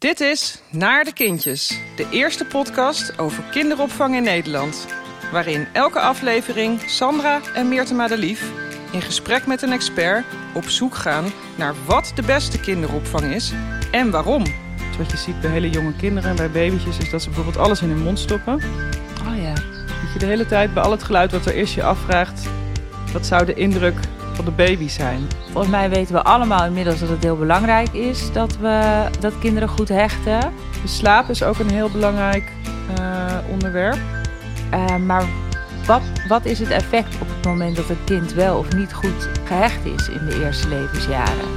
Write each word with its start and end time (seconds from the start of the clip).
Dit 0.00 0.20
is 0.20 0.62
Naar 0.70 1.04
de 1.04 1.12
Kindjes, 1.12 1.80
de 1.96 2.06
eerste 2.10 2.44
podcast 2.44 3.18
over 3.18 3.42
kinderopvang 3.50 4.14
in 4.14 4.22
Nederland. 4.22 4.86
Waarin 5.32 5.66
elke 5.72 6.00
aflevering 6.00 6.80
Sandra 6.80 7.40
en 7.54 7.68
Meerte 7.68 7.94
Madelief 7.94 8.52
in 8.92 9.02
gesprek 9.02 9.46
met 9.46 9.62
een 9.62 9.72
expert 9.72 10.24
op 10.54 10.64
zoek 10.64 10.94
gaan 10.94 11.24
naar 11.56 11.74
wat 11.86 12.12
de 12.14 12.22
beste 12.22 12.60
kinderopvang 12.60 13.34
is 13.34 13.52
en 13.90 14.10
waarom. 14.10 14.44
Dus 14.88 14.96
wat 14.98 15.10
je 15.10 15.16
ziet 15.16 15.40
bij 15.40 15.50
hele 15.50 15.70
jonge 15.70 15.96
kinderen 15.96 16.30
en 16.30 16.36
bij 16.36 16.50
babytjes 16.50 16.98
is 16.98 17.10
dat 17.10 17.22
ze 17.22 17.28
bijvoorbeeld 17.28 17.64
alles 17.64 17.82
in 17.82 17.88
hun 17.88 18.02
mond 18.02 18.18
stoppen. 18.18 18.54
Oh 19.26 19.42
ja. 19.42 19.54
Dat 19.86 20.12
je 20.12 20.18
de 20.18 20.26
hele 20.26 20.46
tijd 20.46 20.74
bij 20.74 20.82
al 20.82 20.90
het 20.90 21.02
geluid 21.02 21.32
wat 21.32 21.46
er 21.46 21.56
is 21.56 21.74
je 21.74 21.82
afvraagt, 21.82 22.48
wat 23.12 23.26
zou 23.26 23.44
de 23.44 23.54
indruk 23.54 23.96
van 24.32 24.44
de 24.44 24.50
baby 24.50 24.88
zijn? 24.88 25.28
Volgens 25.44 25.72
mij 25.72 25.90
weten 25.90 26.14
we 26.14 26.22
allemaal 26.22 26.64
inmiddels 26.64 27.00
dat 27.00 27.08
het 27.08 27.22
heel 27.22 27.36
belangrijk 27.36 27.92
is 27.92 28.32
dat, 28.32 28.56
we, 28.56 29.06
dat 29.20 29.38
kinderen 29.38 29.68
goed 29.68 29.88
hechten. 29.88 30.40
De 30.82 30.88
slaap 30.88 31.28
is 31.28 31.42
ook 31.42 31.58
een 31.58 31.70
heel 31.70 31.90
belangrijk 31.90 32.52
uh, 32.98 33.38
onderwerp. 33.50 33.98
Uh, 34.72 34.96
maar 34.96 35.28
wat, 35.86 36.02
wat 36.28 36.44
is 36.44 36.58
het 36.58 36.70
effect 36.70 37.20
op 37.20 37.28
het 37.28 37.44
moment 37.44 37.76
dat 37.76 37.88
een 37.88 38.04
kind 38.04 38.32
wel 38.32 38.58
of 38.58 38.72
niet 38.72 38.92
goed 38.92 39.28
gehecht 39.44 39.84
is 39.84 40.08
in 40.08 40.26
de 40.26 40.44
eerste 40.44 40.68
levensjaren? 40.68 41.48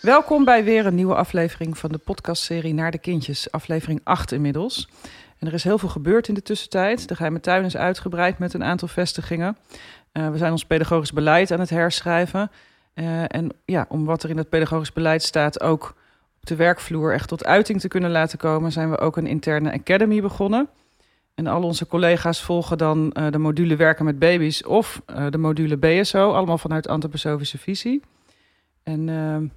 Welkom 0.00 0.44
bij 0.44 0.64
weer 0.64 0.86
een 0.86 0.94
nieuwe 0.94 1.14
aflevering 1.14 1.78
van 1.78 1.92
de 1.92 1.98
podcastserie 1.98 2.74
Naar 2.74 2.90
de 2.90 2.98
Kindjes, 2.98 3.50
aflevering 3.50 4.00
8 4.02 4.32
inmiddels. 4.32 4.88
En 5.44 5.50
er 5.50 5.56
is 5.56 5.64
heel 5.64 5.78
veel 5.78 5.88
gebeurd 5.88 6.28
in 6.28 6.34
de 6.34 6.42
tussentijd. 6.42 7.08
De 7.08 7.14
geheime 7.14 7.40
tuin 7.40 7.64
is 7.64 7.76
uitgebreid 7.76 8.38
met 8.38 8.54
een 8.54 8.64
aantal 8.64 8.88
vestigingen. 8.88 9.56
Uh, 10.12 10.28
we 10.30 10.38
zijn 10.38 10.52
ons 10.52 10.64
pedagogisch 10.64 11.12
beleid 11.12 11.50
aan 11.50 11.60
het 11.60 11.70
herschrijven. 11.70 12.50
Uh, 12.94 13.22
en 13.22 13.48
ja, 13.64 13.86
om 13.88 14.04
wat 14.04 14.22
er 14.22 14.30
in 14.30 14.36
het 14.36 14.48
pedagogisch 14.48 14.92
beleid 14.92 15.22
staat 15.22 15.60
ook 15.60 15.94
op 16.40 16.46
de 16.46 16.56
werkvloer 16.56 17.12
echt 17.12 17.28
tot 17.28 17.44
uiting 17.44 17.80
te 17.80 17.88
kunnen 17.88 18.10
laten 18.10 18.38
komen, 18.38 18.72
zijn 18.72 18.90
we 18.90 18.98
ook 18.98 19.16
een 19.16 19.26
interne 19.26 19.72
academy 19.72 20.20
begonnen. 20.20 20.68
En 21.34 21.46
al 21.46 21.62
onze 21.62 21.86
collega's 21.86 22.42
volgen 22.42 22.78
dan 22.78 23.14
uh, 23.18 23.30
de 23.30 23.38
module 23.38 23.76
werken 23.76 24.04
met 24.04 24.18
baby's 24.18 24.66
of 24.66 25.02
de 25.30 25.38
module 25.38 25.76
BSO, 25.76 26.32
allemaal 26.32 26.58
vanuit 26.58 26.88
antroposofische 26.88 27.58
visie. 27.58 28.02
En 28.82 29.06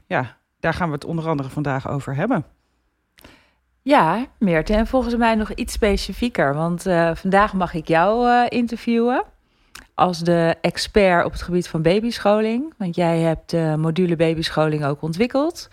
ja, 0.07 0.37
daar 0.59 0.73
gaan 0.73 0.87
we 0.87 0.93
het 0.93 1.05
onder 1.05 1.27
andere 1.27 1.49
vandaag 1.49 1.89
over 1.89 2.15
hebben. 2.15 2.45
Ja, 3.87 4.25
Meerte. 4.39 4.73
En 4.73 4.87
volgens 4.87 5.15
mij 5.15 5.35
nog 5.35 5.51
iets 5.51 5.73
specifieker. 5.73 6.53
Want 6.53 6.87
uh, 6.87 7.11
vandaag 7.15 7.53
mag 7.53 7.73
ik 7.73 7.87
jou 7.87 8.27
uh, 8.27 8.45
interviewen 8.47 9.23
als 9.93 10.19
de 10.19 10.55
expert 10.61 11.25
op 11.25 11.31
het 11.31 11.41
gebied 11.41 11.67
van 11.67 11.81
babyscholing. 11.81 12.73
Want 12.77 12.95
jij 12.95 13.19
hebt 13.19 13.49
de 13.49 13.75
module 13.77 14.15
babyscholing 14.15 14.85
ook 14.85 15.01
ontwikkeld 15.01 15.69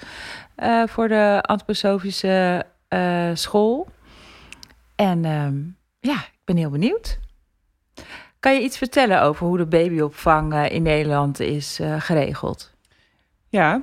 uh, 0.57 0.83
voor 0.87 1.09
de 1.09 1.39
antroposofische 1.43 2.67
school. 3.35 3.87
En 4.97 5.25
ehm, 5.25 5.63
ja, 6.01 6.17
ik 6.17 6.43
ben 6.45 6.57
heel 6.57 6.71
benieuwd. 6.71 7.19
Kan 8.41 8.55
je 8.55 8.61
iets 8.61 8.79
vertellen 8.79 9.23
over 9.23 9.47
hoe 9.47 9.57
de 9.57 9.67
babyopvang 9.67 10.69
in 10.69 10.83
Nederland 10.83 11.41
is 11.41 11.81
geregeld? 11.99 12.75
Ja, 13.49 13.83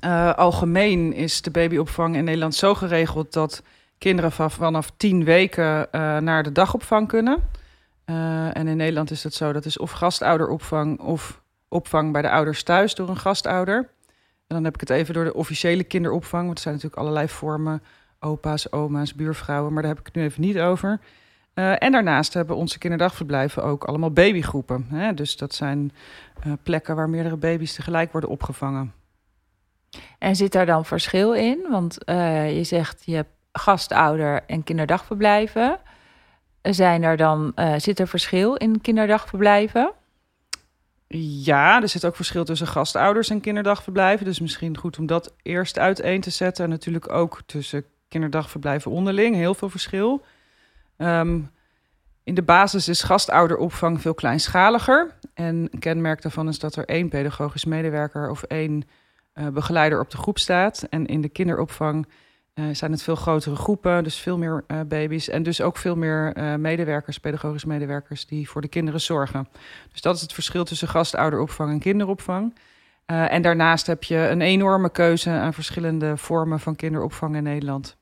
uh, 0.00 0.34
algemeen 0.34 1.12
is 1.12 1.42
de 1.42 1.50
babyopvang 1.50 2.16
in 2.16 2.24
Nederland 2.24 2.54
zo 2.54 2.74
geregeld 2.74 3.32
dat 3.32 3.62
kinderen 3.98 4.32
van, 4.32 4.50
vanaf 4.50 4.90
tien 4.96 5.24
weken 5.24 5.88
uh, 5.92 6.18
naar 6.18 6.42
de 6.42 6.52
dagopvang 6.52 7.08
kunnen. 7.08 7.38
Uh, 8.06 8.56
en 8.56 8.68
in 8.68 8.76
Nederland 8.76 9.10
is 9.10 9.22
dat 9.22 9.34
zo, 9.34 9.52
dat 9.52 9.64
is 9.64 9.78
of 9.78 9.90
gastouderopvang 9.90 11.00
of 11.00 11.40
opvang 11.68 12.12
bij 12.12 12.22
de 12.22 12.30
ouders 12.30 12.62
thuis 12.62 12.94
door 12.94 13.08
een 13.08 13.16
gastouder. 13.16 13.76
En 14.46 14.54
dan 14.54 14.64
heb 14.64 14.74
ik 14.74 14.80
het 14.80 14.90
even 14.90 15.14
door 15.14 15.24
de 15.24 15.34
officiële 15.34 15.84
kinderopvang, 15.84 16.44
want 16.44 16.56
er 16.56 16.62
zijn 16.62 16.74
natuurlijk 16.74 17.02
allerlei 17.02 17.28
vormen, 17.28 17.82
opa's, 18.20 18.72
oma's, 18.72 19.14
buurvrouwen, 19.14 19.72
maar 19.72 19.82
daar 19.82 19.90
heb 19.90 20.00
ik 20.00 20.06
het 20.06 20.14
nu 20.14 20.22
even 20.22 20.40
niet 20.40 20.58
over. 20.58 21.00
en 21.54 21.92
daarnaast 21.92 22.34
hebben 22.34 22.56
onze 22.56 22.78
kinderdagverblijven 22.78 23.64
ook 23.64 23.84
allemaal 23.84 24.10
babygroepen. 24.10 24.86
Hè? 24.88 25.14
Dus 25.14 25.36
dat 25.36 25.54
zijn 25.54 25.92
plekken 26.62 26.96
waar 26.96 27.08
meerdere 27.08 27.36
baby's 27.36 27.74
tegelijk 27.74 28.12
worden 28.12 28.30
opgevangen. 28.30 28.92
En 30.18 30.36
zit 30.36 30.52
daar 30.52 30.66
dan 30.66 30.84
verschil 30.84 31.32
in? 31.32 31.66
Want 31.70 31.98
uh, 32.06 32.56
je 32.56 32.64
zegt 32.64 33.02
je 33.04 33.14
hebt 33.14 33.32
gastouder 33.52 34.42
en 34.46 34.64
kinderdagverblijven. 34.64 35.78
Zijn 36.62 37.02
er 37.02 37.16
dan, 37.16 37.52
uh, 37.56 37.74
zit 37.76 37.98
er 37.98 38.08
verschil 38.08 38.54
in 38.54 38.80
kinderdagverblijven? 38.80 39.92
Ja, 41.44 41.82
er 41.82 41.88
zit 41.88 42.04
ook 42.04 42.16
verschil 42.16 42.44
tussen 42.44 42.66
gastouders 42.66 43.30
en 43.30 43.40
kinderdagverblijven. 43.40 44.26
Dus 44.26 44.40
misschien 44.40 44.76
goed 44.76 44.98
om 44.98 45.06
dat 45.06 45.34
eerst 45.42 45.78
uiteen 45.78 46.20
te 46.20 46.30
zetten. 46.30 46.64
En 46.64 46.70
natuurlijk 46.70 47.12
ook 47.12 47.40
tussen 47.46 47.84
kinderdagverblijven 48.08 48.90
onderling. 48.90 49.34
Heel 49.34 49.54
veel 49.54 49.68
verschil. 49.68 50.24
Um, 50.96 51.50
in 52.24 52.34
de 52.34 52.42
basis 52.42 52.88
is 52.88 53.02
gastouderopvang 53.02 54.00
veel 54.00 54.14
kleinschaliger. 54.14 55.14
En 55.34 55.68
een 55.70 55.78
kenmerk 55.78 56.22
daarvan 56.22 56.48
is 56.48 56.58
dat 56.58 56.76
er 56.76 56.84
één 56.84 57.08
pedagogisch 57.08 57.64
medewerker 57.64 58.30
of 58.30 58.42
één 58.42 58.88
begeleider 59.52 60.00
op 60.00 60.10
de 60.10 60.16
groep 60.16 60.38
staat. 60.38 60.86
En 60.90 61.06
in 61.06 61.20
de 61.20 61.28
kinderopvang 61.28 62.06
uh, 62.54 62.64
zijn 62.72 62.90
het 62.90 63.02
veel 63.02 63.14
grotere 63.14 63.56
groepen, 63.56 64.04
dus 64.04 64.18
veel 64.18 64.38
meer 64.38 64.64
uh, 64.68 64.80
baby's. 64.86 65.28
En 65.28 65.42
dus 65.42 65.60
ook 65.60 65.76
veel 65.76 65.96
meer 65.96 66.32
medewerkers, 66.58 67.18
pedagogisch 67.18 67.64
medewerkers, 67.64 68.26
die 68.26 68.48
voor 68.48 68.60
de 68.60 68.68
kinderen 68.68 69.00
zorgen. 69.00 69.48
Dus 69.92 70.00
dat 70.00 70.14
is 70.14 70.20
het 70.20 70.32
verschil 70.32 70.64
tussen 70.64 70.88
gastouderopvang 70.88 71.70
en 71.70 71.78
kinderopvang. 71.78 72.54
en 73.06 73.42
daarnaast 73.42 73.86
heb 73.86 74.04
je 74.04 74.16
een 74.16 74.40
enorme 74.40 74.90
keuze 74.90 75.30
aan 75.30 75.54
verschillende 75.54 76.16
vormen 76.16 76.60
van 76.60 76.76
kinderopvang 76.76 77.36
in 77.36 77.42
Nederland. 77.42 77.96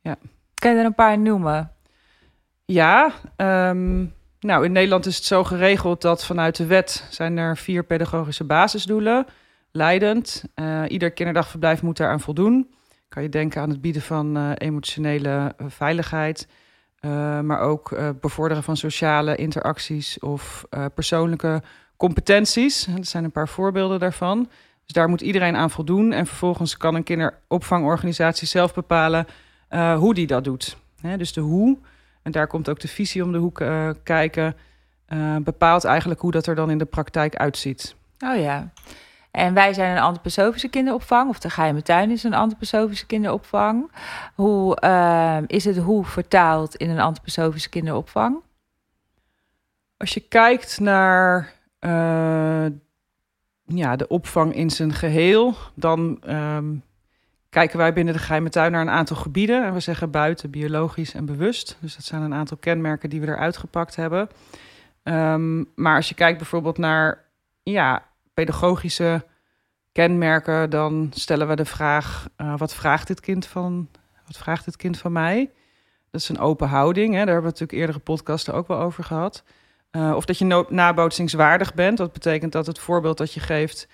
Ja. 0.00 0.16
Kan 0.54 0.72
je 0.72 0.78
er 0.78 0.84
een 0.84 0.94
paar 0.94 1.18
noemen? 1.18 1.72
Ja, 2.64 3.12
um, 3.36 4.14
nou 4.40 4.64
in 4.64 4.72
Nederland 4.72 5.06
is 5.06 5.16
het 5.16 5.24
zo 5.24 5.44
geregeld 5.44 6.02
dat 6.02 6.24
vanuit 6.24 6.56
de 6.56 6.66
wet 6.66 7.06
zijn 7.10 7.36
er 7.36 7.56
vier 7.56 7.84
pedagogische 7.84 8.44
basisdoelen 8.44 9.26
leidend. 9.76 10.44
Uh, 10.54 10.82
ieder 10.88 11.10
kinderdagverblijf 11.10 11.82
moet 11.82 11.96
daaraan 11.96 12.20
voldoen. 12.20 12.74
Kan 13.08 13.22
je 13.22 13.28
denken 13.28 13.60
aan 13.60 13.70
het 13.70 13.80
bieden 13.80 14.02
van 14.02 14.36
uh, 14.36 14.50
emotionele 14.54 15.54
uh, 15.60 15.66
veiligheid, 15.68 16.48
maar 17.42 17.60
ook 17.60 17.96
bevorderen 18.20 18.62
van 18.62 18.76
sociale 18.76 19.36
interacties 19.36 20.18
of 20.18 20.64
persoonlijke 20.94 21.62
competenties. 21.96 22.86
Er 22.86 23.04
zijn 23.04 23.24
een 23.24 23.32
paar 23.32 23.48
voorbeelden 23.48 23.98
daarvan. 23.98 24.48
Dus 24.84 24.94
daar 24.94 25.08
moet 25.08 25.20
iedereen 25.20 25.56
aan 25.56 25.70
voldoen. 25.70 26.12
En 26.12 26.26
vervolgens 26.26 26.76
kan 26.76 26.94
een 26.94 27.02
kinderopvangorganisatie 27.02 28.46
zelf 28.46 28.74
bepalen 28.74 29.26
hoe 29.96 30.14
die 30.14 30.26
dat 30.26 30.44
doet. 30.44 30.76
Dus 31.16 31.32
de 31.32 31.40
hoe, 31.40 31.78
en 32.22 32.32
daar 32.32 32.46
komt 32.46 32.68
ook 32.68 32.80
de 32.80 32.88
visie 32.88 33.24
om 33.24 33.32
de 33.32 33.38
hoek 33.38 33.64
kijken, 34.02 34.56
bepaalt 35.40 35.84
eigenlijk 35.84 36.20
hoe 36.20 36.32
dat 36.32 36.46
er 36.46 36.54
dan 36.54 36.70
in 36.70 36.78
de 36.78 36.84
praktijk 36.84 37.36
uitziet. 37.36 37.94
Oh 38.18 38.36
ja. 38.36 38.72
En 39.34 39.54
wij 39.54 39.72
zijn 39.72 39.96
een 39.96 40.02
antroposofische 40.02 40.68
kinderopvang, 40.68 41.28
of 41.28 41.38
de 41.38 41.50
geheime 41.50 41.82
tuin 41.82 42.10
is 42.10 42.22
een 42.22 42.34
antroposofische 42.34 43.06
kinderopvang. 43.06 43.92
Hoe 44.34 44.78
uh, 44.84 45.38
is 45.46 45.64
het 45.64 45.76
hoe 45.76 46.04
vertaald 46.04 46.74
in 46.76 46.90
een 46.90 47.00
antroposofische 47.00 47.68
kinderopvang? 47.68 48.36
Als 49.96 50.14
je 50.14 50.20
kijkt 50.20 50.80
naar 50.80 51.52
uh, 51.80 52.66
ja, 53.64 53.96
de 53.96 54.08
opvang 54.08 54.54
in 54.54 54.70
zijn 54.70 54.92
geheel, 54.92 55.54
dan 55.74 56.20
um, 56.28 56.82
kijken 57.50 57.78
wij 57.78 57.92
binnen 57.92 58.14
de 58.14 58.20
geheime 58.20 58.48
tuin 58.48 58.72
naar 58.72 58.80
een 58.80 58.90
aantal 58.90 59.16
gebieden. 59.16 59.64
En 59.64 59.72
we 59.72 59.80
zeggen 59.80 60.10
buiten, 60.10 60.50
biologisch 60.50 61.14
en 61.14 61.24
bewust. 61.24 61.76
Dus 61.80 61.94
dat 61.96 62.04
zijn 62.04 62.22
een 62.22 62.34
aantal 62.34 62.56
kenmerken 62.56 63.10
die 63.10 63.20
we 63.20 63.26
eruit 63.26 63.56
gepakt 63.56 63.96
hebben. 63.96 64.28
Um, 65.02 65.68
maar 65.74 65.96
als 65.96 66.08
je 66.08 66.14
kijkt 66.14 66.38
bijvoorbeeld 66.38 66.78
naar 66.78 67.24
ja, 67.62 68.02
pedagogische 68.34 69.24
kenmerken, 69.92 70.70
dan 70.70 71.10
stellen 71.14 71.48
we 71.48 71.56
de 71.56 71.64
vraag: 71.64 72.28
uh, 72.36 72.56
wat 72.56 72.74
vraagt 72.74 73.06
dit 73.06 73.20
kind 73.20 73.46
van, 73.46 73.88
wat 74.26 74.36
vraagt 74.36 74.64
dit 74.64 74.76
kind 74.76 74.98
van 74.98 75.12
mij? 75.12 75.50
Dat 76.10 76.20
is 76.20 76.28
een 76.28 76.38
open 76.38 76.68
houding. 76.68 77.06
Hè? 77.06 77.24
Daar 77.24 77.34
hebben 77.34 77.42
we 77.52 77.58
natuurlijk 77.58 77.78
eerdere 77.78 77.98
podcasten 77.98 78.54
ook 78.54 78.68
wel 78.68 78.78
over 78.78 79.04
gehad. 79.04 79.44
Uh, 79.92 80.12
of 80.16 80.24
dat 80.24 80.38
je 80.38 80.44
no 80.44 80.66
nabootsingswaardig 80.68 81.74
bent. 81.74 81.98
Dat 81.98 82.12
betekent 82.12 82.52
dat 82.52 82.66
het 82.66 82.78
voorbeeld 82.78 83.18
dat 83.18 83.32
je 83.32 83.40
geeft, 83.40 83.88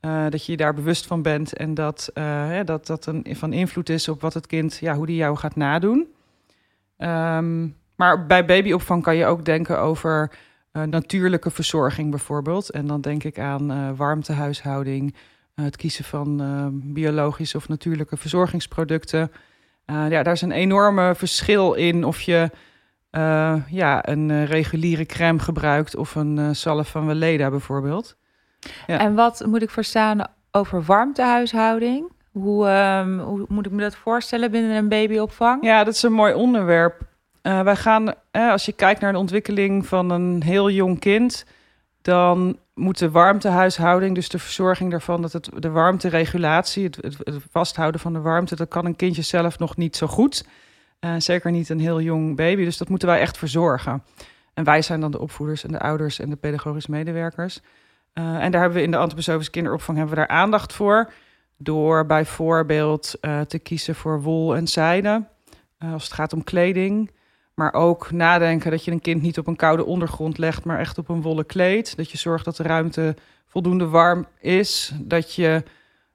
uh, 0.00 0.26
dat 0.28 0.46
je 0.46 0.52
je 0.52 0.58
daar 0.58 0.74
bewust 0.74 1.06
van 1.06 1.22
bent 1.22 1.56
en 1.56 1.74
dat 1.74 2.10
hè, 2.14 2.64
dat, 2.64 2.86
dat 2.86 3.06
een, 3.06 3.26
van 3.30 3.52
invloed 3.52 3.88
is 3.88 4.08
op 4.08 4.20
wat 4.20 4.34
het 4.34 4.46
kind, 4.46 4.76
ja, 4.76 4.94
hoe 4.94 5.06
die 5.06 5.16
jou 5.16 5.36
gaat 5.36 5.56
nadoen. 5.56 6.14
Um, 6.98 7.76
maar 7.96 8.26
bij 8.26 8.44
babyopvang 8.44 9.02
kan 9.02 9.16
je 9.16 9.26
ook 9.26 9.44
denken 9.44 9.80
over 9.80 10.30
uh, 10.72 10.82
natuurlijke 10.82 11.50
verzorging 11.50 12.10
bijvoorbeeld. 12.10 12.70
En 12.70 12.86
dan 12.86 13.00
denk 13.00 13.24
ik 13.24 13.38
aan 13.38 13.72
uh, 13.72 13.90
warmtehuishouding, 13.96 15.14
uh, 15.54 15.64
het 15.64 15.76
kiezen 15.76 16.04
van 16.04 16.82
biologische 16.84 17.56
of 17.56 17.68
natuurlijke 17.68 18.16
verzorgingsproducten. 18.16 19.32
ja, 19.86 20.22
daar 20.22 20.32
is 20.32 20.42
een 20.42 20.52
enorme 20.52 21.14
verschil 21.14 21.72
in 21.72 22.04
of 22.04 22.20
je 22.20 22.50
ja, 23.68 24.08
een 24.08 24.46
reguliere 24.46 25.06
crème 25.06 25.38
gebruikt 25.38 25.96
of 25.96 26.14
een 26.14 26.56
zalf 26.56 26.88
van 26.88 27.06
Weleda 27.06 27.50
bijvoorbeeld. 27.50 28.16
Ja. 28.86 28.98
En 28.98 29.14
wat 29.14 29.44
moet 29.46 29.62
ik 29.62 29.70
verstaan 29.70 30.26
over 30.50 30.82
warmtehuishouding. 30.82 32.10
Hoe, 32.32 32.66
ehm, 32.66 33.18
hoe 33.18 33.44
moet 33.48 33.66
ik 33.66 33.72
me 33.72 33.82
dat 33.82 33.96
voorstellen 33.96 34.50
binnen 34.50 34.76
een 34.76 34.88
babyopvang? 34.88 35.64
Ja, 35.64 35.84
dat 35.84 35.94
is 35.94 36.02
een 36.02 36.12
mooi 36.12 36.34
onderwerp. 36.34 37.10
Uh, 37.42 37.60
wij 37.60 37.76
gaan, 37.76 38.14
als 38.30 38.64
je 38.64 38.72
kijkt 38.72 39.00
naar 39.00 39.12
de 39.12 39.18
ontwikkeling 39.18 39.86
van 39.86 40.10
een 40.10 40.42
heel 40.42 40.70
jong 40.70 40.98
kind, 40.98 41.44
dan 42.02 42.58
moet 42.74 42.98
de 42.98 43.10
warmtehuishouding, 43.10 44.14
dus 44.14 44.28
de 44.28 44.38
verzorging 44.38 44.90
daarvan, 44.90 45.22
dat 45.22 45.32
het, 45.32 45.50
de 45.58 45.70
warmteregulatie, 45.70 46.84
het, 46.84 47.16
vasthouden 47.50 48.00
van 48.00 48.12
de 48.12 48.20
warmte, 48.20 48.56
dat 48.56 48.68
kan 48.68 48.86
een 48.86 48.96
kindje 48.96 49.22
zelf 49.22 49.58
nog 49.58 49.76
niet 49.76 49.96
zo 49.96 50.06
goed. 50.06 50.46
Uh, 51.00 51.14
zeker 51.18 51.50
niet 51.50 51.68
een 51.68 51.80
heel 51.80 52.00
jong 52.00 52.36
baby, 52.36 52.64
dus 52.64 52.76
dat 52.76 52.88
moeten 52.88 53.08
wij 53.08 53.20
echt 53.20 53.38
verzorgen. 53.38 54.02
En 54.54 54.64
wij 54.64 54.82
zijn 54.82 55.00
dan 55.00 55.10
de 55.10 55.20
opvoeders 55.20 55.64
en 55.64 55.72
de 55.72 55.80
ouders 55.80 56.18
en 56.18 56.30
de 56.30 56.36
pedagogisch 56.36 56.86
medewerkers. 56.86 57.60
En 58.12 58.50
daar 58.50 58.60
hebben 58.60 58.78
we 58.78 58.84
in 58.84 58.90
de 58.90 58.96
antroposofische 58.96 59.50
kinderopvang 59.50 59.98
hebben 59.98 60.14
we 60.16 60.20
daar 60.20 60.36
aandacht 60.36 60.72
voor. 60.72 61.12
Door 61.56 62.06
bijvoorbeeld 62.06 63.18
te 63.46 63.58
kiezen 63.62 63.94
voor 63.94 64.22
wol 64.22 64.56
en 64.56 64.66
zijde. 64.66 65.24
als 65.78 66.04
het 66.04 66.12
gaat 66.12 66.32
om 66.32 66.44
kleding. 66.44 67.10
Maar 67.54 67.72
ook 67.72 68.10
nadenken 68.10 68.70
dat 68.70 68.84
je 68.84 68.90
een 68.90 69.00
kind 69.00 69.22
niet 69.22 69.38
op 69.38 69.46
een 69.46 69.56
koude 69.56 69.84
ondergrond 69.84 70.38
legt, 70.38 70.64
maar 70.64 70.78
echt 70.78 70.98
op 70.98 71.08
een 71.08 71.22
wollen 71.22 71.46
kleed. 71.46 71.96
Dat 71.96 72.10
je 72.10 72.18
zorgt 72.18 72.44
dat 72.44 72.56
de 72.56 72.62
ruimte 72.62 73.16
voldoende 73.46 73.88
warm 73.88 74.26
is. 74.40 74.92
Dat 75.00 75.34
je 75.34 75.62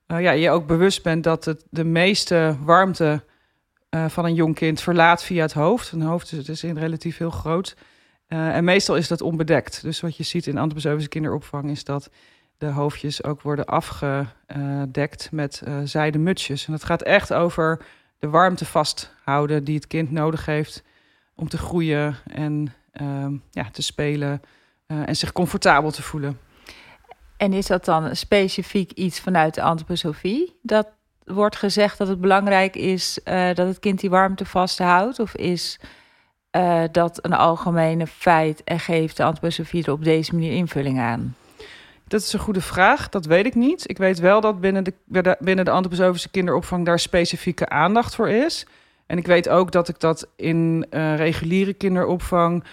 uh, 0.08 0.22
ja, 0.22 0.32
je 0.32 0.50
ook 0.50 0.68
bewust 0.68 1.04
bent 1.04 1.24
dat 1.24 1.46
het 1.46 1.66
de 1.70 1.84
meeste 1.84 2.58
warmte 2.62 3.24
uh, 3.90 4.06
van 4.10 4.26
een 4.26 4.34
jong 4.34 4.56
kind 4.56 4.82
verlaat 4.82 5.24
via 5.24 5.42
het 5.42 5.54
hoofd. 5.54 5.92
Een 5.92 6.02
hoofd 6.02 6.32
is, 6.32 6.50
is 6.50 6.64
in 6.64 6.78
relatief 6.78 7.18
heel 7.18 7.30
groot. 7.30 7.76
Uh, 8.28 8.56
en 8.56 8.64
meestal 8.64 8.96
is 8.96 9.08
dat 9.08 9.22
onbedekt. 9.22 9.82
Dus 9.82 10.02
wat 10.02 10.18
je 10.18 10.24
ziet 10.24 10.48
in 10.48 10.58
antroposofische 10.58 11.10
kinderopvang 11.10 11.70
is 11.70 11.84
dat 11.84 12.10
de 12.58 12.66
hoofdjes 12.66 13.24
ook 13.24 13.42
worden 13.42 13.66
afgedekt 13.66 15.32
met 15.32 15.64
zijden 15.84 16.24
mutsjes. 16.24 16.68
En 16.68 16.74
het 16.74 16.84
gaat 16.84 17.02
echt 17.02 17.34
over 17.34 17.86
de 18.20 18.30
warmte 18.30 18.66
vasthouden 18.66 19.64
die 19.64 19.76
het 19.76 19.88
kind 19.88 20.12
nodig 20.12 20.46
heeft 20.46 20.84
om 21.38 21.50
te 21.50 21.58
groeien 21.58 22.16
en 22.28 22.74
uh, 23.02 23.28
ja, 23.52 23.70
te 23.72 23.82
spelen 23.82 24.42
uh, 24.88 25.08
en 25.08 25.16
zich 25.16 25.32
comfortabel 25.32 25.92
te 25.92 26.02
voelen. 26.02 26.40
En 27.38 27.54
is 27.54 27.68
dat 27.68 27.86
dan 27.86 28.16
specifiek 28.16 28.92
iets 28.92 29.20
vanuit 29.20 29.54
de 29.54 29.62
antroposofie? 29.62 30.60
Dat 30.62 30.88
wordt 31.26 31.56
gezegd 31.56 31.98
dat 31.98 32.08
het 32.08 32.22
belangrijk 32.22 32.76
is 32.76 33.20
uh, 33.26 33.48
dat 33.48 33.68
het 33.68 33.80
kind 33.80 34.00
die 34.00 34.10
warmte 34.10 34.46
vasthoudt? 34.46 35.20
Of 35.20 35.36
is 35.36 35.80
uh, 36.52 36.84
dat 36.92 37.26
een 37.26 37.34
algemene 37.34 38.08
feit 38.08 38.64
en 38.64 38.80
geeft 38.80 39.18
de 39.18 39.24
antroposofie 39.24 39.86
er 39.86 39.92
op 39.92 40.04
deze 40.04 40.34
manier 40.34 40.52
invulling 40.52 41.00
aan? 41.00 41.36
Dat 42.08 42.22
is 42.22 42.34
een 42.34 42.40
goede 42.40 42.62
vraag. 42.62 43.10
Dat 43.10 43.26
weet 43.26 43.46
ik 43.46 43.56
niet. 43.56 43.90
Ik 43.90 43.98
weet 43.98 44.20
wel 44.20 44.42
dat 44.42 44.62
binnen 44.62 44.84
de, 44.84 44.94
binnen 45.40 45.66
de 45.66 45.72
antroposofische 45.72 46.30
kinderopvang 46.30 46.86
daar 46.86 47.00
specifieke 47.00 47.70
aandacht 47.70 48.16
voor 48.16 48.30
is. 48.30 48.66
En 49.08 49.18
ik 49.18 49.26
weet 49.26 49.50
ook 49.50 49.72
dat 49.72 49.90
ik 49.90 50.00
dat 50.00 50.28
in 50.36 50.86
uh, 50.90 51.16
reguliere 51.16 51.74
kinderopvang 51.74 52.64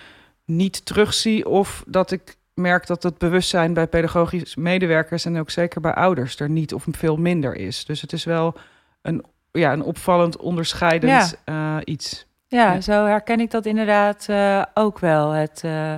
niet 0.44 0.86
terugzie. 0.86 1.48
Of 1.48 1.84
dat 1.86 2.10
ik 2.10 2.36
merk 2.54 2.86
dat 2.86 3.02
het 3.02 3.18
bewustzijn 3.18 3.74
bij 3.74 3.86
pedagogisch 3.86 4.54
medewerkers 4.54 5.24
en 5.24 5.38
ook 5.38 5.50
zeker 5.50 5.80
bij 5.80 5.94
ouders 5.94 6.40
er 6.40 6.50
niet 6.50 6.74
of 6.74 6.86
veel 6.90 7.16
minder 7.16 7.54
is. 7.54 7.84
Dus 7.84 8.00
het 8.00 8.12
is 8.12 8.24
wel 8.24 8.54
een, 9.02 9.24
ja, 9.52 9.72
een 9.72 9.82
opvallend 9.82 10.36
onderscheidend 10.36 11.38
ja. 11.44 11.76
uh, 11.76 11.82
iets. 11.84 12.26
Ja, 12.46 12.72
ja, 12.72 12.80
zo 12.80 13.06
herken 13.06 13.40
ik 13.40 13.50
dat 13.50 13.66
inderdaad 13.66 14.26
uh, 14.30 14.62
ook 14.74 14.98
wel. 14.98 15.30
Het 15.30 15.62
uh, 15.64 15.96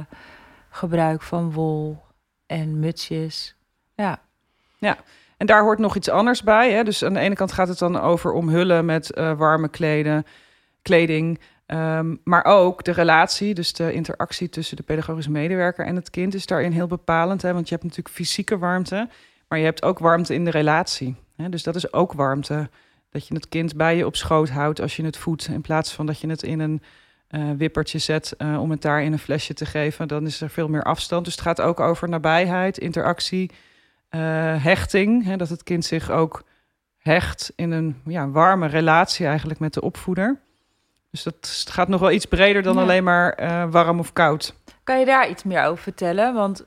gebruik 0.70 1.22
van 1.22 1.52
wol 1.52 2.02
en 2.46 2.78
mutsjes. 2.78 3.54
Ja. 3.94 4.20
Ja. 4.78 4.96
En 5.36 5.46
daar 5.46 5.62
hoort 5.62 5.78
nog 5.78 5.96
iets 5.96 6.08
anders 6.08 6.42
bij. 6.42 6.72
Hè? 6.72 6.84
Dus 6.84 7.04
aan 7.04 7.14
de 7.14 7.20
ene 7.20 7.34
kant 7.34 7.52
gaat 7.52 7.68
het 7.68 7.78
dan 7.78 8.00
over 8.00 8.32
omhullen 8.32 8.84
met 8.84 9.16
uh, 9.16 9.38
warme 9.38 9.68
kleden, 9.68 10.26
kleding. 10.82 11.40
Um, 11.66 12.20
maar 12.24 12.44
ook 12.44 12.84
de 12.84 12.92
relatie, 12.92 13.54
dus 13.54 13.72
de 13.72 13.92
interactie 13.92 14.48
tussen 14.48 14.76
de 14.76 14.82
pedagogische 14.82 15.30
medewerker 15.30 15.86
en 15.86 15.96
het 15.96 16.10
kind 16.10 16.34
is 16.34 16.46
daarin 16.46 16.72
heel 16.72 16.86
bepalend. 16.86 17.42
Hè? 17.42 17.52
Want 17.52 17.68
je 17.68 17.74
hebt 17.74 17.86
natuurlijk 17.86 18.14
fysieke 18.14 18.58
warmte, 18.58 19.08
maar 19.48 19.58
je 19.58 19.64
hebt 19.64 19.82
ook 19.82 19.98
warmte 19.98 20.34
in 20.34 20.44
de 20.44 20.50
relatie. 20.50 21.16
Hè? 21.36 21.48
Dus 21.48 21.62
dat 21.62 21.74
is 21.74 21.92
ook 21.92 22.12
warmte. 22.12 22.70
Dat 23.10 23.28
je 23.28 23.34
het 23.34 23.48
kind 23.48 23.76
bij 23.76 23.96
je 23.96 24.06
op 24.06 24.16
schoot 24.16 24.48
houdt 24.48 24.80
als 24.80 24.96
je 24.96 25.04
het 25.04 25.16
voedt. 25.16 25.48
In 25.48 25.60
plaats 25.60 25.92
van 25.92 26.06
dat 26.06 26.20
je 26.20 26.28
het 26.28 26.42
in 26.42 26.60
een 26.60 26.82
uh, 27.30 27.50
wippertje 27.56 27.98
zet 27.98 28.34
uh, 28.38 28.60
om 28.60 28.70
het 28.70 28.82
daar 28.82 29.02
in 29.02 29.12
een 29.12 29.18
flesje 29.18 29.54
te 29.54 29.66
geven. 29.66 30.08
Dan 30.08 30.26
is 30.26 30.40
er 30.40 30.50
veel 30.50 30.68
meer 30.68 30.82
afstand. 30.82 31.24
Dus 31.24 31.34
het 31.34 31.42
gaat 31.42 31.60
ook 31.60 31.80
over 31.80 32.08
nabijheid, 32.08 32.78
interactie. 32.78 33.50
Uh, 34.10 34.20
hechting, 34.64 35.24
hè, 35.24 35.36
dat 35.36 35.48
het 35.48 35.62
kind 35.62 35.84
zich 35.84 36.10
ook 36.10 36.42
hecht 36.98 37.52
in 37.56 37.70
een 37.70 38.00
ja, 38.04 38.28
warme 38.28 38.66
relatie 38.66 39.26
eigenlijk 39.26 39.58
met 39.58 39.74
de 39.74 39.80
opvoeder. 39.80 40.40
Dus 41.10 41.22
dat 41.22 41.66
gaat 41.70 41.88
nog 41.88 42.00
wel 42.00 42.10
iets 42.10 42.26
breder 42.26 42.62
dan 42.62 42.74
ja. 42.74 42.80
alleen 42.80 43.04
maar 43.04 43.42
uh, 43.42 43.64
warm 43.70 43.98
of 43.98 44.12
koud. 44.12 44.54
Kan 44.84 44.98
je 44.98 45.04
daar 45.04 45.28
iets 45.28 45.44
meer 45.44 45.64
over 45.64 45.82
vertellen? 45.82 46.34
Want 46.34 46.66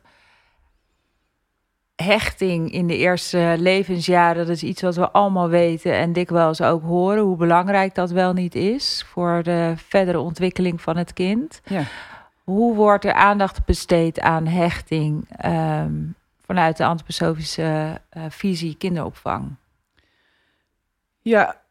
hechting 1.95 2.71
in 2.71 2.87
de 2.87 2.97
eerste 2.97 3.55
levensjaren, 3.57 4.37
dat 4.45 4.55
is 4.55 4.63
iets 4.63 4.81
wat 4.81 4.95
we 4.95 5.11
allemaal 5.11 5.49
weten 5.49 5.93
en 5.93 6.13
dikwijls 6.13 6.61
ook 6.61 6.83
horen, 6.83 7.23
hoe 7.23 7.37
belangrijk 7.37 7.95
dat 7.95 8.11
wel 8.11 8.33
niet 8.33 8.55
is 8.55 9.05
voor 9.07 9.43
de 9.43 9.73
verdere 9.75 10.19
ontwikkeling 10.19 10.81
van 10.81 10.97
het 10.97 11.13
kind. 11.13 11.61
Ja. 11.65 11.83
Hoe 12.43 12.75
wordt 12.75 13.05
er 13.05 13.13
aandacht 13.13 13.65
besteed 13.65 14.19
aan 14.19 14.45
hechting 14.47 15.27
um, 15.45 16.15
vanuit 16.49 16.77
de 16.77 16.85
antroposofische 16.85 18.01
uh, 18.17 18.23
visie 18.29 18.75
kinderopvang? 18.77 19.55
Ja, 21.19 21.61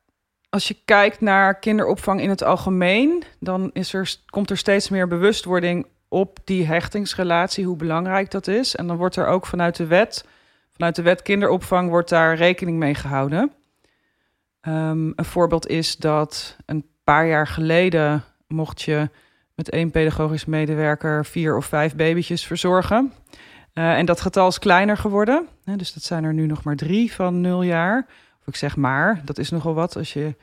als 0.49 0.69
je 0.69 0.77
kijkt 0.85 1.21
naar 1.21 1.59
kinderopvang 1.59 2.21
in 2.21 2.29
het 2.29 2.43
algemeen, 2.43 3.23
dan 3.41 3.71
is 3.73 3.93
er, 3.95 4.17
komt 4.27 4.51
er 4.51 4.57
steeds 4.57 4.89
meer 4.89 5.09
bewustwording 5.09 5.87
op 6.09 6.39
die 6.45 6.67
hechtingsrelatie, 6.67 7.65
hoe 7.65 7.77
belangrijk 7.77 8.31
dat 8.31 8.47
is. 8.47 8.77
En 8.77 8.87
dan 8.87 8.97
wordt 8.97 9.17
er 9.17 9.27
ook 9.27 9.47
vanuit 9.47 9.77
de 9.77 9.87
wet, 9.87 10.25
vanuit 10.71 10.97
de 10.97 11.03
wet 11.03 11.23
kinderopvang, 11.23 11.89
wordt 11.89 12.09
daar 12.09 12.37
rekening 12.37 12.79
mee 12.79 12.95
gehouden. 12.95 13.53
Um, 14.63 15.13
een 15.17 15.25
voorbeeld 15.25 15.67
is 15.67 15.97
dat 15.97 16.57
een 16.67 16.87
paar 17.05 17.27
jaar 17.27 17.47
geleden 17.47 18.25
mocht 18.47 18.83
je 18.83 19.11
met 19.55 19.71
één 19.71 19.91
pedagogisch 19.91 20.45
medewerker 20.45 21.25
vier 21.25 21.57
of 21.57 21.67
vijf 21.67 21.97
babytjes 21.97 22.47
verzorgen. 22.47 23.13
Uh, 23.79 23.99
en 23.99 24.07
dat 24.07 24.21
getal 24.21 24.49
is 24.49 24.59
kleiner 24.59 24.97
geworden. 24.97 25.47
Hè, 25.65 25.77
dus 25.77 25.93
dat 25.93 26.03
zijn 26.03 26.25
er 26.25 26.35
nu 26.35 26.47
nog 26.47 26.63
maar 26.63 26.77
drie 26.77 27.13
van 27.13 27.41
nul 27.41 27.63
jaar. 27.63 28.07
Of 28.41 28.47
ik 28.47 28.57
zeg 28.57 28.77
maar, 28.77 29.21
dat 29.25 29.39
is 29.39 29.51
nogal 29.51 29.75
wat 29.75 29.97
als 29.97 30.13
je 30.13 30.35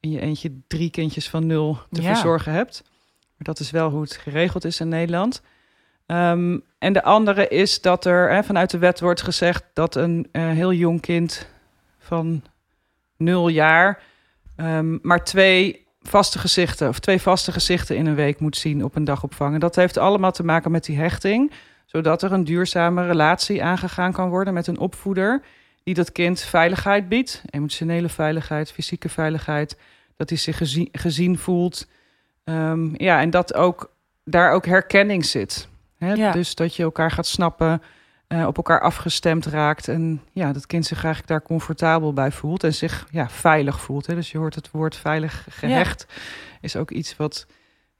in 0.00 0.10
je 0.10 0.20
eentje 0.20 0.60
drie 0.66 0.90
kindjes 0.90 1.28
van 1.28 1.46
nul 1.46 1.78
te 1.90 2.02
ja. 2.02 2.08
verzorgen 2.08 2.52
hebt. 2.52 2.82
Maar 2.84 3.46
dat 3.46 3.60
is 3.60 3.70
wel 3.70 3.90
hoe 3.90 4.00
het 4.00 4.12
geregeld 4.12 4.64
is 4.64 4.80
in 4.80 4.88
Nederland. 4.88 5.42
Um, 6.06 6.62
en 6.78 6.92
de 6.92 7.02
andere 7.02 7.48
is 7.48 7.80
dat 7.80 8.04
er 8.04 8.30
hè, 8.30 8.42
vanuit 8.42 8.70
de 8.70 8.78
wet 8.78 9.00
wordt 9.00 9.22
gezegd 9.22 9.64
dat 9.72 9.94
een 9.94 10.28
uh, 10.32 10.50
heel 10.50 10.72
jong 10.72 11.00
kind 11.00 11.48
van 11.98 12.42
nul 13.16 13.48
jaar 13.48 14.02
um, 14.56 14.98
maar 15.02 15.24
twee 15.24 15.86
vaste 16.02 16.38
gezichten 16.38 16.88
of 16.88 16.98
twee 16.98 17.20
vaste 17.20 17.52
gezichten 17.52 17.96
in 17.96 18.06
een 18.06 18.14
week 18.14 18.40
moet 18.40 18.56
zien 18.56 18.84
op 18.84 18.96
een 18.96 19.04
dagopvang. 19.04 19.54
En 19.54 19.60
dat 19.60 19.76
heeft 19.76 19.96
allemaal 19.96 20.32
te 20.32 20.44
maken 20.44 20.70
met 20.70 20.84
die 20.84 20.98
hechting 20.98 21.52
zodat 21.88 22.22
er 22.22 22.32
een 22.32 22.44
duurzame 22.44 23.06
relatie 23.06 23.64
aangegaan 23.64 24.12
kan 24.12 24.28
worden 24.28 24.54
met 24.54 24.66
een 24.66 24.78
opvoeder 24.78 25.42
die 25.82 25.94
dat 25.94 26.12
kind 26.12 26.40
veiligheid 26.40 27.08
biedt, 27.08 27.42
emotionele 27.50 28.08
veiligheid, 28.08 28.72
fysieke 28.72 29.08
veiligheid, 29.08 29.78
dat 30.16 30.28
hij 30.28 30.38
zich 30.38 30.56
gezien, 30.56 30.88
gezien 30.92 31.38
voelt. 31.38 31.88
Um, 32.44 32.94
ja, 32.96 33.20
en 33.20 33.30
dat 33.30 33.54
ook 33.54 33.92
daar 34.24 34.52
ook 34.52 34.66
herkenning 34.66 35.24
zit. 35.24 35.68
Hè? 35.98 36.12
Ja. 36.12 36.32
Dus 36.32 36.54
dat 36.54 36.76
je 36.76 36.82
elkaar 36.82 37.10
gaat 37.10 37.26
snappen, 37.26 37.82
uh, 38.28 38.46
op 38.46 38.56
elkaar 38.56 38.80
afgestemd 38.80 39.46
raakt 39.46 39.88
en 39.88 40.22
ja, 40.32 40.52
dat 40.52 40.66
kind 40.66 40.86
zich 40.86 41.04
eigenlijk 41.04 41.26
daar 41.26 41.42
comfortabel 41.42 42.12
bij 42.12 42.30
voelt 42.32 42.64
en 42.64 42.74
zich 42.74 43.06
ja, 43.10 43.28
veilig 43.28 43.80
voelt. 43.80 44.06
Hè? 44.06 44.14
Dus 44.14 44.30
je 44.30 44.38
hoort 44.38 44.54
het 44.54 44.70
woord 44.70 44.96
veilig 44.96 45.46
gehecht, 45.50 46.06
ja. 46.08 46.14
is 46.60 46.76
ook 46.76 46.90
iets 46.90 47.16
wat 47.16 47.46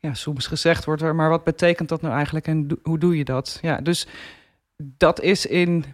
ja, 0.01 0.15
soms 0.15 0.47
gezegd 0.47 0.85
wordt, 0.85 1.13
maar 1.13 1.29
wat 1.29 1.45
betekent 1.45 1.89
dat 1.89 2.01
nou 2.01 2.15
eigenlijk 2.15 2.47
en 2.47 2.79
hoe 2.83 2.99
doe 2.99 3.17
je 3.17 3.25
dat? 3.25 3.59
Ja, 3.63 3.77
dus 3.77 4.07
dat 4.77 5.21
is 5.21 5.47
in 5.47 5.85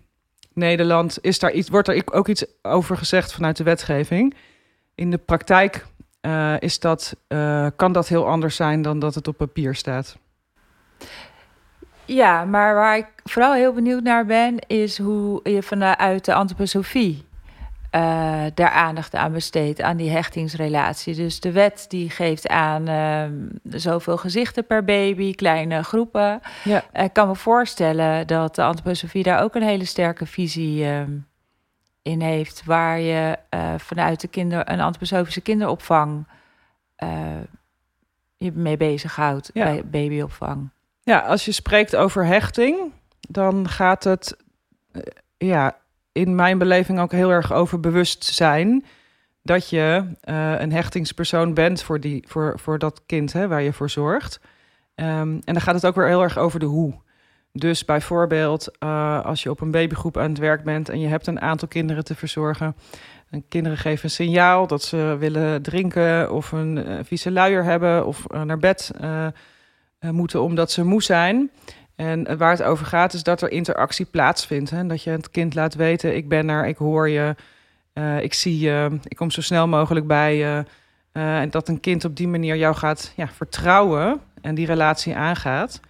Nederland, 0.52 1.18
is 1.20 1.38
daar 1.38 1.52
iets, 1.52 1.68
wordt 1.68 1.88
er 1.88 2.02
ook 2.12 2.28
iets 2.28 2.44
over 2.62 2.96
gezegd 2.96 3.32
vanuit 3.32 3.56
de 3.56 3.64
wetgeving. 3.64 4.34
In 4.94 5.10
de 5.10 5.18
praktijk 5.18 5.86
uh, 6.22 6.54
is 6.58 6.78
dat, 6.78 7.16
uh, 7.28 7.66
kan 7.76 7.92
dat 7.92 8.08
heel 8.08 8.26
anders 8.26 8.56
zijn 8.56 8.82
dan 8.82 8.98
dat 8.98 9.14
het 9.14 9.28
op 9.28 9.36
papier 9.36 9.74
staat. 9.74 10.16
Ja, 12.04 12.44
maar 12.44 12.74
waar 12.74 12.96
ik 12.96 13.06
vooral 13.24 13.52
heel 13.52 13.72
benieuwd 13.72 14.02
naar 14.02 14.26
ben, 14.26 14.58
is 14.66 14.98
hoe 14.98 15.40
je 15.42 15.62
vanuit 15.62 16.24
de 16.24 16.34
antroposofie 16.34 17.24
uh, 17.94 18.44
daar 18.54 18.70
aandacht 18.70 19.14
aan 19.14 19.32
besteedt, 19.32 19.82
aan 19.82 19.96
die 19.96 20.10
hechtingsrelatie. 20.10 21.14
Dus 21.14 21.40
de 21.40 21.52
wet 21.52 21.84
die 21.88 22.10
geeft 22.10 22.48
aan 22.48 22.88
uh, 22.88 23.24
zoveel 23.80 24.16
gezichten 24.16 24.66
per 24.66 24.84
baby, 24.84 25.34
kleine 25.34 25.82
groepen. 25.82 26.40
Ja. 26.64 26.84
Ik 26.92 27.12
kan 27.12 27.28
me 27.28 27.34
voorstellen 27.34 28.26
dat 28.26 28.54
de 28.54 28.62
antroposofie 28.62 29.22
daar 29.22 29.42
ook 29.42 29.54
een 29.54 29.62
hele 29.62 29.84
sterke 29.84 30.26
visie 30.26 30.84
uh, 30.84 31.00
in 32.02 32.20
heeft, 32.20 32.64
waar 32.64 32.98
je 32.98 33.38
uh, 33.54 33.74
vanuit 33.76 34.20
de 34.20 34.28
kinder, 34.28 34.70
een 34.70 34.80
antroposofische 34.80 35.40
kinderopvang 35.40 36.26
je 38.36 38.52
mee 38.52 38.76
bezighoudt 38.76 39.50
ja. 39.52 39.64
bij 39.64 39.82
babyopvang. 39.84 40.70
Ja, 41.02 41.18
als 41.18 41.44
je 41.44 41.52
spreekt 41.52 41.96
over 41.96 42.26
hechting, 42.26 42.92
dan 43.28 43.68
gaat 43.68 44.04
het 44.04 44.36
ja, 45.36 45.76
in 46.14 46.34
mijn 46.34 46.58
beleving 46.58 47.00
ook 47.00 47.12
heel 47.12 47.30
erg 47.30 47.52
over 47.52 47.80
bewustzijn 47.80 48.84
dat 49.42 49.68
je 49.68 50.04
een 50.56 50.72
hechtingspersoon 50.72 51.54
bent 51.54 51.82
voor, 51.82 52.00
die, 52.00 52.24
voor, 52.28 52.58
voor 52.58 52.78
dat 52.78 53.02
kind 53.06 53.32
hè, 53.32 53.48
waar 53.48 53.62
je 53.62 53.72
voor 53.72 53.90
zorgt. 53.90 54.40
Um, 54.94 55.06
en 55.44 55.54
dan 55.54 55.60
gaat 55.60 55.74
het 55.74 55.86
ook 55.86 55.94
weer 55.94 56.06
heel 56.06 56.22
erg 56.22 56.38
over 56.38 56.60
de 56.60 56.66
hoe. 56.66 56.94
Dus 57.52 57.84
bijvoorbeeld 57.84 58.68
uh, 58.80 59.24
als 59.24 59.42
je 59.42 59.50
op 59.50 59.60
een 59.60 59.70
babygroep 59.70 60.16
aan 60.16 60.28
het 60.28 60.38
werk 60.38 60.64
bent 60.64 60.88
en 60.88 61.00
je 61.00 61.08
hebt 61.08 61.26
een 61.26 61.40
aantal 61.40 61.68
kinderen 61.68 62.04
te 62.04 62.14
verzorgen. 62.14 62.76
En 63.30 63.44
kinderen 63.48 63.78
geven 63.78 64.04
een 64.04 64.10
signaal 64.10 64.66
dat 64.66 64.82
ze 64.82 65.16
willen 65.18 65.62
drinken 65.62 66.32
of 66.32 66.52
een 66.52 66.76
uh, 66.76 66.98
vieze 67.02 67.30
luier 67.30 67.64
hebben 67.64 68.06
of 68.06 68.26
naar 68.28 68.58
bed 68.58 68.90
moeten 70.00 70.42
omdat 70.42 70.70
ze 70.70 70.84
moe 70.84 71.02
zijn. 71.02 71.50
En 71.96 72.36
waar 72.38 72.50
het 72.50 72.62
over 72.62 72.86
gaat 72.86 73.12
is 73.12 73.22
dat 73.22 73.42
er 73.42 73.50
interactie 73.50 74.06
plaatsvindt. 74.06 74.70
Hè? 74.70 74.86
Dat 74.86 75.02
je 75.02 75.10
het 75.10 75.30
kind 75.30 75.54
laat 75.54 75.74
weten, 75.74 76.16
ik 76.16 76.28
ben 76.28 76.48
er, 76.48 76.66
ik 76.66 76.76
hoor 76.76 77.08
je, 77.08 77.34
ik 78.20 78.34
zie 78.34 78.58
je, 78.58 78.98
ik 79.08 79.16
kom 79.16 79.30
zo 79.30 79.40
snel 79.40 79.68
mogelijk 79.68 80.06
bij 80.06 80.36
je. 80.36 80.64
en 81.12 81.50
dat 81.50 81.68
een 81.68 81.80
kind 81.80 82.04
op 82.04 82.16
die 82.16 82.28
manier 82.28 82.56
jou 82.56 82.74
gaat 82.74 83.12
ja, 83.16 83.28
vertrouwen 83.28 84.20
en 84.40 84.54
die 84.54 84.66
relatie 84.66 85.16
aangaat. 85.16 85.80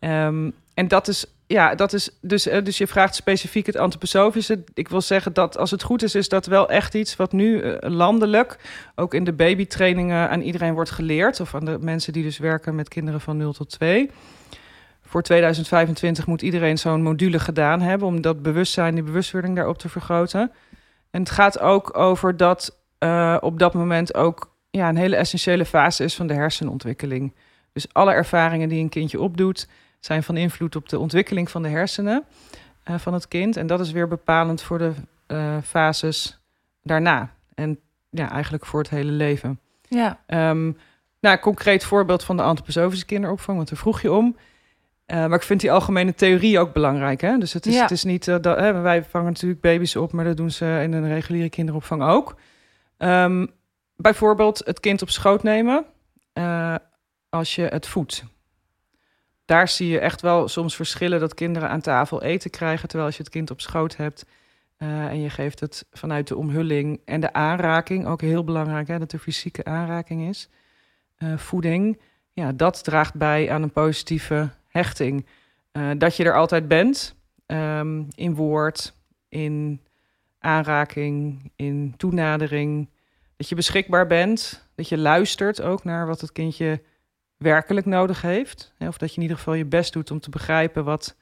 Um, 0.00 0.54
en 0.74 0.88
dat 0.88 1.08
is, 1.08 1.26
ja, 1.46 1.74
dat 1.74 1.92
is 1.92 2.10
dus, 2.20 2.46
uh, 2.46 2.64
dus 2.64 2.78
je 2.78 2.86
vraagt 2.86 3.14
specifiek 3.14 3.66
het 3.66 3.76
antroposofische. 3.76 4.64
Ik 4.74 4.88
wil 4.88 5.00
zeggen 5.00 5.32
dat 5.32 5.58
als 5.58 5.70
het 5.70 5.82
goed 5.82 6.02
is, 6.02 6.14
is 6.14 6.28
dat 6.28 6.46
wel 6.46 6.68
echt 6.68 6.94
iets 6.94 7.16
wat 7.16 7.32
nu 7.32 7.76
landelijk 7.80 8.58
ook 8.94 9.14
in 9.14 9.24
de 9.24 9.32
babytrainingen 9.32 10.30
aan 10.30 10.40
iedereen 10.40 10.74
wordt 10.74 10.90
geleerd. 10.90 11.40
Of 11.40 11.54
aan 11.54 11.64
de 11.64 11.78
mensen 11.80 12.12
die 12.12 12.22
dus 12.22 12.38
werken 12.38 12.74
met 12.74 12.88
kinderen 12.88 13.20
van 13.20 13.36
0 13.36 13.52
tot 13.52 13.70
2. 13.70 14.10
Voor 15.06 15.22
2025 15.22 16.26
moet 16.26 16.42
iedereen 16.42 16.78
zo'n 16.78 17.02
module 17.02 17.38
gedaan 17.38 17.80
hebben 17.80 18.08
om 18.08 18.20
dat 18.20 18.42
bewustzijn, 18.42 18.94
die 18.94 19.04
bewustwording 19.04 19.56
daarop 19.56 19.78
te 19.78 19.88
vergroten. 19.88 20.52
En 21.10 21.20
het 21.20 21.30
gaat 21.30 21.58
ook 21.58 21.98
over 21.98 22.36
dat 22.36 22.78
uh, 22.98 23.36
op 23.40 23.58
dat 23.58 23.74
moment 23.74 24.14
ook 24.14 24.54
ja, 24.70 24.88
een 24.88 24.96
hele 24.96 25.16
essentiële 25.16 25.64
fase 25.64 26.04
is 26.04 26.14
van 26.14 26.26
de 26.26 26.34
hersenontwikkeling. 26.34 27.34
Dus 27.72 27.92
alle 27.92 28.12
ervaringen 28.12 28.68
die 28.68 28.82
een 28.82 28.88
kindje 28.88 29.20
opdoet, 29.20 29.68
zijn 30.00 30.22
van 30.22 30.36
invloed 30.36 30.76
op 30.76 30.88
de 30.88 30.98
ontwikkeling 30.98 31.50
van 31.50 31.62
de 31.62 31.68
hersenen 31.68 32.24
uh, 32.90 32.98
van 32.98 33.14
het 33.14 33.28
kind. 33.28 33.56
En 33.56 33.66
dat 33.66 33.80
is 33.80 33.90
weer 33.90 34.08
bepalend 34.08 34.62
voor 34.62 34.78
de 34.78 34.92
uh, 35.28 35.56
fases 35.64 36.38
daarna. 36.82 37.34
En 37.54 37.78
ja, 38.10 38.30
eigenlijk 38.30 38.66
voor 38.66 38.80
het 38.80 38.90
hele 38.90 39.12
leven. 39.12 39.60
Ja. 39.88 40.20
Um, 40.50 40.76
nou, 41.20 41.38
concreet 41.38 41.84
voorbeeld 41.84 42.24
van 42.24 42.36
de 42.36 42.42
antroposofische 42.42 43.06
kinderopvang, 43.06 43.56
want 43.56 43.68
daar 43.68 43.78
vroeg 43.78 44.00
je 44.00 44.12
om. 44.12 44.36
Uh, 45.06 45.16
maar 45.16 45.38
ik 45.38 45.42
vind 45.42 45.60
die 45.60 45.72
algemene 45.72 46.14
theorie 46.14 46.58
ook 46.58 46.72
belangrijk. 46.72 47.20
Hè? 47.20 47.38
Dus 47.38 47.52
het 47.52 47.66
is, 47.66 47.74
ja. 47.74 47.82
het 47.82 47.90
is 47.90 48.04
niet 48.04 48.26
uh, 48.26 48.36
dat 48.40 48.58
hè, 48.58 48.80
wij 48.80 49.04
vangen 49.04 49.32
natuurlijk 49.32 49.60
baby's 49.60 49.96
op, 49.96 50.12
maar 50.12 50.24
dat 50.24 50.36
doen 50.36 50.50
ze 50.50 50.80
in 50.82 50.92
een 50.92 51.08
reguliere 51.08 51.48
kinderopvang 51.48 52.02
ook. 52.02 52.36
Um, 52.98 53.50
bijvoorbeeld 53.96 54.62
het 54.64 54.80
kind 54.80 55.02
op 55.02 55.10
schoot 55.10 55.42
nemen 55.42 55.84
uh, 56.34 56.74
als 57.28 57.54
je 57.54 57.62
het 57.62 57.86
voedt 57.86 58.24
daar 59.46 59.68
zie 59.68 59.88
je 59.88 59.98
echt 59.98 60.20
wel 60.20 60.48
soms 60.48 60.76
verschillen 60.76 61.20
dat 61.20 61.34
kinderen 61.34 61.68
aan 61.68 61.80
tafel 61.80 62.22
eten 62.22 62.50
krijgen. 62.50 62.88
Terwijl 62.88 63.08
als 63.08 63.16
je 63.16 63.22
het 63.22 63.32
kind 63.32 63.50
op 63.50 63.60
schoot 63.60 63.96
hebt 63.96 64.26
en 64.76 65.20
je 65.20 65.30
geeft 65.30 65.60
het 65.60 65.86
vanuit 65.92 66.28
de 66.28 66.36
omhulling 66.36 67.00
en 67.04 67.20
de 67.20 67.32
aanraking, 67.32 68.06
ook 68.06 68.20
heel 68.20 68.44
belangrijk 68.44 68.88
hè, 68.88 68.98
dat 68.98 69.12
er 69.12 69.18
fysieke 69.18 69.64
aanraking 69.64 70.28
is. 70.28 70.48
Voeding, 71.36 72.00
ja, 72.32 72.52
dat 72.52 72.84
draagt 72.84 73.14
bij 73.14 73.50
aan 73.50 73.62
een 73.62 73.72
positieve 73.72 74.50
hechting. 74.76 75.26
Uh, 75.72 75.90
dat 75.98 76.16
je 76.16 76.24
er 76.24 76.36
altijd 76.36 76.68
bent, 76.68 77.14
um, 77.46 78.08
in 78.14 78.34
woord, 78.34 78.94
in 79.28 79.80
aanraking, 80.38 81.50
in 81.56 81.94
toenadering. 81.96 82.88
Dat 83.36 83.48
je 83.48 83.54
beschikbaar 83.54 84.06
bent, 84.06 84.68
dat 84.74 84.88
je 84.88 84.98
luistert 84.98 85.62
ook 85.62 85.84
naar 85.84 86.06
wat 86.06 86.20
het 86.20 86.32
kindje 86.32 86.82
werkelijk 87.36 87.86
nodig 87.86 88.22
heeft. 88.22 88.72
Of 88.78 88.98
dat 88.98 89.10
je 89.10 89.16
in 89.16 89.22
ieder 89.22 89.36
geval 89.36 89.54
je 89.54 89.64
best 89.64 89.92
doet 89.92 90.10
om 90.10 90.20
te 90.20 90.30
begrijpen 90.30 90.84
wat, 90.84 91.16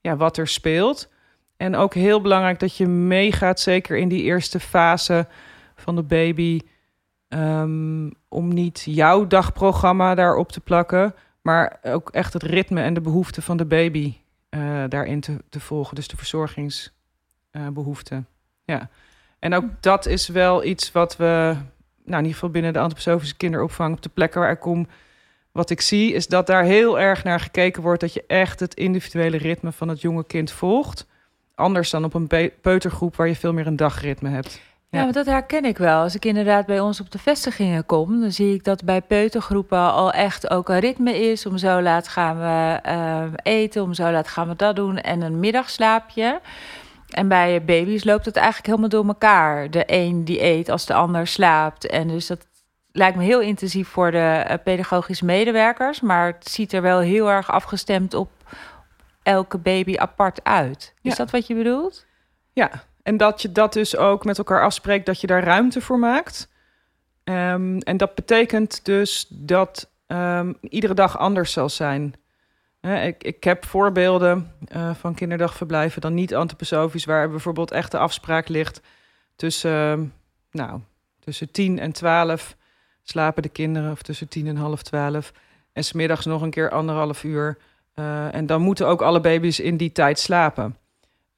ja, 0.00 0.16
wat 0.16 0.36
er 0.36 0.48
speelt. 0.48 1.08
En 1.56 1.74
ook 1.74 1.94
heel 1.94 2.20
belangrijk 2.20 2.58
dat 2.58 2.76
je 2.76 2.86
meegaat, 2.86 3.60
zeker 3.60 3.96
in 3.96 4.08
die 4.08 4.22
eerste 4.22 4.60
fase 4.60 5.26
van 5.74 5.96
de 5.96 6.02
baby. 6.02 6.60
Um, 7.28 8.12
om 8.28 8.54
niet 8.54 8.82
jouw 8.84 9.26
dagprogramma 9.26 10.14
daarop 10.14 10.52
te 10.52 10.60
plakken, 10.60 11.14
maar 11.46 11.78
ook 11.82 12.10
echt 12.10 12.32
het 12.32 12.42
ritme 12.42 12.82
en 12.82 12.94
de 12.94 13.00
behoeften 13.00 13.42
van 13.42 13.56
de 13.56 13.64
baby 13.64 14.14
uh, 14.50 14.84
daarin 14.88 15.20
te, 15.20 15.36
te, 15.48 15.60
volgen. 15.60 15.94
Dus 15.94 16.08
de 16.08 16.16
verzorgingsbehoeften. 16.16 18.16
Uh, 18.16 18.76
ja. 18.76 18.88
En 19.38 19.54
ook 19.54 19.64
dat 19.80 20.06
is 20.06 20.28
wel 20.28 20.64
iets 20.64 20.92
wat 20.92 21.16
we, 21.16 21.56
nou 22.04 22.04
in 22.04 22.16
ieder 22.16 22.32
geval 22.32 22.50
binnen 22.50 22.72
de 22.72 22.78
antroposofische 22.78 23.36
kinderopvang, 23.36 23.94
op 23.94 24.02
de 24.02 24.08
plekken 24.08 24.40
waar 24.40 24.50
ik 24.50 24.60
kom, 24.60 24.86
wat 25.52 25.70
ik 25.70 25.80
zie 25.80 26.12
is 26.12 26.26
dat 26.26 26.46
daar 26.46 26.64
heel 26.64 27.00
erg 27.00 27.24
naar 27.24 27.40
gekeken 27.40 27.82
wordt 27.82 28.00
dat 28.00 28.14
je 28.14 28.24
echt 28.26 28.60
het 28.60 28.74
individuele 28.74 29.36
ritme 29.36 29.72
van 29.72 29.88
het 29.88 30.00
jonge 30.00 30.24
kind 30.24 30.50
volgt. 30.50 31.06
Anders 31.54 31.90
dan 31.90 32.04
op 32.04 32.14
een 32.14 32.52
peutergroep 32.60 33.16
waar 33.16 33.28
je 33.28 33.36
veel 33.36 33.52
meer 33.52 33.66
een 33.66 33.76
dagritme 33.76 34.28
hebt. 34.28 34.60
Ja, 34.96 35.12
dat 35.12 35.26
herken 35.26 35.64
ik 35.64 35.78
wel. 35.78 36.02
Als 36.02 36.14
ik 36.14 36.24
inderdaad 36.24 36.66
bij 36.66 36.80
ons 36.80 37.00
op 37.00 37.10
de 37.10 37.18
vestigingen 37.18 37.86
kom, 37.86 38.20
dan 38.20 38.32
zie 38.32 38.54
ik 38.54 38.64
dat 38.64 38.84
bij 38.84 39.00
peutergroepen 39.00 39.92
al 39.92 40.12
echt 40.12 40.50
ook 40.50 40.68
een 40.68 40.78
ritme 40.78 41.30
is. 41.30 41.46
Om 41.46 41.58
zo 41.58 41.80
laat 41.80 42.08
gaan 42.08 42.38
we 42.38 42.80
uh, 42.90 43.22
eten, 43.42 43.82
om 43.82 43.94
zo 43.94 44.10
laat 44.10 44.28
gaan 44.28 44.48
we 44.48 44.56
dat 44.56 44.76
doen 44.76 44.98
en 44.98 45.22
een 45.22 45.40
middagslaapje. 45.40 46.40
En 47.10 47.28
bij 47.28 47.64
baby's 47.64 48.04
loopt 48.04 48.24
het 48.24 48.36
eigenlijk 48.36 48.66
helemaal 48.66 48.88
door 48.88 49.06
elkaar. 49.06 49.70
De 49.70 49.82
een 49.86 50.24
die 50.24 50.42
eet 50.42 50.68
als 50.68 50.86
de 50.86 50.94
ander 50.94 51.26
slaapt. 51.26 51.86
En 51.86 52.08
dus 52.08 52.26
dat, 52.26 52.46
lijkt 52.96 53.16
me 53.16 53.24
heel 53.24 53.40
intensief 53.40 53.88
voor 53.88 54.10
de 54.10 54.44
uh, 54.50 54.54
pedagogische 54.64 55.24
medewerkers, 55.24 56.00
maar 56.00 56.26
het 56.26 56.48
ziet 56.48 56.72
er 56.72 56.82
wel 56.82 56.98
heel 56.98 57.30
erg 57.30 57.50
afgestemd 57.50 58.14
op 58.14 58.30
elke 59.22 59.58
baby 59.58 59.96
apart 59.96 60.44
uit. 60.44 60.94
Is 61.02 61.10
ja. 61.10 61.16
dat 61.16 61.30
wat 61.30 61.46
je 61.46 61.54
bedoelt? 61.54 62.06
Ja, 62.52 62.70
en 63.06 63.16
dat 63.16 63.42
je 63.42 63.52
dat 63.52 63.72
dus 63.72 63.96
ook 63.96 64.24
met 64.24 64.38
elkaar 64.38 64.62
afspreekt, 64.62 65.06
dat 65.06 65.20
je 65.20 65.26
daar 65.26 65.44
ruimte 65.44 65.80
voor 65.80 65.98
maakt. 65.98 66.48
Um, 67.24 67.78
en 67.78 67.96
dat 67.96 68.14
betekent 68.14 68.84
dus 68.84 69.26
dat 69.28 69.90
um, 70.06 70.56
iedere 70.60 70.94
dag 70.94 71.18
anders 71.18 71.52
zal 71.52 71.68
zijn. 71.68 72.14
Ik, 72.80 73.24
ik, 73.24 73.44
heb 73.44 73.64
voorbeelden 73.64 74.52
uh, 74.76 74.94
van 74.94 75.14
kinderdagverblijven, 75.14 76.00
dan 76.00 76.14
niet 76.14 76.34
antroposofisch, 76.34 77.04
waar 77.04 77.30
bijvoorbeeld 77.30 77.70
echt 77.70 77.90
de 77.90 77.98
afspraak 77.98 78.48
ligt 78.48 78.80
tussen, 79.36 80.00
uh, 80.00 80.08
nou, 80.50 80.80
tussen 81.20 81.50
10 81.50 81.78
en 81.78 81.92
12 81.92 82.56
slapen 83.02 83.42
de 83.42 83.48
kinderen 83.48 83.90
of 83.90 84.02
tussen 84.02 84.28
tien 84.28 84.46
en 84.46 84.56
half 84.56 84.82
twaalf. 84.82 85.32
En 85.72 85.84
smiddags 85.84 86.24
nog 86.24 86.42
een 86.42 86.50
keer 86.50 86.70
anderhalf 86.70 87.24
uur. 87.24 87.58
Uh, 87.94 88.34
en 88.34 88.46
dan 88.46 88.62
moeten 88.62 88.86
ook 88.86 89.02
alle 89.02 89.20
baby's 89.20 89.58
in 89.58 89.76
die 89.76 89.92
tijd 89.92 90.18
slapen. 90.18 90.76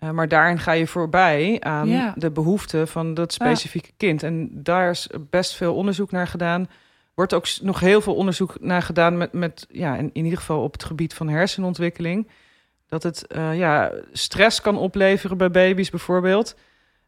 Uh, 0.01 0.11
maar 0.11 0.29
daarin 0.29 0.59
ga 0.59 0.73
je 0.73 0.87
voorbij 0.87 1.57
aan 1.61 1.89
ja. 1.89 2.15
de 2.17 2.31
behoeften 2.31 2.89
van 2.89 3.15
dat 3.15 3.33
specifieke 3.33 3.89
ja. 3.89 3.95
kind. 3.97 4.23
En 4.23 4.51
daar 4.53 4.91
is 4.91 5.09
best 5.31 5.55
veel 5.55 5.75
onderzoek 5.75 6.11
naar 6.11 6.27
gedaan. 6.27 6.69
Wordt 7.15 7.35
ook 7.35 7.47
nog 7.61 7.81
heel 7.81 8.01
veel 8.01 8.15
onderzoek 8.15 8.61
naar 8.61 8.83
gedaan 8.83 9.17
met, 9.17 9.33
met 9.33 9.67
ja, 9.71 9.97
in, 9.97 10.11
in 10.13 10.25
ieder 10.25 10.39
geval 10.39 10.63
op 10.63 10.73
het 10.73 10.85
gebied 10.85 11.15
van 11.15 11.29
hersenontwikkeling. 11.29 12.29
Dat 12.89 13.03
het 13.03 13.25
uh, 13.29 13.59
ja, 13.59 13.93
stress 14.13 14.61
kan 14.61 14.77
opleveren 14.77 15.37
bij 15.37 15.51
baby's 15.51 15.91
bijvoorbeeld. 15.91 16.57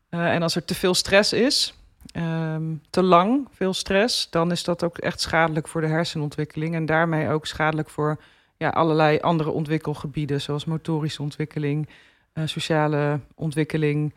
en 0.09 0.43
als 0.43 0.57
er 0.57 0.65
te 0.65 0.75
veel 0.75 0.95
stress 0.95 1.33
is, 1.33 1.75
um, 2.17 2.83
te 2.91 3.03
lang, 3.03 3.49
veel 3.51 3.75
stress, 3.75 4.31
dan 4.31 4.51
is 4.51 4.65
dat 4.65 4.85
ook 4.85 4.99
echt 4.99 5.21
schadelijk 5.21 5.69
voor 5.69 5.81
de 5.81 5.87
hersenontwikkeling. 5.87 6.75
En 6.75 6.87
daarmee 6.87 7.29
ook 7.29 7.47
schadelijk 7.47 7.91
voor 7.91 8.21
ja, 8.57 8.69
allerlei 8.69 9.19
andere 9.21 9.51
ontwikkelgebieden, 9.51 10.41
zoals 10.41 10.65
motorische 10.65 11.23
ontwikkeling, 11.23 11.89
uh, 12.35 12.47
sociale 12.47 13.21
ontwikkeling. 13.35 14.15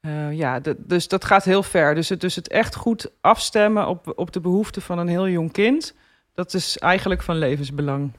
Uh, 0.00 0.32
ja, 0.32 0.60
dus 0.76 1.08
dat 1.08 1.24
gaat 1.24 1.44
heel 1.44 1.62
ver. 1.62 1.94
Dus 1.94 2.08
het, 2.08 2.20
dus 2.20 2.34
het 2.34 2.48
echt 2.48 2.74
goed 2.74 3.10
afstemmen 3.20 3.88
op, 3.88 4.12
op 4.16 4.32
de 4.32 4.40
behoeften 4.40 4.82
van 4.82 4.98
een 4.98 5.08
heel 5.08 5.28
jong 5.28 5.52
kind, 5.52 5.94
dat 6.34 6.54
is 6.54 6.78
eigenlijk 6.78 7.22
van 7.22 7.36
levensbelang. 7.36 8.12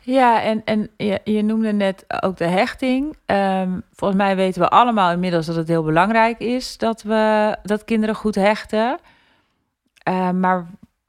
Ja, 0.00 0.42
en, 0.42 0.64
en 0.64 0.90
je, 0.96 1.20
je, 1.24 1.42
noemde 1.42 1.72
net 1.72 2.04
ook 2.22 2.36
de 2.36 2.46
hechting. 2.46 3.16
Um, 3.26 3.82
volgens 3.92 4.20
mij 4.20 4.36
weten 4.36 4.60
we 4.60 4.68
allemaal 4.68 5.12
inmiddels 5.12 5.46
dat 5.46 5.56
het 5.56 5.68
heel 5.68 5.82
belangrijk 5.82 6.38
is 6.38 6.78
dat, 6.78 7.02
we, 7.02 7.56
dat 7.62 7.84
kinderen 7.84 8.14
goed 8.14 8.34
hechten. 8.34 8.98
Uh, 10.08 10.30
maar 10.30 10.66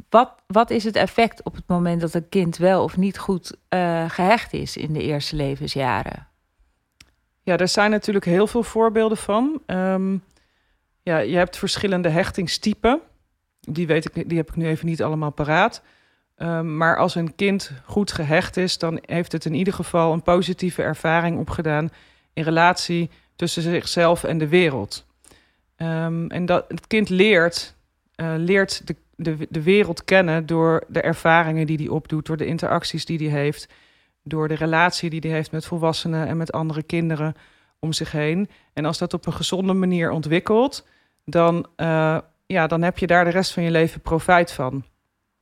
wat, 0.09 0.33
wat 0.47 0.69
is 0.69 0.83
het 0.83 0.95
effect 0.95 1.43
op 1.43 1.55
het 1.55 1.67
moment 1.67 2.01
dat 2.01 2.13
een 2.13 2.29
kind 2.29 2.57
wel 2.57 2.83
of 2.83 2.97
niet 2.97 3.17
goed 3.17 3.55
uh, 3.69 4.09
gehecht 4.09 4.53
is 4.53 4.77
in 4.77 4.93
de 4.93 5.01
eerste 5.01 5.35
levensjaren? 5.35 6.27
Ja, 7.45 7.57
er 7.57 7.67
zijn 7.67 7.91
natuurlijk 7.91 8.25
heel 8.25 8.47
veel 8.47 8.63
voorbeelden 8.63 9.17
van. 9.17 9.61
Um, 9.67 10.23
ja, 11.01 11.17
je 11.17 11.35
hebt 11.35 11.57
verschillende 11.57 12.09
hechtingstypen. 12.09 13.01
Die, 13.59 13.87
weet 13.87 14.05
ik, 14.05 14.29
die 14.29 14.37
heb 14.37 14.49
ik 14.49 14.55
nu 14.55 14.67
even 14.67 14.85
niet 14.85 15.03
allemaal 15.03 15.31
paraat. 15.31 15.81
Um, 16.37 16.77
maar 16.77 16.97
als 16.97 17.15
een 17.15 17.35
kind 17.35 17.71
goed 17.85 18.11
gehecht 18.11 18.57
is, 18.57 18.77
dan 18.77 18.99
heeft 19.05 19.31
het 19.31 19.45
in 19.45 19.53
ieder 19.53 19.73
geval 19.73 20.13
een 20.13 20.21
positieve 20.21 20.81
ervaring 20.81 21.39
opgedaan 21.39 21.89
in 22.33 22.43
relatie 22.43 23.09
tussen 23.35 23.61
zichzelf 23.61 24.23
en 24.23 24.37
de 24.37 24.47
wereld. 24.47 25.05
Um, 25.77 26.29
en 26.29 26.45
dat 26.45 26.65
het 26.67 26.87
kind 26.87 27.09
leert, 27.09 27.75
uh, 28.15 28.33
leert 28.37 28.87
de, 28.87 28.95
de, 29.15 29.47
de 29.49 29.61
wereld 29.61 30.03
kennen 30.03 30.45
door 30.45 30.83
de 30.87 31.01
ervaringen 31.01 31.67
die 31.67 31.77
hij 31.77 31.87
opdoet, 31.87 32.25
door 32.25 32.37
de 32.37 32.45
interacties 32.45 33.05
die 33.05 33.29
hij 33.29 33.41
heeft, 33.41 33.67
door 34.27 34.47
de 34.47 34.55
relatie 34.55 35.09
die 35.09 35.19
hij 35.19 35.29
heeft 35.29 35.51
met 35.51 35.65
volwassenen 35.65 36.27
en 36.27 36.37
met 36.37 36.51
andere 36.51 36.83
kinderen 36.83 37.35
om 37.79 37.93
zich 37.93 38.11
heen. 38.11 38.49
En 38.73 38.85
als 38.85 38.97
dat 38.97 39.13
op 39.13 39.25
een 39.25 39.33
gezonde 39.33 39.73
manier 39.73 40.11
ontwikkelt, 40.11 40.87
dan, 41.25 41.67
uh, 41.77 42.17
ja, 42.45 42.67
dan 42.67 42.81
heb 42.81 42.97
je 42.97 43.07
daar 43.07 43.23
de 43.23 43.31
rest 43.31 43.51
van 43.51 43.63
je 43.63 43.71
leven 43.71 44.01
profijt 44.01 44.51
van. 44.51 44.83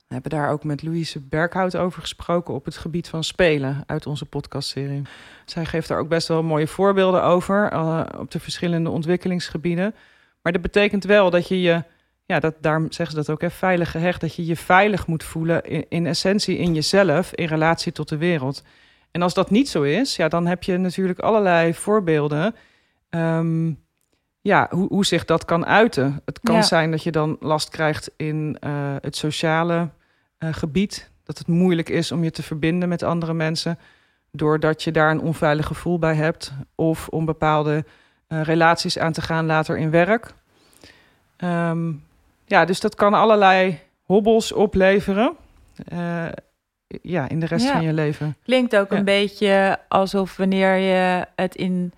We 0.06 0.20
hebben 0.20 0.30
daar 0.30 0.50
ook 0.50 0.64
met 0.64 0.82
Louise 0.82 1.20
Berghout 1.20 1.76
over 1.76 2.00
gesproken 2.00 2.54
op 2.54 2.64
het 2.64 2.76
gebied 2.76 3.08
van 3.08 3.24
spelen 3.24 3.82
uit 3.86 4.06
onze 4.06 4.26
podcastserie. 4.26 5.02
Zij 5.44 5.64
geeft 5.64 5.88
daar 5.88 5.98
ook 5.98 6.08
best 6.08 6.28
wel 6.28 6.42
mooie 6.42 6.66
voorbeelden 6.66 7.22
over 7.22 7.72
uh, 7.72 8.04
op 8.18 8.30
de 8.30 8.40
verschillende 8.40 8.90
ontwikkelingsgebieden. 8.90 9.94
Maar 10.42 10.52
dat 10.52 10.62
betekent 10.62 11.04
wel 11.04 11.30
dat 11.30 11.48
je 11.48 11.60
je, 11.60 11.82
ja, 12.26 12.40
dat, 12.40 12.54
daarom 12.60 12.92
zeggen 12.92 13.16
ze 13.16 13.22
dat 13.22 13.30
ook, 13.30 13.40
hè, 13.40 13.50
veilig 13.50 13.90
gehecht, 13.90 14.20
dat 14.20 14.34
je 14.34 14.46
je 14.46 14.56
veilig 14.56 15.06
moet 15.06 15.24
voelen 15.24 15.62
in, 15.62 15.86
in 15.88 16.06
essentie 16.06 16.56
in 16.58 16.74
jezelf 16.74 17.32
in 17.32 17.46
relatie 17.46 17.92
tot 17.92 18.08
de 18.08 18.16
wereld. 18.16 18.62
En 19.10 19.22
als 19.22 19.34
dat 19.34 19.50
niet 19.50 19.68
zo 19.68 19.82
is, 19.82 20.16
ja, 20.16 20.28
dan 20.28 20.46
heb 20.46 20.62
je 20.62 20.76
natuurlijk 20.76 21.18
allerlei 21.18 21.74
voorbeelden. 21.74 22.54
Um, 23.10 23.82
ja, 24.40 24.66
hoe, 24.70 24.88
hoe 24.88 25.06
zich 25.06 25.24
dat 25.24 25.44
kan 25.44 25.66
uiten. 25.66 26.20
Het 26.24 26.40
kan 26.40 26.54
Ja. 26.54 26.62
zijn 26.62 26.90
dat 26.90 27.02
je 27.02 27.10
dan 27.10 27.36
last 27.40 27.68
krijgt 27.68 28.10
in 28.16 28.56
uh, 28.60 28.70
het 29.00 29.16
sociale 29.16 29.88
uh, 30.38 30.48
gebied. 30.52 31.10
Dat 31.24 31.38
het 31.38 31.46
moeilijk 31.46 31.88
is 31.88 32.12
om 32.12 32.24
je 32.24 32.30
te 32.30 32.42
verbinden 32.42 32.88
met 32.88 33.02
andere 33.02 33.34
mensen. 33.34 33.78
Doordat 34.30 34.82
je 34.82 34.90
daar 34.92 35.10
een 35.10 35.20
onveilig 35.20 35.66
gevoel 35.66 35.98
bij 35.98 36.14
hebt. 36.14 36.52
Of 36.74 37.08
om 37.08 37.24
bepaalde 37.24 37.84
uh, 38.28 38.42
relaties 38.42 38.98
aan 38.98 39.12
te 39.12 39.22
gaan 39.22 39.46
later 39.46 39.78
in 39.78 39.90
werk. 39.90 40.34
Um, 41.38 42.02
ja, 42.46 42.64
dus 42.64 42.80
dat 42.80 42.94
kan 42.94 43.14
allerlei 43.14 43.78
hobbels 44.02 44.52
opleveren. 44.52 45.36
Uh, 45.92 46.26
ja, 47.02 47.28
in 47.28 47.40
de 47.40 47.46
rest 47.46 47.64
Ja. 47.66 47.72
van 47.72 47.82
je 47.82 47.92
leven. 47.92 48.36
Klinkt 48.44 48.76
ook 48.76 48.90
Ja. 48.90 48.96
een 48.96 49.04
beetje 49.04 49.78
alsof 49.88 50.36
wanneer 50.36 50.74
je 50.76 51.26
het 51.36 51.54
in 51.54 51.92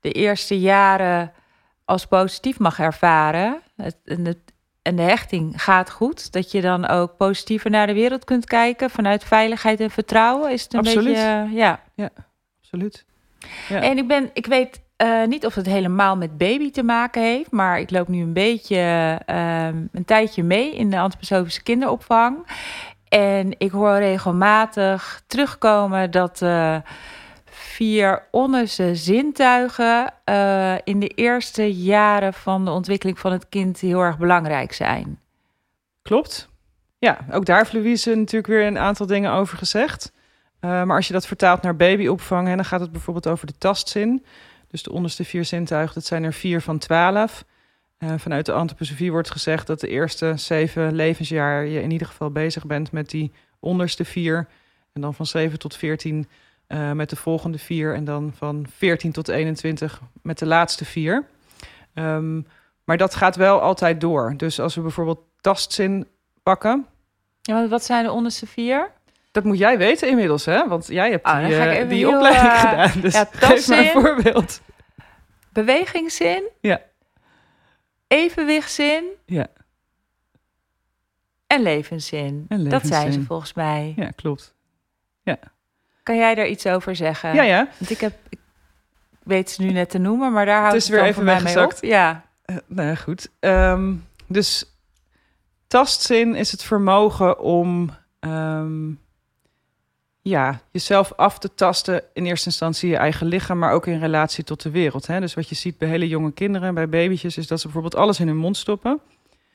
de 0.00 0.12
eerste 0.12 0.60
jaren 0.60 1.32
als 1.84 2.06
positief 2.06 2.58
mag 2.58 2.78
ervaren. 2.78 3.60
Het, 3.76 3.96
en, 4.04 4.24
het, 4.24 4.38
en 4.82 4.96
de 4.96 5.02
hechting 5.02 5.62
gaat 5.62 5.90
goed. 5.90 6.32
Dat 6.32 6.50
je 6.50 6.60
dan 6.60 6.86
ook 6.86 7.16
positiever 7.16 7.70
naar 7.70 7.86
de 7.86 7.92
wereld 7.94 8.24
kunt 8.24 8.44
kijken. 8.44 8.90
Vanuit 8.90 9.24
veiligheid 9.24 9.80
en 9.80 9.90
vertrouwen. 9.90 10.52
Is 10.52 10.62
het 10.62 10.72
een 10.72 10.78
Absoluut. 10.78 11.04
beetje. 11.04 11.48
Ja. 11.52 11.80
Absoluut. 12.60 13.04
Ja. 13.68 13.80
En 13.82 13.98
ik 13.98 14.08
ben, 14.08 14.30
ik 14.32 14.46
weet 14.46 14.80
eh, 14.98 15.24
niet 15.26 15.46
of 15.46 15.54
het 15.54 15.66
helemaal 15.66 16.16
met 16.16 16.38
baby 16.38 16.70
te 16.70 16.82
maken 16.82 17.22
heeft. 17.22 17.50
Maar 17.50 17.80
ik 17.80 17.90
loop 17.90 18.08
nu 18.08 18.22
een 18.22 18.32
beetje 18.32 19.18
ehm, 19.26 19.76
een 19.92 20.04
tijdje 20.04 20.42
mee 20.42 20.74
in 20.74 20.90
de 20.90 20.98
antroposofische 20.98 21.62
kinderopvang. 21.62 22.46
En 23.08 23.54
ik 23.58 23.70
hoor 23.70 23.96
regelmatig 23.96 25.22
terugkomen 25.26 26.10
dat 26.10 26.42
eh, 26.42 26.76
vier 27.50 28.22
onderste 28.30 28.94
zintuigen 28.94 30.14
eh, 30.24 30.74
in 30.84 31.00
de 31.00 31.08
eerste 31.08 31.74
jaren 31.74 32.34
van 32.34 32.64
de 32.64 32.70
ontwikkeling 32.70 33.18
van 33.18 33.32
het 33.32 33.48
kind 33.48 33.80
heel 33.80 34.00
erg 34.00 34.18
belangrijk 34.18 34.72
zijn. 34.72 35.20
Klopt. 36.02 36.48
Ja, 36.98 37.18
ook 37.32 37.44
daar 37.44 37.58
heeft 37.58 37.72
Louise 37.72 38.14
natuurlijk 38.14 38.52
weer 38.52 38.66
een 38.66 38.78
aantal 38.78 39.06
dingen 39.06 39.32
over 39.32 39.58
gezegd. 39.58 40.12
Maar 40.60 40.96
als 40.96 41.06
je 41.06 41.12
dat 41.12 41.26
vertaalt 41.26 41.62
naar 41.62 41.76
babyopvang, 41.76 42.48
hè, 42.48 42.54
dan 42.54 42.64
gaat 42.64 42.80
het 42.80 42.92
bijvoorbeeld 42.92 43.26
over 43.26 43.46
de 43.46 43.58
tastzin. 43.58 44.24
Dus 44.68 44.82
de 44.82 44.92
onderste 44.92 45.24
vier 45.24 45.44
zintuigen, 45.44 45.94
dat 45.94 46.04
zijn 46.04 46.24
er 46.24 46.32
vier 46.32 46.62
van 46.62 46.78
twaalf. 46.78 47.44
Uh, 47.98 48.12
vanuit 48.16 48.46
de 48.46 48.52
antroposofie 48.52 49.10
wordt 49.10 49.30
gezegd 49.30 49.66
dat 49.66 49.80
de 49.80 49.88
eerste 49.88 50.32
zeven 50.36 50.94
levensjaar 50.94 51.66
je 51.66 51.82
in 51.82 51.90
ieder 51.90 52.06
geval 52.06 52.30
bezig 52.30 52.66
bent 52.66 52.92
met 52.92 53.10
die 53.10 53.32
onderste 53.60 54.04
vier. 54.04 54.48
En 54.92 55.00
dan 55.00 55.14
van 55.14 55.26
7 55.26 55.58
tot 55.58 55.76
14 55.76 56.28
uh, 56.68 56.92
met 56.92 57.10
de 57.10 57.16
volgende 57.16 57.58
vier. 57.58 57.94
En 57.94 58.04
dan 58.04 58.32
van 58.34 58.66
14 58.76 59.12
tot 59.12 59.28
21 59.28 60.00
met 60.22 60.38
de 60.38 60.46
laatste 60.46 60.84
vier. 60.84 61.24
Um, 61.94 62.46
maar 62.84 62.96
dat 62.96 63.14
gaat 63.14 63.36
wel 63.36 63.60
altijd 63.60 64.00
door. 64.00 64.34
Dus 64.36 64.60
als 64.60 64.74
we 64.74 64.80
bijvoorbeeld 64.80 65.20
tastzin 65.40 66.06
pakken. 66.42 66.86
Ja, 67.40 67.68
wat 67.68 67.84
zijn 67.84 68.04
de 68.04 68.12
onderste 68.12 68.46
vier? 68.46 68.90
Dat 69.38 69.46
moet 69.46 69.58
jij 69.58 69.78
weten 69.78 70.08
inmiddels, 70.08 70.44
hè? 70.44 70.68
Want 70.68 70.86
jij 70.86 71.10
hebt 71.10 71.26
Oh, 71.26 71.44
die, 71.44 71.54
uh, 71.54 71.74
even 71.74 71.88
die 71.88 71.98
heel, 71.98 72.14
opleiding 72.14 72.52
uh, 72.52 72.60
gedaan. 72.60 73.00
Dus 73.00 73.14
ja, 73.14 73.28
geef 73.32 73.68
maar 73.68 73.78
een 73.78 73.90
voorbeeld. 73.90 74.60
Bewegingszin? 75.52 76.42
Ja. 76.60 76.80
Evenwichtszin? 78.06 79.04
Ja. 79.26 79.46
En 81.46 81.62
levenszin. 81.62 82.44
En 82.48 82.68
Dat 82.68 82.86
zijn 82.86 83.12
ze 83.12 83.22
volgens 83.22 83.54
mij. 83.54 83.92
Ja, 83.96 84.10
klopt. 84.10 84.54
Kan 86.02 86.16
jij 86.16 86.34
daar 86.34 86.46
iets 86.46 86.66
over 86.66 86.96
zeggen? 86.96 87.34
Ja, 87.34 87.42
ja. 87.42 87.68
Want 87.78 87.90
ik 87.90 88.00
heb, 88.00 88.12
ik 88.28 88.38
weet 89.22 89.50
ze 89.50 89.62
nu 89.62 89.70
net 89.70 89.90
te 89.90 89.98
noemen, 89.98 90.32
maar 90.32 90.46
daar 90.46 90.60
houdt 90.60 90.76
is 90.76 90.82
het, 90.82 90.90
weer 90.90 91.00
dan 91.00 91.08
even 91.08 91.24
mij 91.24 91.42
mee 91.42 91.64
op. 91.64 91.72
Ja. 91.80 92.24
Uh, 92.46 92.56
nou 92.66 92.88
ja, 92.88 92.94
goed. 92.94 93.30
Um, 93.40 94.06
dus 94.26 94.76
tastzin 95.66 96.34
is 96.34 96.50
het 96.50 96.62
vermogen 96.62 97.40
om 97.40 97.90
um, 98.20 99.00
ja, 100.28 100.60
jezelf 100.70 101.12
af 101.16 101.38
te 101.38 101.54
tasten. 101.54 102.02
In 102.12 102.26
eerste 102.26 102.46
instantie 102.48 102.88
je 102.90 102.96
eigen 102.96 103.26
lichaam, 103.26 103.58
maar 103.58 103.72
ook 103.72 103.86
in 103.86 103.98
relatie 103.98 104.44
tot 104.44 104.62
de 104.62 104.70
wereld. 104.70 105.06
Hè? 105.06 105.20
Dus 105.20 105.34
wat 105.34 105.48
je 105.48 105.54
ziet 105.54 105.78
bij 105.78 105.88
hele 105.88 106.08
jonge 106.08 106.32
kinderen, 106.32 106.74
bij 106.74 106.88
babytjes, 106.88 107.36
is 107.36 107.46
dat 107.46 107.58
ze 107.58 107.64
bijvoorbeeld 107.64 107.96
alles 108.02 108.20
in 108.20 108.26
hun 108.26 108.36
mond 108.36 108.56
stoppen. 108.56 109.00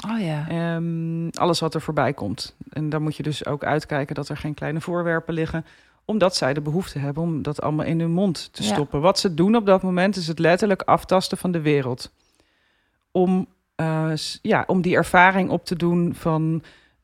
Oh 0.09 0.19
ja. 0.19 0.75
Um, 0.75 1.29
alles 1.29 1.59
wat 1.59 1.73
er 1.73 1.81
voorbij 1.81 2.13
komt. 2.13 2.55
En 2.69 2.89
dan 2.89 3.01
moet 3.01 3.15
je 3.15 3.23
dus 3.23 3.45
ook 3.45 3.63
uitkijken 3.63 4.15
dat 4.15 4.29
er 4.29 4.37
geen 4.37 4.53
kleine 4.53 4.81
voorwerpen 4.81 5.33
liggen 5.33 5.65
omdat 6.05 6.35
zij 6.35 6.53
de 6.53 6.61
behoefte 6.61 6.99
hebben 6.99 7.23
om 7.23 7.41
dat 7.41 7.61
allemaal 7.61 7.85
in 7.85 7.99
hun 7.99 8.11
mond 8.11 8.49
te 8.53 8.63
Ja. 8.63 8.73
stoppen. 8.73 9.01
Wat 9.01 9.19
ze 9.19 9.33
doen 9.33 9.55
op 9.55 9.65
dat 9.65 9.81
moment 9.81 10.15
is 10.15 10.27
het 10.27 10.39
letterlijk 10.39 10.81
aftasten 10.81 11.37
van 11.37 11.51
de 11.51 11.61
wereld. 11.61 12.11
Om, 13.11 13.47
uh, 13.77 14.11
s- 14.15 14.39
ja, 14.41 14.63
om 14.67 14.81
die 14.81 14.95
ervaring 14.95 15.49
op 15.49 15.65
te 15.65 15.75
doen 15.75 16.15
van 16.15 16.63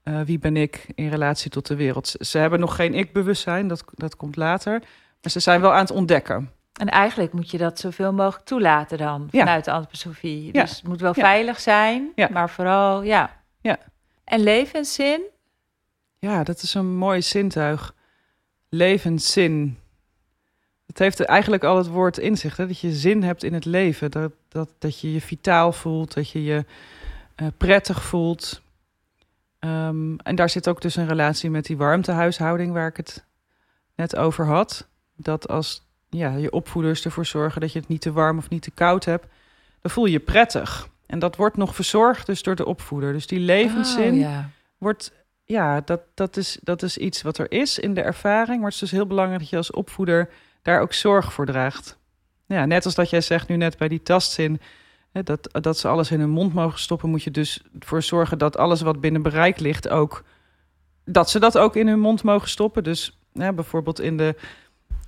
uh, 0.10 0.22
wie 0.22 0.39
ben 0.39 0.58
ik 0.58 0.86
in 0.95 1.10
relatie 1.10 1.52
tot 1.52 1.67
de 1.67 1.76
wereld. 1.76 2.15
Ze, 2.19 2.38
hebben 2.38 2.60
nog 2.60 2.76
geen 2.76 2.93
ik-bewustzijn, 2.93 3.67
dat, 3.67 3.84
dat 3.93 4.15
komt 4.15 4.36
later. 4.36 4.80
Maar 5.22 5.32
ze 5.32 5.39
zijn 5.39 5.62
wel 5.62 5.74
aan 5.74 5.80
het 5.80 5.91
ontdekken. 5.91 6.52
En 6.74 6.88
eigenlijk 6.89 7.34
moet 7.34 7.52
je 7.52 7.58
dat 7.58 7.80
zoveel 7.80 8.13
mogelijk 8.13 8.45
toelaten 8.45 8.98
dan, 8.98 9.28
Ja. 9.32 9.39
vanuit 9.39 9.65
de 9.65 9.72
antroposofie. 9.72 10.50
Ja. 10.54 10.62
Dus 10.62 10.76
het 10.76 10.88
moet 10.88 11.02
wel 11.02 11.13
Ja. 11.15 11.22
veilig 11.24 11.60
zijn, 11.60 12.12
Ja. 12.15 12.28
maar 12.32 12.50
vooral, 12.50 13.04
ja. 13.04 13.38
Ja. 13.62 13.78
En 14.24 14.39
levenszin? 14.39 15.22
Ja, 16.19 16.43
dat 16.43 16.62
is 16.62 16.74
een 16.74 16.95
mooi 16.95 17.22
zintuig. 17.22 17.93
Levenszin. 18.69 19.78
Het 20.88 21.00
heeft 21.00 21.19
eigenlijk 21.19 21.63
al 21.63 21.78
het 21.78 21.88
woord 21.88 22.17
in 22.17 22.38
zich, 22.38 22.58
hè? 22.58 22.67
dat 22.67 22.80
je 22.80 22.91
zin 22.91 23.24
hebt 23.24 23.43
in 23.43 23.54
het 23.54 23.65
leven. 23.65 24.12
Dat, 24.12 24.32
dat, 24.48 24.69
dat 24.80 25.00
je 25.00 25.13
je 25.13 25.22
vitaal 25.22 25.72
voelt, 25.72 26.13
dat 26.13 26.30
je 26.30 26.43
je 26.43 26.65
eh, 27.36 27.48
prettig 27.58 28.04
voelt. 28.04 28.62
Ehm, 29.60 30.15
en 30.15 30.36
daar 30.36 30.50
zit 30.50 30.69
ook 30.69 30.82
dus 30.82 30.95
een 30.95 31.08
relatie 31.08 31.50
met 31.50 31.65
die 31.65 31.78
warmtehuishouding 31.78 32.74
waar 32.74 32.88
ik 32.88 32.98
het 32.98 33.26
net 33.95 34.15
over 34.15 34.45
had. 34.45 34.88
Dat 35.15 35.48
als 35.48 35.88
ja, 36.10 36.36
je 36.36 36.52
opvoeders 36.52 37.06
ervoor 37.06 37.26
zorgen 37.26 37.62
dat 37.62 37.72
je 37.72 37.80
het 37.80 37.88
niet 37.88 38.02
te 38.02 38.12
warm 38.12 38.38
of 38.38 38.50
niet 38.50 38.62
te 38.62 38.72
koud 38.72 39.06
hebt, 39.06 39.28
dan 39.82 39.91
voel 39.91 40.06
je 40.06 40.12
je 40.12 40.19
prettig. 40.19 40.89
En 41.06 41.19
dat 41.19 41.36
wordt 41.36 41.58
nog 41.58 41.76
verzorgd 41.76 42.26
dus 42.26 42.43
door 42.43 42.56
de 42.56 42.65
opvoeder. 42.65 43.13
Dus 43.13 43.28
die 43.28 43.39
levenszin 43.39 44.13
Oh, 44.13 44.19
ja. 44.19 44.50
wordt, 44.78 45.12
ja, 45.45 45.82
dat, 45.82 46.02
dat, 46.13 46.38
is, 46.38 46.60
dat 46.62 46.82
is 46.82 46.98
iets 46.98 47.22
wat 47.22 47.38
er 47.38 47.52
is 47.52 47.80
in 47.80 47.93
de 47.93 48.02
ervaring. 48.02 48.58
Maar 48.58 48.65
het 48.65 48.74
is 48.74 48.80
dus 48.80 48.91
heel 48.91 49.08
belangrijk 49.08 49.39
dat 49.39 49.50
je 49.50 49.58
als 49.58 49.72
opvoeder 49.72 50.30
daar 50.62 50.82
ook 50.82 50.93
zorg 50.93 51.34
voor 51.34 51.45
draagt. 51.45 51.98
Ja, 52.45 52.65
net 52.65 52.86
als 52.86 52.95
dat 52.95 53.10
jij 53.10 53.22
zegt 53.22 53.48
nu 53.48 53.56
net 53.56 53.78
bij 53.78 53.88
die 53.88 54.04
tastzin, 54.04 54.62
dat, 55.12 55.50
dat 55.52 55.78
ze 55.78 55.88
alles 55.88 56.12
in 56.12 56.19
hun 56.19 56.30
mond 56.30 56.54
mogen 56.54 56.80
stoppen, 56.80 57.10
moet 57.10 57.24
je 57.24 57.32
dus 57.32 57.62
voor 57.80 58.04
zorgen 58.04 58.38
dat 58.38 58.58
alles 58.58 58.82
wat 58.82 59.02
binnen 59.02 59.22
bereik 59.22 59.60
ligt 59.60 59.89
ook, 59.89 60.24
dat 61.06 61.30
ze 61.30 61.39
dat 61.39 61.58
ook 61.58 61.76
in 61.76 61.88
hun 61.88 62.00
mond 62.00 62.24
mogen 62.24 62.50
stoppen. 62.50 62.84
Dus 62.84 63.19
bijvoorbeeld 63.34 64.00
in 64.00 64.17
de 64.17 64.36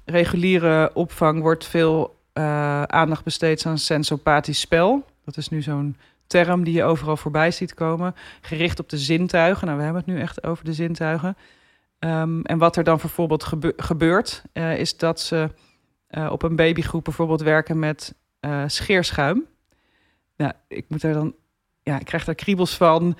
reguliere 0.06 0.92
opvang 0.94 1.42
wordt 1.42 1.66
veel 1.66 2.20
eh, 2.34 2.84
aandacht 2.84 3.24
besteed 3.24 3.66
aan 3.66 3.78
sensopathisch 3.78 4.60
spel. 4.60 5.06
Dat 5.26 5.38
is 5.38 5.50
nu 5.50 5.62
zo'n 5.62 5.98
term 6.28 6.64
die 6.64 6.74
je 6.74 6.84
overal 6.84 7.18
voorbij 7.18 7.52
ziet 7.52 7.74
komen 7.74 8.16
gericht 8.42 8.80
op 8.80 8.90
de 8.90 8.98
zintuigen. 8.98 9.66
Nou, 9.66 9.78
we 9.78 9.84
hebben 9.84 10.04
het 10.06 10.14
nu 10.14 10.22
echt 10.22 10.44
over 10.44 10.66
de 10.66 10.74
zintuigen. 10.74 11.38
Um, 12.00 12.42
en 12.42 12.58
wat 12.58 12.76
er 12.76 12.84
dan 12.84 12.98
bijvoorbeeld 12.98 13.44
gebe 13.44 13.74
gebeurt, 13.78 14.44
uh, 14.54 14.78
is 14.78 14.98
dat 14.98 15.20
ze 15.20 15.50
uh, 16.10 16.32
op 16.32 16.44
een 16.44 16.56
babygroep 16.56 17.04
bijvoorbeeld 17.04 17.42
werken 17.42 17.80
met 17.80 18.14
scheerschuim. 18.68 19.46
Nou, 20.42 20.54
ik 20.68 20.86
moet 20.88 21.04
er 21.04 21.14
dan, 21.14 21.34
ja, 21.84 22.00
ik 22.00 22.06
krijg 22.06 22.26
daar 22.26 22.36
kriebels 22.36 22.78
van 22.78 23.18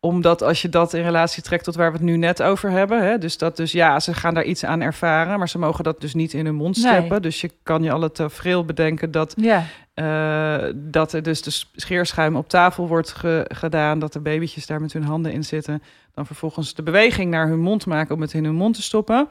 omdat 0.00 0.42
als 0.42 0.62
je 0.62 0.68
dat 0.68 0.92
in 0.94 1.02
relatie 1.02 1.42
trekt 1.42 1.64
tot 1.64 1.74
waar 1.74 1.90
we 1.92 1.96
het 1.96 2.06
nu 2.06 2.16
net 2.16 2.42
over 2.42 2.70
hebben, 2.70 3.02
hè, 3.04 3.18
dus 3.18 3.38
dat 3.38 3.56
dus 3.56 3.72
ja, 3.72 4.00
ze 4.00 4.14
gaan 4.14 4.34
daar 4.34 4.44
iets 4.44 4.64
aan 4.64 4.80
ervaren, 4.80 5.38
maar 5.38 5.48
ze 5.48 5.58
mogen 5.58 5.84
dat 5.84 6.00
dus 6.00 6.14
niet 6.14 6.32
in 6.32 6.44
hun 6.44 6.54
mond 6.54 6.76
steppen. 6.92 7.22
Dus 7.22 7.40
je 7.40 7.50
kan 7.62 7.82
je 7.82 7.92
al 7.92 8.00
het 8.02 8.14
tafereel 8.14 8.64
bedenken 8.64 9.10
dat, 9.10 9.34
Ja, 9.36 9.64
eh, 9.94 10.72
dat 10.74 11.12
er 11.12 11.22
dus 11.22 11.42
de 11.42 11.64
scheerschuim 11.80 12.36
op 12.36 12.48
tafel 12.48 12.88
wordt 12.88 13.12
ge- 13.12 13.44
gedaan, 13.54 13.98
dat 13.98 14.12
de 14.12 14.20
babytjes 14.20 14.66
daar 14.66 14.80
met 14.80 14.92
hun 14.92 15.04
handen 15.04 15.32
in 15.32 15.44
zitten, 15.44 15.82
dan 16.14 16.26
vervolgens 16.26 16.74
de 16.74 16.82
beweging 16.82 17.30
naar 17.30 17.48
hun 17.48 17.60
mond 17.60 17.86
maken 17.86 18.14
om 18.14 18.20
het 18.20 18.32
in 18.32 18.44
hun 18.44 18.54
mond 18.54 18.74
te 18.74 18.82
stoppen. 18.82 19.28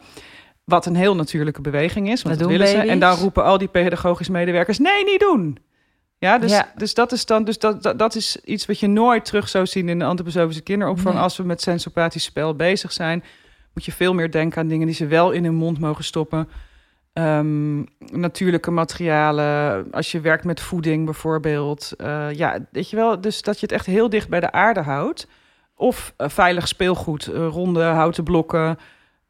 Wat 0.63 0.85
een 0.85 0.95
heel 0.95 1.15
natuurlijke 1.15 1.61
beweging 1.61 2.09
is, 2.11 2.21
want 2.21 2.39
Dat 2.39 2.47
willen 2.57 2.67
ze. 2.67 2.89
En 2.91 2.99
dan 2.99 3.17
roepen 3.17 3.43
al 3.43 3.57
die 3.57 3.67
pedagogisch 3.67 4.29
medewerkers: 4.29 4.79
nee, 4.79 5.03
niet 5.03 5.19
doen. 5.19 5.57
Ja, 6.21 6.37
dus, 6.37 6.51
Ja. 6.51 6.71
dus 6.75 6.93
dat 6.93 7.11
is 7.11 7.25
dan, 7.25 7.43
dus 7.43 7.59
dat, 7.59 7.83
dat, 7.83 7.99
dat 7.99 8.15
is 8.15 8.37
iets 8.43 8.65
wat 8.65 8.79
je 8.79 8.87
nooit 8.87 9.25
terug 9.25 9.49
zou 9.49 9.65
zien 9.65 9.89
in 9.89 9.99
de 9.99 10.05
antroposofische 10.05 10.61
kinderopvang. 10.61 11.13
Nee. 11.13 11.23
Als 11.23 11.37
we 11.37 11.43
met 11.43 11.61
sensopathisch 11.61 12.23
spel 12.23 12.55
bezig 12.55 12.91
zijn, 12.91 13.23
moet 13.73 13.85
je 13.85 13.91
veel 13.91 14.13
meer 14.13 14.31
denken 14.31 14.61
aan 14.61 14.67
dingen 14.67 14.85
die 14.87 14.95
ze 14.95 15.07
wel 15.07 15.31
in 15.31 15.43
hun 15.43 15.55
mond 15.55 15.79
mogen 15.79 16.03
stoppen. 16.03 16.49
Ehm, 17.13 17.83
natuurlijke 17.97 18.71
materialen, 18.71 19.91
als 19.91 20.11
je 20.11 20.19
werkt 20.19 20.43
met 20.43 20.59
voeding 20.59 21.05
bijvoorbeeld. 21.05 21.91
Eh, 21.97 22.31
ja, 22.31 22.57
weet 22.71 22.89
je 22.89 22.95
wel, 22.95 23.21
dus 23.21 23.41
dat 23.41 23.55
je 23.59 23.65
het 23.65 23.75
echt 23.75 23.85
heel 23.85 24.09
dicht 24.09 24.29
bij 24.29 24.39
de 24.39 24.51
aarde 24.51 24.81
houdt. 24.81 25.27
Of 25.75 26.13
eh, 26.17 26.29
veilig 26.29 26.67
speelgoed, 26.67 27.27
eh, 27.27 27.47
ronde 27.47 27.83
houten 27.83 28.23
blokken, 28.23 28.77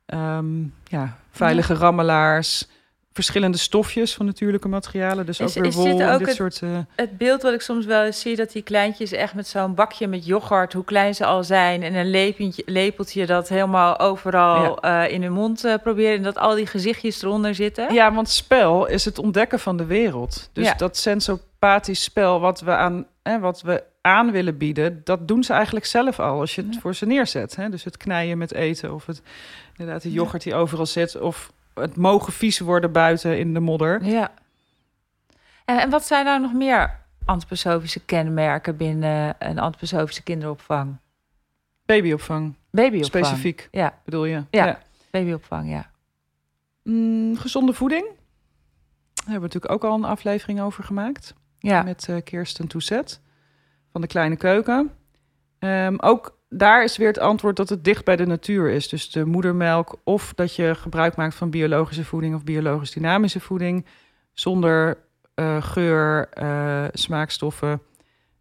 ehm, 0.05 0.61
ja, 0.83 1.17
veilige 1.29 1.73
rammelaars, 1.73 2.67
verschillende 3.13 3.57
stofjes 3.57 4.13
van 4.13 4.25
natuurlijke 4.25 4.67
materialen. 4.67 5.25
Dus 5.25 5.39
Is- 5.39 5.47
ook 5.47 5.53
weer 5.53 5.65
is 5.65 5.75
dit 5.75 5.83
wol 5.83 6.11
ook 6.11 6.17
dit 6.17 6.27
het- 6.27 6.35
soort... 6.35 6.61
eh, 6.61 6.69
het 6.95 7.17
beeld 7.17 7.41
wat 7.41 7.53
ik 7.53 7.61
soms 7.61 7.85
wel 7.85 8.03
eens 8.03 8.19
zie, 8.19 8.35
dat 8.35 8.51
die 8.51 8.61
kleintjes 8.61 9.11
echt 9.11 9.33
met 9.33 9.47
zo'n 9.47 9.75
bakje 9.75 10.07
met 10.07 10.25
yoghurt, 10.25 10.73
hoe 10.73 10.83
klein 10.83 11.15
ze 11.15 11.25
al 11.25 11.43
zijn, 11.43 11.83
en 11.83 11.93
een 11.93 12.09
lepeltje, 12.09 12.63
lepeltje 12.65 13.25
dat 13.25 13.49
helemaal 13.49 13.99
overal 13.99 14.79
eh, 14.79 15.11
in 15.11 15.21
hun 15.23 15.31
mond 15.31 15.63
eh, 15.65 15.73
proberen, 15.83 16.17
en 16.17 16.23
dat 16.23 16.37
al 16.37 16.55
die 16.55 16.65
gezichtjes 16.65 17.21
eronder 17.21 17.55
zitten. 17.55 17.93
Ja, 17.93 18.13
want 18.13 18.29
spel 18.29 18.85
is 18.87 19.05
het 19.05 19.19
ontdekken 19.19 19.59
van 19.59 19.77
de 19.77 19.85
wereld. 19.85 20.49
Dus 20.53 20.65
Ja. 20.67 20.73
dat 20.73 20.97
sensopathisch 20.97 22.03
spel 22.03 22.39
wat 22.39 22.61
we, 22.61 22.71
aan, 22.71 23.05
hè, 23.23 23.39
wat 23.39 23.61
we 23.61 23.83
aan 24.01 24.31
willen 24.31 24.57
bieden, 24.57 25.01
dat 25.03 25.27
doen 25.27 25.43
ze 25.43 25.53
eigenlijk 25.53 25.85
zelf 25.85 26.19
al 26.19 26.39
als 26.39 26.55
je 26.55 26.61
het 26.61 26.73
Ja. 26.73 26.79
voor 26.79 26.95
ze 26.95 27.05
neerzet. 27.05 27.55
Hè? 27.55 27.69
Dus 27.69 27.83
het 27.83 27.97
knijden 27.97 28.37
met 28.37 28.53
eten 28.53 28.93
of 28.93 29.05
het, 29.05 29.21
inderdaad 29.77 30.03
de 30.03 30.11
yoghurt 30.11 30.43
die 30.43 30.55
overal 30.55 30.85
zit 30.85 31.19
of 31.19 31.51
het 31.73 31.95
mogen 31.95 32.33
vies 32.33 32.59
worden 32.59 32.91
buiten 32.91 33.39
in 33.39 33.53
de 33.53 33.59
modder. 33.59 34.03
Ja. 34.05 34.31
En, 35.65 35.79
en 35.79 35.89
wat 35.89 36.05
zijn 36.05 36.25
nou 36.25 36.41
nog 36.41 36.53
meer 36.53 36.99
antroposofische 37.25 38.05
kenmerken 38.05 38.77
binnen 38.77 39.35
een 39.39 39.59
antroposofische 39.59 40.23
kinderopvang? 40.23 40.97
Babyopvang, 41.85 42.55
Babyopvang. 42.69 43.25
specifiek 43.25 43.67
Ja, 43.71 43.99
bedoel 44.05 44.25
je? 44.25 44.43
Ja. 44.49 44.79
babyopvang, 45.11 45.69
ja. 45.69 45.91
Mm, 46.83 47.37
gezonde 47.37 47.73
voeding. 47.73 48.03
Daar 48.03 49.31
hebben 49.31 49.49
we 49.49 49.55
natuurlijk 49.55 49.73
ook 49.73 49.83
al 49.83 49.97
een 49.97 50.05
aflevering 50.05 50.61
over 50.61 50.83
gemaakt. 50.83 51.33
Ja, 51.59 51.83
met 51.83 52.07
eh, 52.09 52.15
Kirsten 52.23 52.67
Toezet 52.67 53.21
van 53.91 54.01
de 54.01 54.07
Kleine 54.07 54.35
Keuken. 54.35 54.91
Ehm, 55.59 55.95
ook 55.97 56.37
daar 56.53 56.83
is 56.83 56.97
weer 56.97 57.07
het 57.07 57.19
antwoord 57.19 57.55
dat 57.55 57.69
het 57.69 57.83
dicht 57.83 58.05
bij 58.05 58.15
de 58.15 58.25
natuur 58.25 58.69
is. 58.69 58.89
Dus 58.89 59.11
de 59.11 59.25
moedermelk 59.25 59.99
of 60.03 60.33
dat 60.33 60.55
je 60.55 60.75
gebruik 60.75 61.15
maakt 61.15 61.35
van 61.35 61.49
biologische 61.49 62.05
voeding 62.05 62.35
of 62.35 62.43
biologisch 62.43 62.91
dynamische 62.91 63.39
voeding 63.39 63.85
zonder 64.33 64.97
eh, 65.33 65.61
geur, 65.63 66.29
eh, 66.29 66.85
smaakstoffen. 66.93 67.81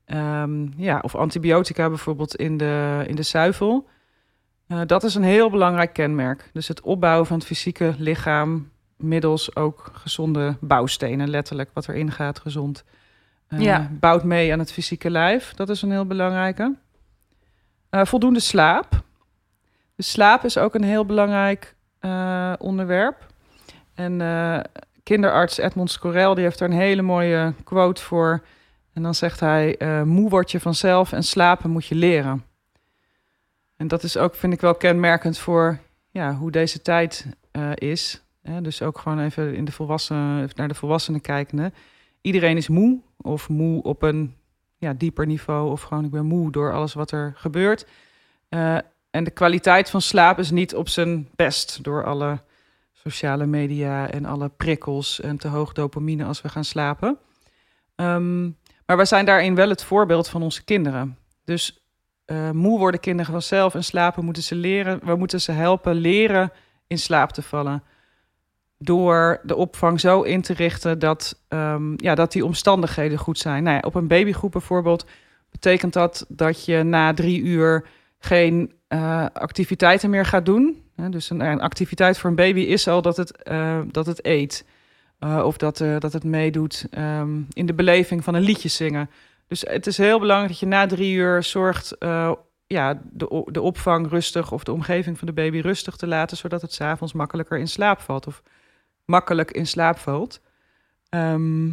Ehm, 0.04 0.66
ja, 0.76 0.98
of 1.02 1.14
antibiotica 1.14 1.88
bijvoorbeeld 1.88 2.36
in 2.36 2.56
de, 2.56 3.04
in 3.06 3.14
de 3.14 3.22
zuivel. 3.22 3.88
Eh, 4.66 4.80
dat 4.86 5.04
is 5.04 5.14
een 5.14 5.22
heel 5.22 5.50
belangrijk 5.50 5.92
kenmerk. 5.92 6.50
Dus 6.52 6.68
het 6.68 6.80
opbouwen 6.80 7.26
van 7.26 7.38
het 7.38 7.46
fysieke 7.46 7.94
lichaam 7.98 8.70
middels 8.96 9.56
ook 9.56 9.90
gezonde 9.92 10.56
bouwstenen, 10.60 11.30
letterlijk 11.30 11.70
wat 11.72 11.88
erin 11.88 12.10
gaat, 12.12 12.38
gezond. 12.38 12.84
Ja. 13.48 13.90
Bouwt 14.00 14.24
mee 14.24 14.52
aan 14.52 14.58
het 14.58 14.72
fysieke 14.72 15.10
lijf. 15.10 15.54
Dat 15.54 15.68
is 15.68 15.82
een 15.82 15.90
heel 15.90 16.06
belangrijke. 16.06 16.76
Eh, 17.90 18.05
voldoende 18.05 18.40
slaap. 18.40 19.03
Dus 19.96 20.11
slaap 20.11 20.44
is 20.44 20.59
ook 20.59 20.74
een 20.74 20.85
heel 20.85 21.05
belangrijk 21.07 21.74
eh, 21.98 22.53
onderwerp. 22.59 23.26
En 23.94 24.20
eh, 24.20 24.61
kinderarts 25.03 25.59
Edmond 25.59 25.90
Scorel 25.90 26.35
die 26.35 26.44
heeft 26.44 26.59
daar 26.59 26.70
een 26.70 26.76
hele 26.76 27.03
mooie 27.03 27.55
quote 27.64 28.03
voor. 28.03 28.42
En 28.92 29.03
dan 29.03 29.14
zegt 29.14 29.40
hij: 29.40 29.76
Moe 30.05 30.29
word 30.29 30.50
je 30.50 30.61
vanzelf 30.61 31.12
en 31.12 31.22
slapen 31.22 31.70
moet 31.70 31.87
je 31.87 31.94
leren. 31.94 32.44
En 33.76 33.88
dat 33.88 34.03
is 34.03 34.16
ook, 34.16 34.35
vind 34.35 34.53
ik 34.53 34.61
wel 34.61 34.74
kenmerkend 34.74 35.38
voor 35.38 35.79
ja, 36.11 36.35
hoe 36.35 36.50
deze 36.50 36.83
tijd 36.83 37.26
is. 37.74 38.22
Dus 38.61 38.83
ook 38.83 38.98
gewoon 38.98 39.20
even 39.20 39.55
in 39.55 39.64
de 39.64 39.72
volwassenen, 39.72 40.50
naar 40.55 40.68
de 40.68 40.74
volwassenen 40.74 41.20
kijkende. 41.20 41.72
Iedereen 42.20 42.57
is 42.57 42.68
moe, 42.68 43.00
of 43.16 43.48
moe 43.48 43.83
op 43.83 44.03
een 44.03 44.35
ja, 44.80 44.92
dieper 44.92 45.26
niveau, 45.26 45.70
of 45.70 45.82
gewoon 45.82 46.04
ik 46.04 46.10
ben 46.10 46.26
moe 46.26 46.50
door 46.50 46.72
alles 46.72 46.94
wat 46.94 47.10
er 47.10 47.32
gebeurt. 47.36 47.86
Eh, 48.48 48.76
en 49.10 49.24
de 49.24 49.30
kwaliteit 49.30 49.90
van 49.90 50.00
slaap 50.00 50.38
is 50.38 50.50
niet 50.50 50.74
op 50.74 50.88
zijn 50.88 51.28
best 51.36 51.84
door 51.84 52.04
alle 52.04 52.40
sociale 52.92 53.46
media 53.46 54.10
en 54.10 54.24
alle 54.24 54.48
prikkels 54.48 55.20
en 55.20 55.36
te 55.36 55.48
hoog 55.48 55.72
dopamine 55.72 56.24
als 56.24 56.42
we 56.42 56.48
gaan 56.48 56.64
slapen. 56.64 57.18
Ehm, 57.94 58.42
maar 58.86 58.96
we 58.96 59.04
zijn 59.04 59.24
daarin 59.24 59.54
wel 59.54 59.68
het 59.68 59.84
voorbeeld 59.84 60.28
van 60.28 60.42
onze 60.42 60.64
kinderen. 60.64 61.18
Dus 61.44 61.84
eh, 62.24 62.50
moe 62.50 62.78
worden 62.78 63.00
kinderen 63.00 63.32
vanzelf 63.32 63.74
en 63.74 63.84
slapen 63.84 64.24
moeten 64.24 64.42
ze 64.42 64.54
leren. 64.54 65.00
We 65.04 65.16
moeten 65.16 65.40
ze 65.40 65.52
helpen 65.52 65.94
leren 65.94 66.52
in 66.86 66.98
slaap 66.98 67.30
te 67.30 67.42
vallen. 67.42 67.82
Door 68.82 69.40
de 69.42 69.56
opvang 69.56 70.00
zo 70.00 70.22
in 70.22 70.42
te 70.42 70.52
richten 70.52 70.98
dat, 70.98 71.40
ehm, 71.48 71.92
ja, 71.96 72.14
dat 72.14 72.32
die 72.32 72.44
omstandigheden 72.44 73.18
goed 73.18 73.38
zijn. 73.38 73.62
Nou 73.62 73.76
ja, 73.76 73.82
op 73.86 73.94
een 73.94 74.06
babygroep 74.06 74.52
bijvoorbeeld 74.52 75.06
betekent 75.50 75.92
dat 75.92 76.26
dat 76.28 76.64
je 76.64 76.82
na 76.82 77.14
drie 77.14 77.40
uur 77.40 77.86
geen 78.18 78.72
eh, 78.88 79.26
activiteiten 79.32 80.10
meer 80.10 80.24
gaat 80.24 80.46
doen. 80.46 80.82
Dus 81.10 81.30
een, 81.30 81.40
een 81.40 81.60
activiteit 81.60 82.18
voor 82.18 82.30
een 82.30 82.36
baby 82.36 82.60
is 82.60 82.88
al 82.88 83.02
dat 83.02 83.16
het, 83.16 83.42
eh, 83.42 83.80
dat 83.86 84.06
het 84.06 84.26
eet. 84.26 84.64
Eh, 85.18 85.42
of 85.44 85.56
dat, 85.56 85.84
dat 85.98 86.12
het 86.12 86.24
meedoet 86.24 86.86
ehm, 86.90 87.40
in 87.52 87.66
de 87.66 87.74
beleving 87.74 88.24
van 88.24 88.34
een 88.34 88.42
liedje 88.42 88.68
zingen. 88.68 89.10
Dus 89.46 89.60
het 89.60 89.86
is 89.86 89.96
heel 89.96 90.18
belangrijk 90.18 90.50
dat 90.50 90.60
je 90.60 90.66
na 90.66 90.86
drie 90.86 91.14
uur 91.14 91.42
zorgt 91.42 91.96
ja, 92.66 93.00
de, 93.12 93.44
de 93.46 93.60
opvang 93.60 94.08
rustig 94.08 94.52
of 94.52 94.64
de 94.64 94.72
omgeving 94.72 95.18
van 95.18 95.26
de 95.26 95.32
baby 95.32 95.58
rustig 95.58 95.96
te 95.96 96.06
laten, 96.06 96.36
zodat 96.36 96.62
het 96.62 96.72
s'avonds 96.72 97.12
makkelijker 97.12 97.58
in 97.58 97.68
slaap 97.68 98.00
valt 98.00 98.26
of 98.26 98.42
makkelijk 99.10 99.50
in 99.50 99.66
slaap 99.66 99.98
valt. 99.98 100.40
Ehm, 101.08 101.68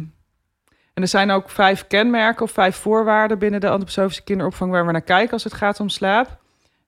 en 0.94 1.02
er 1.04 1.08
zijn 1.08 1.30
ook 1.30 1.50
vijf 1.50 1.86
kenmerken 1.86 2.42
of 2.44 2.50
vijf 2.50 2.76
voorwaarden 2.76 3.38
binnen 3.38 3.60
de 3.60 3.68
antroposofische 3.68 4.22
kinderopvang 4.22 4.70
waar 4.70 4.86
we 4.86 4.92
naar 4.92 5.00
kijken 5.02 5.32
als 5.32 5.44
het 5.44 5.54
gaat 5.54 5.80
om 5.80 5.88
slaap. 5.88 6.38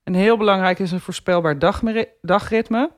En 0.03 0.13
heel 0.13 0.37
belangrijk 0.37 0.79
is 0.79 0.91
een 0.91 0.99
voorspelbaar 0.99 1.59
dagritme, 2.21 2.91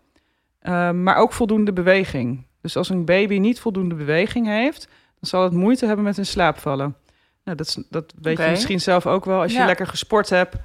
ehm, 0.59 1.03
maar 1.03 1.15
ook 1.15 1.33
voldoende 1.33 1.73
beweging. 1.73 2.45
Dus 2.61 2.77
als 2.77 2.89
een 2.89 3.05
baby 3.05 3.37
niet 3.37 3.59
voldoende 3.59 3.95
beweging 3.95 4.47
heeft, 4.47 4.87
dan 5.19 5.29
zal 5.29 5.43
het 5.43 5.53
moeite 5.53 5.85
hebben 5.85 6.05
met 6.05 6.17
in 6.17 6.25
slaap 6.25 6.57
vallen. 6.57 6.95
Nou, 7.43 7.57
dat, 7.57 7.85
dat 7.89 8.13
weet 8.21 8.37
je 8.37 8.49
misschien 8.49 8.81
zelf 8.81 9.07
ook 9.07 9.25
wel. 9.25 9.41
Als 9.41 9.51
je 9.51 9.57
Ja. 9.57 9.65
lekker 9.65 9.87
gesport 9.87 10.29
hebt, 10.29 10.55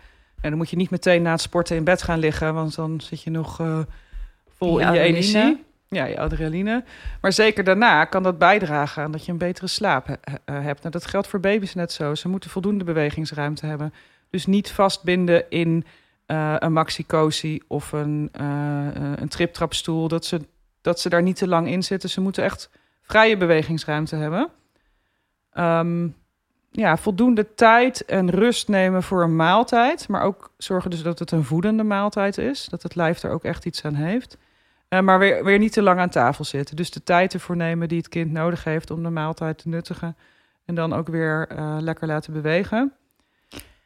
en 0.40 0.48
dan 0.48 0.56
moet 0.56 0.70
je 0.70 0.76
niet 0.76 0.90
meteen 0.90 1.22
na 1.22 1.30
het 1.30 1.40
sporten 1.40 1.76
in 1.76 1.84
bed 1.84 2.02
gaan 2.02 2.18
liggen, 2.18 2.54
want 2.54 2.74
dan 2.74 3.00
zit 3.00 3.22
je 3.22 3.30
nog 3.30 3.60
eh, 3.60 3.78
vol 4.56 4.78
in 4.78 4.92
je 4.92 4.98
energie. 4.98 5.64
Ja, 5.90 6.04
je 6.04 6.18
adrenaline. 6.18 6.84
Maar 7.20 7.32
zeker 7.32 7.64
daarna 7.64 8.04
kan 8.04 8.22
dat 8.22 8.38
bijdragen 8.38 9.02
aan 9.02 9.12
dat 9.12 9.24
je 9.24 9.32
een 9.32 9.38
betere 9.38 9.66
slaap 9.66 10.08
eh, 10.08 10.14
hebt. 10.44 10.78
Nou, 10.80 10.90
dat 10.90 11.06
geldt 11.06 11.28
voor 11.28 11.40
baby's 11.40 11.74
net 11.74 11.92
zo. 11.92 12.14
Ze 12.14 12.28
moeten 12.28 12.50
voldoende 12.50 12.84
bewegingsruimte 12.84 13.66
hebben. 13.66 13.94
Dus 14.30 14.46
niet 14.46 14.70
vastbinden 14.70 15.50
in 15.50 15.84
eh, 16.26 16.54
een 16.58 16.72
maxi-cozy 16.72 17.60
of 17.66 17.92
een, 17.92 18.28
eh, 18.32 18.86
een 19.16 19.28
triptrapstoel. 19.28 20.08
Dat 20.08 20.24
ze, 20.24 20.40
dat 20.80 21.00
ze 21.00 21.08
daar 21.08 21.22
niet 21.22 21.36
te 21.36 21.48
lang 21.48 21.68
in 21.68 21.82
zitten. 21.82 22.10
Ze 22.10 22.20
moeten 22.20 22.44
echt 22.44 22.70
vrije 23.02 23.36
bewegingsruimte 23.36 24.16
hebben. 24.16 24.48
Ehm, 25.52 26.08
ja, 26.70 26.96
voldoende 26.96 27.54
tijd 27.54 28.04
en 28.04 28.30
rust 28.30 28.68
nemen 28.68 29.02
voor 29.02 29.22
een 29.22 29.36
maaltijd. 29.36 30.08
Maar 30.08 30.22
ook 30.22 30.50
zorgen 30.56 30.90
dus 30.90 31.02
dat 31.02 31.18
het 31.18 31.30
een 31.30 31.44
voedende 31.44 31.82
maaltijd 31.82 32.38
is. 32.38 32.66
Dat 32.66 32.82
het 32.82 32.94
lijf 32.94 33.22
er 33.22 33.30
ook 33.30 33.44
echt 33.44 33.64
iets 33.64 33.84
aan 33.84 33.94
heeft. 33.94 34.36
Eh, 34.88 35.00
maar 35.00 35.18
weer, 35.18 35.44
weer 35.44 35.58
niet 35.58 35.72
te 35.72 35.82
lang 35.82 36.00
aan 36.00 36.08
tafel 36.08 36.44
zitten. 36.44 36.76
Dus 36.76 36.90
de 36.90 37.02
tijd 37.02 37.34
ervoor 37.34 37.56
nemen 37.56 37.88
die 37.88 37.98
het 37.98 38.08
kind 38.08 38.32
nodig 38.32 38.64
heeft 38.64 38.90
om 38.90 39.02
de 39.02 39.10
maaltijd 39.10 39.58
te 39.58 39.68
nuttigen. 39.68 40.16
En 40.64 40.74
dan 40.74 40.92
ook 40.92 41.08
weer 41.08 41.48
eh, 41.48 41.76
lekker 41.80 42.06
laten 42.06 42.32
bewegen. 42.32 42.92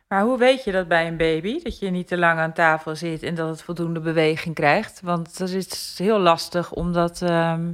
Maar 0.08 0.22
hoe 0.22 0.38
weet 0.38 0.64
je 0.64 0.72
dat 0.72 0.88
bij 0.88 1.06
een 1.06 1.16
baby? 1.16 1.62
Dat 1.62 1.78
je 1.78 1.90
niet 1.90 2.08
te 2.08 2.18
lang 2.18 2.38
aan 2.38 2.52
tafel 2.52 2.96
zit 2.96 3.22
en 3.22 3.34
dat 3.34 3.48
het 3.48 3.62
voldoende 3.62 4.00
beweging 4.00 4.54
krijgt? 4.54 5.00
Want 5.00 5.38
dat 5.38 5.48
is 5.48 5.98
heel 5.98 6.18
lastig 6.18 6.72
omdat... 6.72 7.22
ehm, 7.22 7.72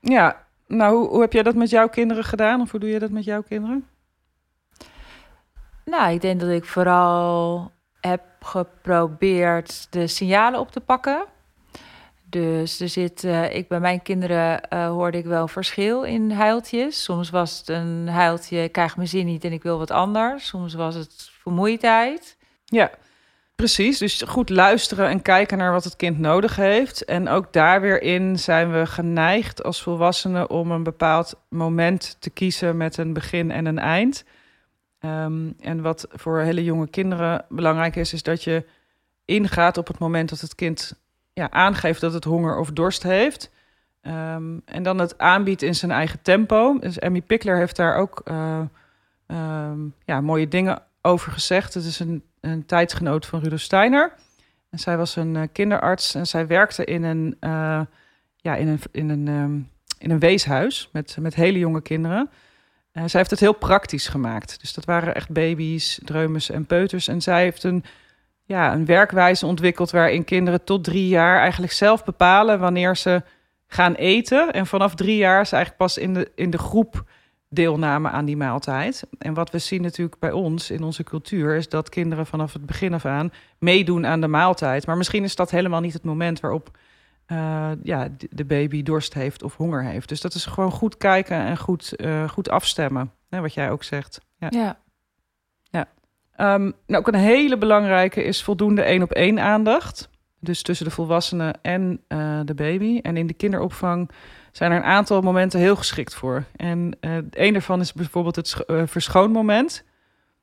Ja, 0.00 0.44
nou, 0.66 0.96
hoe, 0.96 1.08
hoe 1.08 1.20
heb 1.20 1.32
jij 1.32 1.42
dat 1.42 1.54
met 1.54 1.70
jouw 1.70 1.88
kinderen 1.88 2.24
gedaan? 2.24 2.60
Of 2.60 2.70
hoe 2.70 2.80
doe 2.80 2.88
je 2.88 2.98
dat 2.98 3.10
met 3.10 3.24
jouw 3.24 3.42
kinderen? 3.42 3.86
Nou, 5.84 6.12
ik 6.12 6.20
denk 6.20 6.40
dat 6.40 6.50
ik 6.50 6.64
vooral 6.64 7.70
heb 8.00 8.22
geprobeerd 8.40 9.86
de 9.92 10.06
signalen 10.06 10.60
op 10.60 10.70
te 10.70 10.80
pakken. 10.80 11.24
Dus 12.34 12.80
er 12.80 12.88
zit, 12.88 13.24
uh, 13.24 13.54
ik 13.54 13.68
bij 13.68 13.80
mijn 13.80 14.02
kinderen 14.02 14.60
uh, 14.72 14.88
hoorde 14.88 15.18
ik 15.18 15.24
wel 15.24 15.48
verschil 15.48 16.02
in 16.02 16.30
huiltjes. 16.30 17.02
Soms 17.02 17.30
was 17.30 17.58
het 17.58 17.68
een 17.68 18.08
huiltje, 18.08 18.62
ik 18.62 18.72
krijg 18.72 18.96
mijn 18.96 19.08
zin 19.08 19.26
niet 19.26 19.44
en 19.44 19.52
ik 19.52 19.62
wil 19.62 19.78
wat 19.78 19.90
anders. 19.90 20.46
Soms 20.46 20.74
was 20.74 20.94
het 20.94 21.30
vermoeidheid. 21.40 22.36
Ja, 22.64 22.90
precies. 23.54 23.98
Dus 23.98 24.22
goed 24.26 24.50
luisteren 24.50 25.08
en 25.08 25.22
kijken 25.22 25.58
naar 25.58 25.72
wat 25.72 25.84
het 25.84 25.96
kind 25.96 26.18
nodig 26.18 26.56
heeft. 26.56 27.04
En 27.04 27.28
ook 27.28 27.52
daar 27.52 27.80
weer 27.80 28.02
in 28.02 28.38
zijn 28.38 28.72
we 28.72 28.86
geneigd 28.86 29.62
als 29.62 29.82
volwassenen 29.82 30.50
om 30.50 30.70
een 30.70 30.82
bepaald 30.82 31.34
moment 31.48 32.16
te 32.18 32.30
kiezen 32.30 32.76
met 32.76 32.96
een 32.96 33.12
begin 33.12 33.50
en 33.50 33.66
een 33.66 33.78
eind. 33.78 34.24
Um, 35.00 35.54
en 35.60 35.82
wat 35.82 36.06
voor 36.10 36.40
hele 36.40 36.64
jonge 36.64 36.88
kinderen 36.88 37.44
belangrijk 37.48 37.96
is, 37.96 38.12
is 38.12 38.22
dat 38.22 38.44
je 38.44 38.64
ingaat 39.24 39.76
op 39.76 39.86
het 39.86 39.98
moment 39.98 40.28
dat 40.28 40.40
het 40.40 40.54
kind 40.54 41.03
ja, 41.34 41.50
aangeeft 41.50 42.00
dat 42.00 42.12
het 42.12 42.24
honger 42.24 42.58
of 42.58 42.70
dorst 42.70 43.02
heeft. 43.02 43.50
Um, 44.02 44.62
en 44.64 44.82
dan 44.82 44.98
het 44.98 45.18
aanbiedt 45.18 45.62
in 45.62 45.74
zijn 45.74 45.90
eigen 45.90 46.22
tempo. 46.22 46.78
Dus 46.78 46.98
Emmy 46.98 47.20
Pickler 47.20 47.56
heeft 47.56 47.76
daar 47.76 47.96
ook 47.96 48.22
uh, 48.24 48.60
um, 49.26 49.94
ja, 50.04 50.20
mooie 50.20 50.48
dingen 50.48 50.82
over 51.02 51.32
gezegd. 51.32 51.74
Het 51.74 51.84
is 51.84 52.00
een, 52.00 52.22
een 52.40 52.66
tijdgenoot 52.66 53.26
van 53.26 53.40
Rudolf 53.40 53.60
Steiner. 53.60 54.12
En 54.70 54.78
zij 54.78 54.96
was 54.96 55.16
een 55.16 55.34
uh, 55.34 55.42
kinderarts 55.52 56.14
en 56.14 56.26
zij 56.26 56.46
werkte 56.46 56.84
in 56.84 57.02
een, 57.02 57.36
uh, 57.40 57.80
ja, 58.36 58.54
in 58.54 58.68
een, 58.68 58.80
in 58.90 59.08
een, 59.08 59.28
um, 59.28 59.70
in 59.98 60.10
een 60.10 60.18
weeshuis 60.18 60.88
met, 60.92 61.16
met 61.20 61.34
hele 61.34 61.58
jonge 61.58 61.82
kinderen. 61.82 62.30
Uh, 62.92 63.02
zij 63.06 63.20
heeft 63.20 63.30
het 63.30 63.40
heel 63.40 63.52
praktisch 63.52 64.08
gemaakt. 64.08 64.60
Dus 64.60 64.74
dat 64.74 64.84
waren 64.84 65.14
echt 65.14 65.30
baby's, 65.30 66.00
dreumes 66.04 66.50
en 66.50 66.66
peuters. 66.66 67.08
En 67.08 67.22
zij 67.22 67.42
heeft 67.42 67.62
een, 67.62 67.84
ja, 68.44 68.72
een 68.72 68.86
werkwijze 68.86 69.46
ontwikkeld 69.46 69.90
waarin 69.90 70.24
kinderen 70.24 70.64
tot 70.64 70.84
drie 70.84 71.08
jaar 71.08 71.38
eigenlijk 71.40 71.72
zelf 71.72 72.04
bepalen 72.04 72.58
wanneer 72.58 72.96
ze 72.96 73.22
gaan 73.66 73.94
eten. 73.94 74.52
En 74.52 74.66
vanaf 74.66 74.94
drie 74.94 75.16
jaar 75.16 75.46
ze 75.46 75.54
eigenlijk 75.54 75.84
pas 75.84 75.98
in 75.98 76.14
de, 76.14 76.32
in 76.34 76.50
de 76.50 76.58
groep 76.58 77.04
deelname 77.48 78.08
aan 78.08 78.24
die 78.24 78.36
maaltijd. 78.36 79.04
En 79.18 79.34
wat 79.34 79.50
we 79.50 79.58
zien 79.58 79.82
natuurlijk 79.82 80.18
bij 80.18 80.32
ons 80.32 80.70
in 80.70 80.82
onze 80.82 81.02
cultuur 81.02 81.56
is 81.56 81.68
dat 81.68 81.88
kinderen 81.88 82.26
vanaf 82.26 82.52
het 82.52 82.66
begin 82.66 82.94
af 82.94 83.04
aan 83.04 83.32
meedoen 83.58 84.06
aan 84.06 84.20
de 84.20 84.28
maaltijd. 84.28 84.86
Maar 84.86 84.96
misschien 84.96 85.24
is 85.24 85.36
dat 85.36 85.50
helemaal 85.50 85.80
niet 85.80 85.92
het 85.92 86.04
moment 86.04 86.40
waarop 86.40 86.78
uh, 87.32 87.70
ja, 87.82 88.08
de 88.30 88.44
baby 88.44 88.82
dorst 88.82 89.14
heeft 89.14 89.42
of 89.42 89.56
honger 89.56 89.84
heeft. 89.84 90.08
Dus 90.08 90.20
dat 90.20 90.34
is 90.34 90.46
gewoon 90.46 90.70
goed 90.70 90.96
kijken 90.96 91.36
en 91.36 91.56
goed, 91.56 91.92
uh, 91.96 92.28
goed 92.28 92.48
afstemmen. 92.48 93.12
Hè, 93.28 93.40
wat 93.40 93.54
jij 93.54 93.70
ook 93.70 93.82
zegt. 93.82 94.20
Ja. 94.38 94.46
ja. 94.50 94.78
Um, 96.36 96.72
nou, 96.86 97.00
ook 97.00 97.08
een 97.08 97.14
hele 97.14 97.58
belangrijke 97.58 98.22
is 98.24 98.42
voldoende 98.42 98.82
één 98.82 99.02
op 99.02 99.12
één 99.12 99.40
aandacht. 99.40 100.08
Dus 100.40 100.62
tussen 100.62 100.86
de 100.86 100.92
volwassene 100.92 101.54
en 101.62 102.00
uh, 102.08 102.40
de 102.44 102.54
baby. 102.54 102.98
En 103.02 103.16
in 103.16 103.26
de 103.26 103.34
kinderopvang 103.34 104.10
zijn 104.52 104.70
er 104.70 104.76
een 104.76 104.84
aantal 104.84 105.20
momenten 105.20 105.60
heel 105.60 105.76
geschikt 105.76 106.14
voor. 106.14 106.44
En 106.56 106.96
een 107.30 107.52
daarvan 107.52 107.80
is 107.80 107.92
bijvoorbeeld 107.92 108.36
het 108.36 108.64
verschoonmoment. 108.84 109.84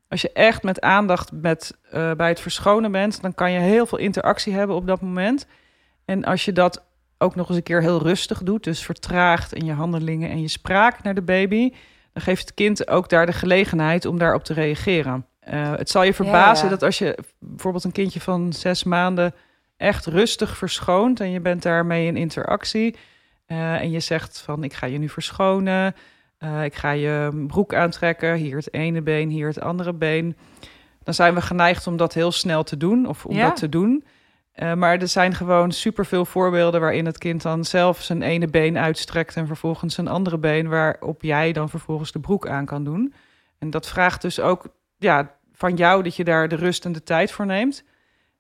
Als 0.08 0.22
je 0.22 0.32
echt 0.32 0.64
met 0.64 0.82
aandacht 0.82 1.32
met, 1.32 1.78
bij 1.92 2.28
het 2.28 2.40
verschonen 2.40 2.92
bent, 2.92 3.22
dan 3.22 3.36
kan 3.36 3.52
je 3.52 3.60
heel 3.60 3.86
veel 3.86 3.98
interactie 3.98 4.54
hebben 4.54 4.76
op 4.76 4.88
dat 4.88 5.02
moment. 5.02 5.48
En 6.06 6.24
als 6.24 6.46
je 6.46 6.52
dat 6.52 6.84
ook 7.18 7.36
nog 7.36 7.48
eens 7.48 7.58
een 7.58 7.64
keer 7.64 7.82
heel 7.82 8.02
rustig 8.02 8.44
doet, 8.44 8.64
dus 8.64 8.86
vertraagt 8.86 9.54
in 9.54 9.66
je 9.66 9.74
handelingen 9.74 10.30
en 10.30 10.42
je 10.42 10.48
spraak 10.48 11.04
naar 11.04 11.16
de 11.16 11.22
baby, 11.22 11.74
dan 12.14 12.24
geeft 12.24 12.42
het 12.42 12.54
kind 12.54 12.88
ook 12.88 13.10
daar 13.10 13.26
de 13.26 13.34
gelegenheid 13.34 14.06
om 14.06 14.18
daarop 14.18 14.44
te 14.44 14.54
reageren. 14.54 15.26
Uh, 15.50 15.76
het 15.76 15.90
zal 15.90 16.04
je 16.04 16.14
verbazen 16.14 16.70
dat 16.70 16.84
als 16.84 16.98
je 16.98 17.18
bijvoorbeeld 17.40 17.84
een 17.84 17.92
kindje 17.92 18.22
van 18.22 18.54
zes 18.54 18.84
maanden 18.84 19.34
echt 19.78 20.06
rustig 20.06 20.58
verschoont 20.58 21.20
en 21.20 21.32
je 21.32 21.40
bent 21.40 21.64
daarmee 21.64 22.08
in 22.08 22.18
interactie 22.18 22.96
uh, 23.48 23.82
en 23.82 23.92
je 23.92 24.00
zegt 24.00 24.42
van 24.42 24.64
ik 24.64 24.74
ga 24.74 24.86
je 24.86 24.98
nu 24.98 25.10
verschonen, 25.10 25.96
uh, 26.40 26.64
ik 26.64 26.76
ga 26.76 26.92
je 26.92 27.44
broek 27.48 27.74
aantrekken, 27.74 28.36
hier 28.36 28.56
het 28.56 28.74
ene 28.74 29.02
been, 29.02 29.30
hier 29.30 29.48
het 29.48 29.62
andere 29.62 29.94
been, 29.94 30.38
dan 31.04 31.14
zijn 31.14 31.34
we 31.34 31.42
geneigd 31.42 31.88
om 31.88 31.98
dat 31.98 32.14
heel 32.14 32.32
snel 32.32 32.64
te 32.64 32.78
doen 32.78 33.08
of 33.08 33.26
om 33.26 33.36
ja. 33.36 33.48
dat 33.48 33.56
te 33.56 33.70
doen. 33.70 34.04
Maar 34.76 35.00
er 35.00 35.08
zijn 35.08 35.34
gewoon 35.34 35.72
superveel 35.72 36.26
voorbeelden 36.26 36.82
waarin 36.82 37.06
het 37.06 37.18
kind 37.18 37.42
dan 37.42 37.66
zelf 37.66 38.02
zijn 38.02 38.22
ene 38.22 38.48
been 38.48 38.78
uitstrekt 38.78 39.36
en 39.36 39.48
vervolgens 39.48 39.96
zijn 39.96 40.08
andere 40.08 40.38
been, 40.38 40.70
waarop 40.70 41.22
jij 41.22 41.52
dan 41.52 41.70
vervolgens 41.70 42.12
de 42.12 42.20
broek 42.20 42.48
aan 42.48 42.66
kan 42.66 42.84
doen. 42.84 43.14
En 43.60 43.70
dat 43.70 43.88
vraagt 43.88 44.22
dus 44.22 44.40
ook 44.40 44.68
ja, 45.02 45.36
van 45.54 45.76
jou 45.76 46.04
dat 46.04 46.16
je 46.16 46.24
daar 46.24 46.48
de 46.48 46.56
rust 46.56 46.86
en 46.86 46.92
de 46.92 47.04
tijd 47.04 47.32
voor 47.32 47.46
neemt. 47.46 47.84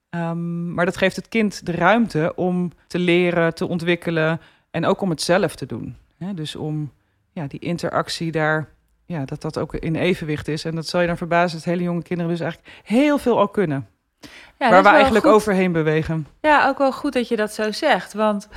Um, 0.09 0.73
maar 0.73 0.85
dat 0.85 0.97
geeft 0.97 1.15
het 1.15 1.27
kind 1.27 1.65
de 1.65 1.71
ruimte 1.71 2.33
om 2.35 2.71
te 2.87 2.99
leren, 2.99 3.53
te 3.53 3.67
ontwikkelen 3.67 4.41
en 4.71 4.85
ook 4.85 5.01
om 5.01 5.09
het 5.09 5.21
zelf 5.21 5.55
te 5.55 5.65
doen. 5.65 5.95
Dus 6.17 6.55
om 6.55 6.91
ja, 7.31 7.47
die 7.47 7.59
interactie 7.59 8.31
daar, 8.31 8.69
ja, 9.05 9.25
dat 9.25 9.41
dat 9.41 9.57
ook 9.57 9.73
in 9.73 9.95
evenwicht 9.95 10.47
is. 10.47 10.65
En 10.65 10.75
dat 10.75 10.87
zal 10.87 11.01
je 11.01 11.07
dan 11.07 11.17
verbazen 11.17 11.57
dat 11.57 11.65
hele 11.65 11.83
jonge 11.83 12.03
kinderen 12.03 12.31
dus 12.31 12.41
eigenlijk 12.41 12.81
heel 12.83 13.17
veel 13.17 13.37
al 13.37 13.47
kunnen. 13.47 13.87
Ja, 14.57 14.69
waar 14.69 14.83
we 14.83 14.89
eigenlijk 14.89 15.25
goed. 15.25 15.33
overheen 15.33 15.71
bewegen. 15.71 16.27
Ja, 16.41 16.67
ook 16.67 16.77
wel 16.77 16.91
goed 16.91 17.13
dat 17.13 17.27
je 17.27 17.35
dat 17.35 17.53
zo 17.53 17.71
zegt. 17.71 18.13
Want 18.13 18.47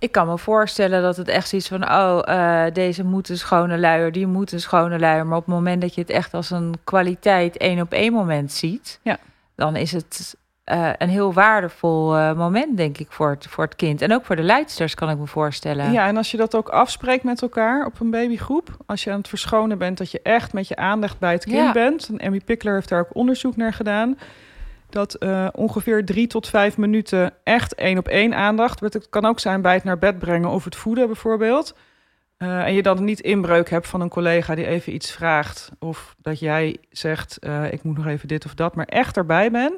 ik 0.00 0.12
kan 0.12 0.26
me 0.26 0.38
voorstellen 0.38 1.02
dat 1.02 1.16
het 1.16 1.28
echt 1.28 1.48
zoiets 1.48 1.68
van... 1.68 1.90
oh, 1.90 2.20
uh, 2.28 2.64
deze 2.72 3.04
moet 3.04 3.28
een 3.28 3.38
schone 3.38 3.78
luier, 3.78 4.12
die 4.12 4.26
moet 4.26 4.52
een 4.52 4.60
schone 4.60 4.98
luier. 4.98 5.26
Maar 5.26 5.36
op 5.36 5.44
het 5.44 5.54
moment 5.54 5.80
dat 5.80 5.94
je 5.94 6.00
het 6.00 6.10
echt 6.10 6.34
als 6.34 6.50
een 6.50 6.74
kwaliteit 6.84 7.56
één 7.56 7.80
op 7.80 7.92
één 7.92 8.12
moment 8.12 8.52
ziet... 8.52 9.00
Ja. 9.02 9.18
dan 9.54 9.76
is 9.76 9.92
het 9.92 10.36
uh, 10.66 10.90
een 10.98 11.08
heel 11.08 11.32
waardevol 11.32 12.16
uh, 12.16 12.32
moment, 12.32 12.76
denk 12.76 12.98
ik, 12.98 13.06
voor 13.10 13.30
het, 13.30 13.46
voor 13.46 13.64
het 13.64 13.76
kind. 13.76 14.02
En 14.02 14.14
ook 14.14 14.24
voor 14.24 14.36
de 14.36 14.42
leidsters, 14.42 14.94
kan 14.94 15.10
ik 15.10 15.18
me 15.18 15.26
voorstellen. 15.26 15.92
Ja, 15.92 16.06
en 16.06 16.16
als 16.16 16.30
je 16.30 16.36
dat 16.36 16.54
ook 16.54 16.68
afspreekt 16.68 17.24
met 17.24 17.42
elkaar 17.42 17.86
op 17.86 18.00
een 18.00 18.10
babygroep... 18.10 18.76
als 18.86 19.04
je 19.04 19.10
aan 19.10 19.18
het 19.18 19.28
verschonen 19.28 19.78
bent, 19.78 19.98
dat 19.98 20.10
je 20.10 20.20
echt 20.22 20.52
met 20.52 20.68
je 20.68 20.76
aandacht 20.76 21.18
bij 21.18 21.32
het 21.32 21.44
kind 21.44 21.56
ja. 21.56 21.72
bent... 21.72 22.08
en 22.08 22.18
Emmy 22.18 22.40
Pickler 22.40 22.74
heeft 22.74 22.88
daar 22.88 23.00
ook 23.00 23.14
onderzoek 23.14 23.56
naar 23.56 23.72
gedaan 23.72 24.18
dat 24.92 25.16
uh, 25.20 25.48
ongeveer 25.52 26.04
drie 26.04 26.26
tot 26.26 26.48
vijf 26.48 26.76
minuten 26.76 27.32
echt 27.44 27.74
één 27.74 27.98
op 27.98 28.08
één 28.08 28.34
aandacht. 28.34 28.80
Het 28.80 29.08
kan 29.08 29.24
ook 29.24 29.40
zijn 29.40 29.62
bij 29.62 29.74
het 29.74 29.84
naar 29.84 29.98
bed 29.98 30.18
brengen 30.18 30.50
of 30.50 30.64
het 30.64 30.76
voeden 30.76 31.06
bijvoorbeeld. 31.06 31.74
Uh, 32.38 32.64
en 32.64 32.74
je 32.74 32.82
dan 32.82 33.04
niet 33.04 33.20
inbreuk 33.20 33.70
hebt 33.70 33.88
van 33.88 34.00
een 34.00 34.08
collega 34.08 34.54
die 34.54 34.66
even 34.66 34.94
iets 34.94 35.10
vraagt. 35.10 35.70
Of 35.78 36.14
dat 36.18 36.38
jij 36.38 36.76
zegt, 36.90 37.38
uh, 37.40 37.72
ik 37.72 37.82
moet 37.82 37.96
nog 37.96 38.06
even 38.06 38.28
dit 38.28 38.44
of 38.44 38.54
dat, 38.54 38.74
maar 38.74 38.86
echt 38.86 39.16
erbij 39.16 39.50
ben. 39.50 39.74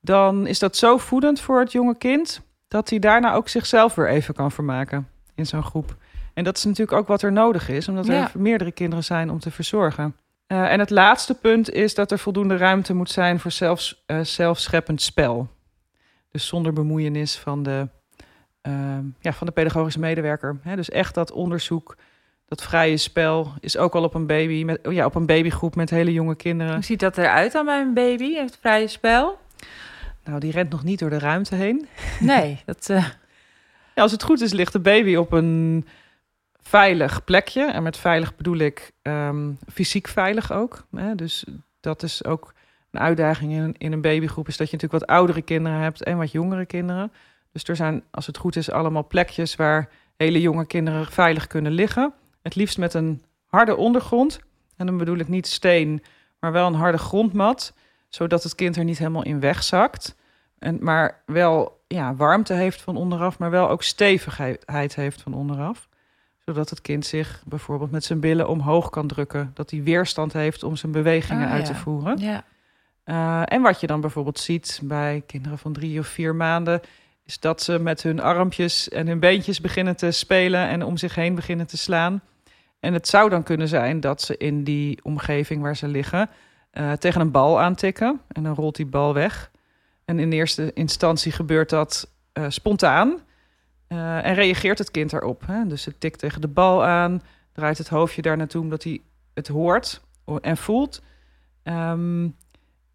Dan 0.00 0.46
is 0.46 0.58
dat 0.58 0.76
zo 0.76 0.96
voedend 0.96 1.40
voor 1.40 1.60
het 1.60 1.72
jonge 1.72 1.96
kind 1.96 2.42
dat 2.68 2.90
hij 2.90 2.98
daarna 2.98 3.34
ook 3.34 3.48
zichzelf 3.48 3.94
weer 3.94 4.08
even 4.08 4.34
kan 4.34 4.50
vermaken 4.50 5.08
in 5.34 5.46
zo'n 5.46 5.62
groep. 5.62 5.96
En 6.34 6.44
dat 6.44 6.56
is 6.56 6.64
natuurlijk 6.64 6.98
ook 6.98 7.06
wat 7.06 7.22
er 7.22 7.32
nodig 7.32 7.68
is, 7.68 7.88
omdat 7.88 8.06
ja. 8.06 8.30
er 8.32 8.40
meerdere 8.40 8.72
kinderen 8.72 9.04
zijn 9.04 9.30
om 9.30 9.38
te 9.38 9.50
verzorgen. 9.50 10.16
Uh, 10.52 10.72
en 10.72 10.78
het 10.78 10.90
laatste 10.90 11.34
punt 11.34 11.70
is 11.72 11.94
dat 11.94 12.10
er 12.10 12.18
voldoende 12.18 12.56
ruimte 12.56 12.94
moet 12.94 13.10
zijn 13.10 13.40
voor 13.40 13.50
zelfs, 13.50 14.04
uh, 14.06 14.20
zelfscheppend 14.20 15.02
spel. 15.02 15.48
Dus 16.30 16.46
zonder 16.46 16.72
bemoeienis 16.72 17.36
van 17.36 17.62
de, 17.62 17.88
uh, 18.62 18.98
ja, 19.20 19.32
van 19.32 19.46
de 19.46 19.52
pedagogische 19.52 20.00
medewerker. 20.00 20.60
Dus 20.74 20.88
echt 20.88 21.14
dat 21.14 21.32
onderzoek, 21.32 21.96
dat 22.48 22.62
vrije 22.62 22.96
spel 22.96 23.52
is 23.60 23.76
ook 23.76 23.94
al 23.94 24.02
op 24.02 24.14
een 24.14 24.26
baby, 24.26 24.64
met, 24.64 24.78
ja, 24.82 25.04
op 25.04 25.14
een 25.14 25.26
babygroep 25.26 25.76
met 25.76 25.90
hele 25.90 26.12
jonge 26.12 26.36
kinderen. 26.36 26.74
Hoe 26.74 26.84
ziet 26.84 27.00
dat 27.00 27.18
eruit 27.18 27.52
dan 27.52 27.64
bij 27.64 27.80
een 27.80 27.94
baby, 27.94 28.34
het 28.34 28.58
vrije 28.60 28.88
spel? 28.88 29.38
Nou, 30.24 30.40
die 30.40 30.52
rent 30.52 30.70
nog 30.70 30.84
niet 30.84 30.98
door 30.98 31.10
de 31.10 31.18
ruimte 31.18 31.54
heen. 31.54 31.88
Nee, 32.20 32.60
dat. 32.66 32.88
Uh... 32.90 33.06
Ja, 33.94 34.02
als 34.02 34.12
het 34.12 34.22
goed 34.22 34.40
is, 34.40 34.52
ligt 34.52 34.72
de 34.72 34.80
baby 34.80 35.16
op 35.16 35.32
een 35.32 35.86
veilig 36.62 37.24
plekje. 37.24 37.64
En 37.64 37.82
met 37.82 37.96
veilig 37.96 38.36
bedoel 38.36 38.58
ik 38.58 38.92
um, 39.02 39.58
fysiek 39.72 40.08
veilig 40.08 40.52
ook. 40.52 40.86
Hè? 40.96 41.14
Dus 41.14 41.44
dat 41.80 42.02
is 42.02 42.24
ook 42.24 42.54
een 42.90 43.00
uitdaging 43.00 43.52
in, 43.52 43.74
in 43.78 43.92
een 43.92 44.00
babygroep, 44.00 44.48
is 44.48 44.56
dat 44.56 44.70
je 44.70 44.76
natuurlijk 44.76 45.04
wat 45.04 45.16
oudere 45.16 45.42
kinderen 45.42 45.78
hebt 45.78 46.02
en 46.02 46.16
wat 46.16 46.32
jongere 46.32 46.66
kinderen. 46.66 47.12
Dus 47.52 47.64
er 47.64 47.76
zijn, 47.76 48.02
als 48.10 48.26
het 48.26 48.36
goed 48.36 48.56
is, 48.56 48.70
allemaal 48.70 49.06
plekjes 49.06 49.56
waar 49.56 49.88
hele 50.16 50.40
jonge 50.40 50.66
kinderen 50.66 51.06
veilig 51.06 51.46
kunnen 51.46 51.72
liggen. 51.72 52.12
Het 52.42 52.54
liefst 52.54 52.78
met 52.78 52.94
een 52.94 53.22
harde 53.46 53.76
ondergrond. 53.76 54.40
En 54.76 54.86
dan 54.86 54.96
bedoel 54.96 55.18
ik 55.18 55.28
niet 55.28 55.46
steen, 55.46 56.02
maar 56.40 56.52
wel 56.52 56.66
een 56.66 56.74
harde 56.74 56.98
grondmat, 56.98 57.74
zodat 58.08 58.42
het 58.42 58.54
kind 58.54 58.76
er 58.76 58.84
niet 58.84 58.98
helemaal 58.98 59.24
in 59.24 59.40
wegzakt. 59.40 60.16
En, 60.58 60.78
maar 60.80 61.22
wel 61.26 61.82
ja, 61.86 62.14
warmte 62.14 62.52
heeft 62.52 62.80
van 62.80 62.96
onderaf, 62.96 63.38
maar 63.38 63.50
wel 63.50 63.68
ook 63.68 63.82
stevigheid 63.82 64.94
heeft 64.94 65.22
van 65.22 65.34
onderaf 65.34 65.88
zodat 66.50 66.70
het 66.70 66.80
kind 66.80 67.06
zich 67.06 67.42
bijvoorbeeld 67.46 67.90
met 67.90 68.04
zijn 68.04 68.20
billen 68.20 68.48
omhoog 68.48 68.90
kan 68.90 69.06
drukken. 69.06 69.50
Dat 69.54 69.70
hij 69.70 69.82
weerstand 69.82 70.32
heeft 70.32 70.62
om 70.62 70.76
zijn 70.76 70.92
bewegingen 70.92 71.46
oh, 71.46 71.52
uit 71.52 71.66
ja. 71.66 71.72
te 71.72 71.78
voeren. 71.78 72.18
Ja. 72.18 72.44
Uh, 73.04 73.42
en 73.44 73.62
wat 73.62 73.80
je 73.80 73.86
dan 73.86 74.00
bijvoorbeeld 74.00 74.38
ziet 74.38 74.80
bij 74.82 75.22
kinderen 75.26 75.58
van 75.58 75.72
drie 75.72 75.98
of 75.98 76.06
vier 76.06 76.34
maanden, 76.34 76.80
is 77.24 77.40
dat 77.40 77.62
ze 77.62 77.78
met 77.78 78.02
hun 78.02 78.20
armpjes 78.20 78.88
en 78.88 79.06
hun 79.06 79.20
beentjes 79.20 79.60
beginnen 79.60 79.96
te 79.96 80.10
spelen 80.10 80.68
en 80.68 80.82
om 80.82 80.96
zich 80.96 81.14
heen 81.14 81.34
beginnen 81.34 81.66
te 81.66 81.76
slaan. 81.76 82.22
En 82.80 82.92
het 82.92 83.08
zou 83.08 83.30
dan 83.30 83.42
kunnen 83.42 83.68
zijn 83.68 84.00
dat 84.00 84.22
ze 84.22 84.36
in 84.36 84.64
die 84.64 84.98
omgeving 85.02 85.62
waar 85.62 85.76
ze 85.76 85.88
liggen 85.88 86.30
eh, 86.70 86.92
tegen 86.92 87.20
een 87.20 87.30
bal 87.30 87.60
aantikken. 87.60 88.20
En 88.28 88.42
dan 88.42 88.54
rolt 88.54 88.76
die 88.76 88.86
bal 88.86 89.14
weg. 89.14 89.50
En 90.04 90.18
in 90.18 90.32
eerste 90.32 90.72
instantie 90.72 91.32
gebeurt 91.32 91.70
dat 91.70 92.10
eh, 92.32 92.44
spontaan. 92.48 93.20
Eh, 93.90 94.26
en 94.26 94.34
reageert 94.34 94.78
het 94.78 94.90
kind 94.90 95.10
daarop. 95.10 95.42
Hè? 95.46 95.66
Dus 95.66 95.84
het 95.84 96.00
tikt 96.00 96.18
tegen 96.18 96.40
de 96.40 96.48
bal 96.48 96.84
aan, 96.84 97.22
draait 97.52 97.78
het 97.78 97.88
hoofdje 97.88 98.22
daar 98.22 98.36
naartoe 98.36 98.62
omdat 98.62 98.82
hij 98.82 99.00
het 99.34 99.48
hoort 99.48 100.02
en 100.40 100.56
voelt. 100.56 101.02
Ehm, 101.62 102.28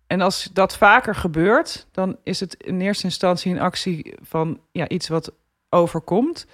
en 0.08 0.22
als 0.22 0.50
dat 0.54 0.78
vaker 0.78 1.16
gebeurt, 1.16 1.88
dan 1.92 2.18
is 2.24 2.40
het 2.40 2.54
in 2.54 2.82
eerste 2.82 3.04
instantie 3.04 3.54
een 3.54 3.62
actie 3.62 4.16
van 4.22 4.60
ja, 4.72 4.88
iets 4.88 5.08
wat 5.08 5.32
overkomt. 5.70 6.48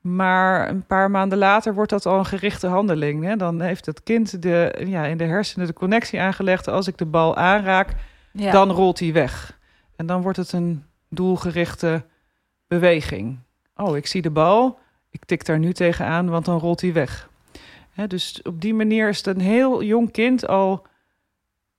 Maar 0.00 0.68
een 0.68 0.86
paar 0.86 1.10
maanden 1.10 1.38
later 1.38 1.74
wordt 1.74 1.90
dat 1.90 2.06
al 2.06 2.18
een 2.18 2.26
gerichte 2.26 2.66
handeling. 2.66 3.24
Hè? 3.24 3.36
Dan 3.36 3.60
heeft 3.60 3.86
het 3.86 4.02
kind 4.02 4.42
de, 4.42 4.84
ja, 4.86 5.04
in 5.04 5.16
de 5.16 5.24
hersenen 5.24 5.66
de 5.66 5.72
connectie 5.72 6.20
aangelegd. 6.20 6.68
Als 6.68 6.86
ik 6.86 6.98
de 6.98 7.06
bal 7.06 7.36
aanraak, 7.36 7.94
dan 8.32 8.70
rolt 8.70 8.98
hij 8.98 9.12
weg. 9.12 9.58
En 9.96 10.06
dan 10.06 10.22
wordt 10.22 10.38
het 10.38 10.52
een 10.52 10.84
doelgerichte 11.08 12.04
beweging. 12.66 13.38
Oh, 13.76 13.96
ik 13.96 14.06
zie 14.06 14.22
de 14.22 14.30
bal. 14.30 14.78
Ik 15.10 15.24
tik 15.24 15.44
daar 15.44 15.58
nu 15.58 15.72
tegenaan, 15.72 16.30
want 16.30 16.44
dan 16.44 16.58
rolt 16.58 16.80
hij 16.80 16.92
weg. 16.92 17.30
dus 18.06 18.42
op 18.42 18.60
die 18.60 18.74
manier 18.74 19.08
is 19.08 19.16
het 19.16 19.26
een 19.26 19.40
heel 19.40 19.82
jong 19.82 20.10
kind 20.10 20.46
al 20.46 20.86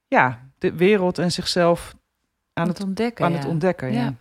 ja, 0.08 0.50
de 0.58 0.74
wereld 0.74 1.18
en 1.18 1.32
zichzelf 1.32 1.96
aan 2.54 2.68
het, 2.68 2.84
ontdekken. 2.84 3.26
Aan 3.26 3.34
het 3.34 3.46
ontdekken 3.46 3.94
ja. 3.94 4.14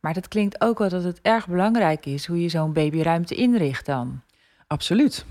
Maar 0.00 0.14
dat 0.14 0.28
klinkt 0.28 0.60
ook 0.60 0.78
wel 0.78 0.88
dat 0.88 1.04
het 1.04 1.20
erg 1.22 1.48
belangrijk 1.48 2.06
is 2.06 2.26
hoe 2.26 2.42
je 2.42 2.48
zo'n 2.48 2.72
babyruimte 2.72 3.34
inricht 3.34 3.86
dan. 3.86 4.20
Absoluut. 4.66 5.24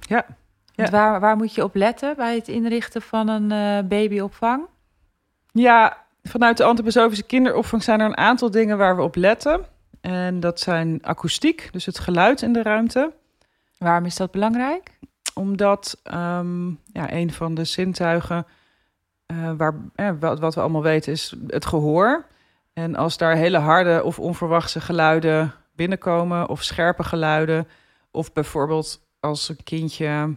Ja. 0.00 0.26
ja. 0.72 0.90
Waar, 0.90 1.20
waar 1.20 1.36
moet 1.36 1.54
je 1.54 1.64
op 1.64 1.74
letten 1.74 2.16
bij 2.16 2.34
het 2.34 2.48
inrichten 2.48 3.02
van 3.02 3.28
een 3.28 3.50
uh, 3.50 3.88
babyopvang? 3.88 4.66
Ja, 5.52 5.96
vanuit 6.22 6.56
de 6.56 6.64
antroposofische 6.64 7.24
kinderopvang 7.24 7.82
zijn 7.82 8.00
er 8.00 8.06
een 8.06 8.16
aantal 8.16 8.50
dingen 8.50 8.78
waar 8.78 8.96
we 8.96 9.02
op 9.02 9.16
letten. 9.16 9.64
En 10.02 10.40
dat 10.40 10.60
zijn 10.60 10.98
akoestiek, 11.02 11.68
dus 11.72 11.86
het 11.86 11.98
geluid 11.98 12.42
in 12.42 12.52
de 12.52 12.62
ruimte. 12.62 13.12
Waarom 13.78 14.04
is 14.04 14.16
dat 14.16 14.30
belangrijk? 14.30 14.98
Omdat 15.34 16.00
um, 16.04 16.80
ja, 16.92 17.12
een 17.12 17.32
van 17.32 17.54
de 17.54 17.64
zintuigen, 17.64 18.46
uh, 19.26 19.52
waar, 19.56 19.74
eh, 19.94 20.10
wat, 20.20 20.40
wat, 20.40 20.54
we 20.54 20.60
allemaal 20.60 20.82
weten, 20.82 21.12
is 21.12 21.34
het 21.46 21.66
gehoor. 21.66 22.26
En 22.72 22.96
als 22.96 23.16
daar 23.16 23.36
hele 23.36 23.58
harde 23.58 24.02
of 24.04 24.18
onverwachte 24.18 24.80
geluiden 24.80 25.52
binnenkomen, 25.74 26.48
of 26.48 26.62
scherpe 26.62 27.04
geluiden, 27.04 27.68
of 28.10 28.32
bijvoorbeeld 28.32 29.00
als 29.20 29.48
een 29.48 29.62
kindje 29.64 30.36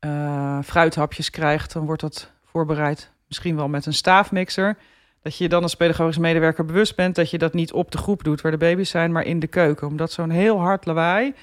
uh, 0.00 0.58
fruithapjes 0.62 1.30
krijgt, 1.30 1.72
dan 1.72 1.86
wordt 1.86 2.00
dat 2.00 2.32
voorbereid 2.44 3.10
misschien 3.26 3.56
wel 3.56 3.68
met 3.68 3.86
een 3.86 3.94
staafmixer. 3.94 4.76
Dat 5.24 5.36
je 5.36 5.48
dan 5.48 5.62
als 5.62 5.74
pedagogisch 5.74 6.18
medewerker 6.18 6.64
bewust 6.64 6.96
bent 6.96 7.14
dat 7.14 7.30
je 7.30 7.38
dat 7.38 7.54
niet 7.54 7.72
op 7.72 7.90
de 7.90 7.98
groep 7.98 8.24
doet 8.24 8.40
waar 8.40 8.52
de 8.52 8.58
baby's 8.58 8.90
zijn, 8.90 9.12
maar 9.12 9.24
in 9.24 9.38
de 9.38 9.46
keuken. 9.46 9.86
Omdat 9.86 10.12
zo'n 10.12 10.30
heel 10.30 10.58
hard 10.58 10.86
lawaai 10.86 11.34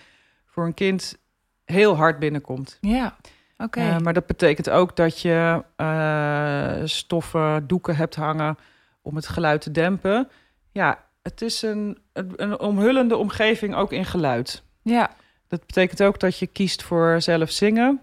voor 0.46 0.66
een 0.66 0.74
kind 0.74 1.18
heel 1.66 1.96
hard 1.96 2.20
binnenkomt. 2.20 2.78
Ja, 2.82 3.16
oké. 3.58 3.80
Uh, 3.80 3.98
maar 3.98 4.14
dat 4.14 4.26
betekent 4.26 4.70
ook 4.70 4.96
dat 4.96 5.22
je 5.22 5.64
uh, 5.78 6.88
stoffen, 6.88 7.68
doeken 7.68 7.96
hebt 7.96 8.16
hangen 8.16 8.58
om 9.02 9.16
het 9.16 9.28
geluid 9.28 9.62
te 9.62 9.72
dempen. 9.72 10.30
Ja, 10.72 11.06
het 11.22 11.42
is 11.42 11.62
een, 11.62 11.98
een 12.36 12.60
omhullende 12.60 13.18
omgeving 13.18 13.76
ook 13.76 13.92
in 13.92 14.06
geluid. 14.06 14.64
Ja. 14.82 15.12
Dat 15.48 15.66
betekent 15.66 16.04
ook 16.04 16.20
dat 16.20 16.38
je 16.38 16.48
kiest 16.48 16.84
voor 16.84 17.22
zelf 17.22 17.52
zingen 17.52 18.02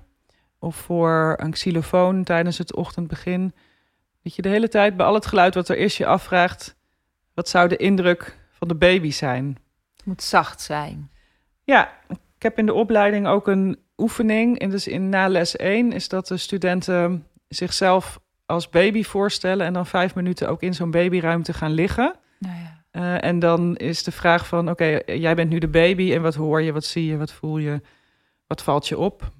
of 0.59 0.77
voor 0.77 1.35
een 1.41 1.51
xylofoon 1.51 2.25
tijdens 2.25 2.59
het 2.59 2.75
ochtendbegin. 2.75 3.53
Dat 4.29 4.37
je 4.37 4.43
de 4.43 4.49
hele 4.49 4.69
tijd 4.69 4.97
bij 4.97 5.07
al 5.07 5.15
het 5.15 5.27
geluid 5.27 5.55
wat 5.55 5.69
er 5.69 5.77
is 5.77 5.97
je 5.97 6.07
afvraagt... 6.07 6.77
wat 7.35 7.49
zou 7.49 7.69
de 7.69 7.77
indruk 7.77 8.39
van 8.51 8.69
de 8.69 8.75
baby 8.75 9.11
zijn? 9.11 9.59
Het 9.97 10.07
moet 10.07 10.23
zacht 10.23 10.61
zijn. 10.61 11.11
Ja, 11.65 11.93
ik 12.09 12.43
heb 12.43 12.59
in 12.59 12.67
de 12.67 12.75
opleiding 12.75 13.27
ook 13.27 13.49
een 13.49 13.79
oefening. 13.97 14.59
En 14.59 14.71
dus 14.71 14.87
in 14.87 15.09
na 15.09 15.29
les 15.29 15.57
1 15.57 15.93
is 15.93 16.09
dat 16.09 16.27
de 16.27 16.37
studenten 16.37 17.27
zichzelf 17.49 18.21
als 18.47 18.69
baby 18.69 19.03
voorstellen... 19.03 19.67
en 19.67 19.73
dan 19.73 19.87
vijf 19.87 20.15
minuten 20.15 20.49
ook 20.49 20.63
in 20.63 20.75
zo'n 20.75 20.91
babyruimte 20.91 21.53
gaan 21.53 21.73
liggen... 21.73 22.15
Nou 22.39 22.57
ja. 22.57 22.77
Uh, 22.93 23.25
en 23.25 23.39
dan 23.39 23.77
is 23.77 24.03
de 24.03 24.13
vraag 24.13 24.47
van, 24.47 24.71
oké, 24.71 25.01
jij 25.07 25.35
bent 25.35 25.51
nu 25.51 25.59
de 25.59 25.69
baby 25.69 26.13
en 26.15 26.23
wat 26.23 26.35
hoor 26.35 26.63
je, 26.63 26.73
wat 26.73 26.85
zie 26.85 27.07
je, 27.07 27.17
wat 27.17 27.33
voel 27.33 27.59
je, 27.59 27.81
wat 28.47 28.63
valt 28.63 28.89
je 28.89 28.99
op? 28.99 29.33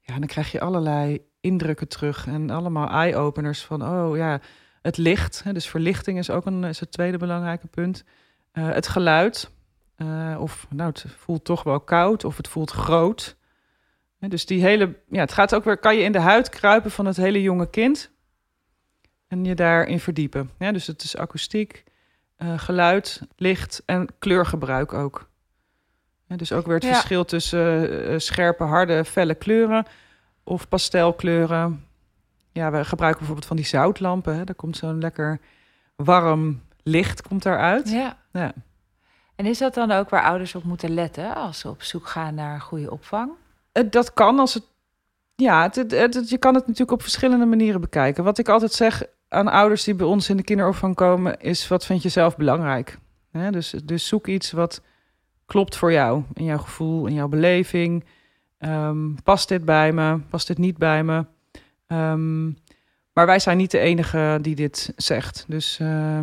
Ja, 0.00 0.18
dan 0.18 0.26
krijg 0.26 0.52
je 0.52 0.60
allerlei 0.60 1.29
indrukken 1.40 1.88
terug 1.88 2.26
en 2.26 2.50
allemaal 2.50 2.88
eye-openers 2.88 3.64
van, 3.64 3.88
oh 3.88 4.16
ja, 4.16 4.40
het 4.82 4.96
licht. 4.96 5.42
Hè, 5.44 5.52
dus 5.52 5.68
verlichting 5.68 6.18
is 6.18 6.30
ook 6.30 6.46
een, 6.46 6.64
is 6.64 6.80
het 6.80 6.92
tweede 6.92 7.18
belangrijke 7.18 7.66
punt. 7.66 8.04
Uh, 8.52 8.68
het 8.68 8.88
geluid, 8.88 9.50
uh, 9.96 10.36
of 10.40 10.66
nou, 10.70 10.88
het 10.88 11.04
voelt 11.18 11.44
toch 11.44 11.62
wel 11.62 11.80
koud 11.80 12.24
of 12.24 12.36
het 12.36 12.48
voelt 12.48 12.70
groot. 12.70 13.36
dus 14.18 14.46
die 14.46 14.62
hele, 14.62 14.94
ja, 15.10 15.20
het 15.20 15.32
gaat 15.32 15.54
ook 15.54 15.64
weer, 15.64 15.78
kan 15.78 15.96
je 15.96 16.02
in 16.02 16.12
de 16.12 16.20
huid 16.20 16.48
kruipen 16.48 16.90
van 16.90 17.06
het 17.06 17.16
hele 17.16 17.42
jonge 17.42 17.70
kind 17.70 18.10
en 19.28 19.44
je 19.44 19.54
daarin 19.54 20.00
verdiepen. 20.00 20.50
Ja, 20.58 20.72
dus 20.72 20.86
het 20.86 21.02
is 21.02 21.16
akoestiek, 21.16 21.84
uh, 22.38 22.58
geluid, 22.58 23.22
licht 23.36 23.82
en 23.86 24.08
kleurgebruik 24.18 24.92
ook. 24.92 25.28
Ja, 26.26 26.36
dus 26.36 26.52
ook 26.52 26.66
weer 26.66 26.74
het 26.74 26.86
verschil 26.86 27.24
tussen 27.24 28.20
scherpe, 28.20 28.64
harde, 28.64 29.04
felle 29.04 29.34
kleuren 29.34 29.86
of 30.44 30.68
pastelkleuren. 30.68 31.84
Ja, 32.52 32.70
we 32.70 32.84
gebruiken 32.84 33.18
bijvoorbeeld 33.18 33.48
van 33.48 33.56
die 33.56 33.66
zoutlampen. 33.66 34.36
Hè. 34.36 34.44
Daar 34.44 34.54
komt 34.54 34.76
zo'n 34.76 35.00
lekker 35.00 35.40
warm 35.96 36.62
licht 36.82 37.22
komt 37.22 37.42
daaruit. 37.42 37.90
Ja. 37.90 38.16
ja. 38.32 38.52
En 39.34 39.46
is 39.46 39.58
dat 39.58 39.74
dan 39.74 39.90
ook 39.90 40.08
waar 40.08 40.22
ouders 40.22 40.54
op 40.54 40.64
moeten 40.64 40.94
letten 40.94 41.34
als 41.34 41.58
ze 41.58 41.68
op 41.68 41.82
zoek 41.82 42.06
gaan 42.06 42.34
naar 42.34 42.60
goede 42.60 42.90
opvang? 42.90 43.30
Dat 43.90 44.12
kan 44.14 44.38
als 44.38 44.54
het. 44.54 44.64
Ja, 45.36 45.62
het, 45.62 45.90
het, 45.90 46.30
je 46.30 46.38
kan 46.38 46.54
het 46.54 46.66
natuurlijk 46.66 46.92
op 46.92 47.02
verschillende 47.02 47.46
manieren 47.46 47.80
bekijken. 47.80 48.24
Wat 48.24 48.38
ik 48.38 48.48
altijd 48.48 48.72
zeg 48.72 49.02
aan 49.28 49.48
ouders 49.48 49.84
die 49.84 49.94
bij 49.94 50.06
ons 50.06 50.28
in 50.28 50.36
de 50.36 50.42
kinderopvang 50.42 50.94
komen, 50.94 51.38
is: 51.38 51.68
wat 51.68 51.86
vind 51.86 52.02
je 52.02 52.08
zelf 52.08 52.36
belangrijk? 52.36 52.98
dus, 53.50 53.74
dus 53.84 54.06
zoek 54.06 54.26
iets 54.26 54.52
wat 54.52 54.80
klopt 55.46 55.76
voor 55.76 55.92
jou, 55.92 56.22
in 56.34 56.44
jouw 56.44 56.58
gevoel, 56.58 57.06
in 57.06 57.14
jouw 57.14 57.28
beleving. 57.28 58.04
Um, 58.64 59.22
past 59.22 59.48
dit 59.48 59.64
bij 59.64 59.92
me? 59.92 60.18
Past 60.28 60.46
dit 60.46 60.58
niet 60.58 60.76
bij 60.76 61.04
me? 61.04 61.24
Um, 61.86 62.58
maar 63.12 63.26
wij 63.26 63.38
zijn 63.38 63.56
niet 63.56 63.70
de 63.70 63.78
enige 63.78 64.38
die 64.40 64.54
dit 64.54 64.92
zegt. 64.96 65.44
Dus 65.48 65.78
uh, 65.82 66.20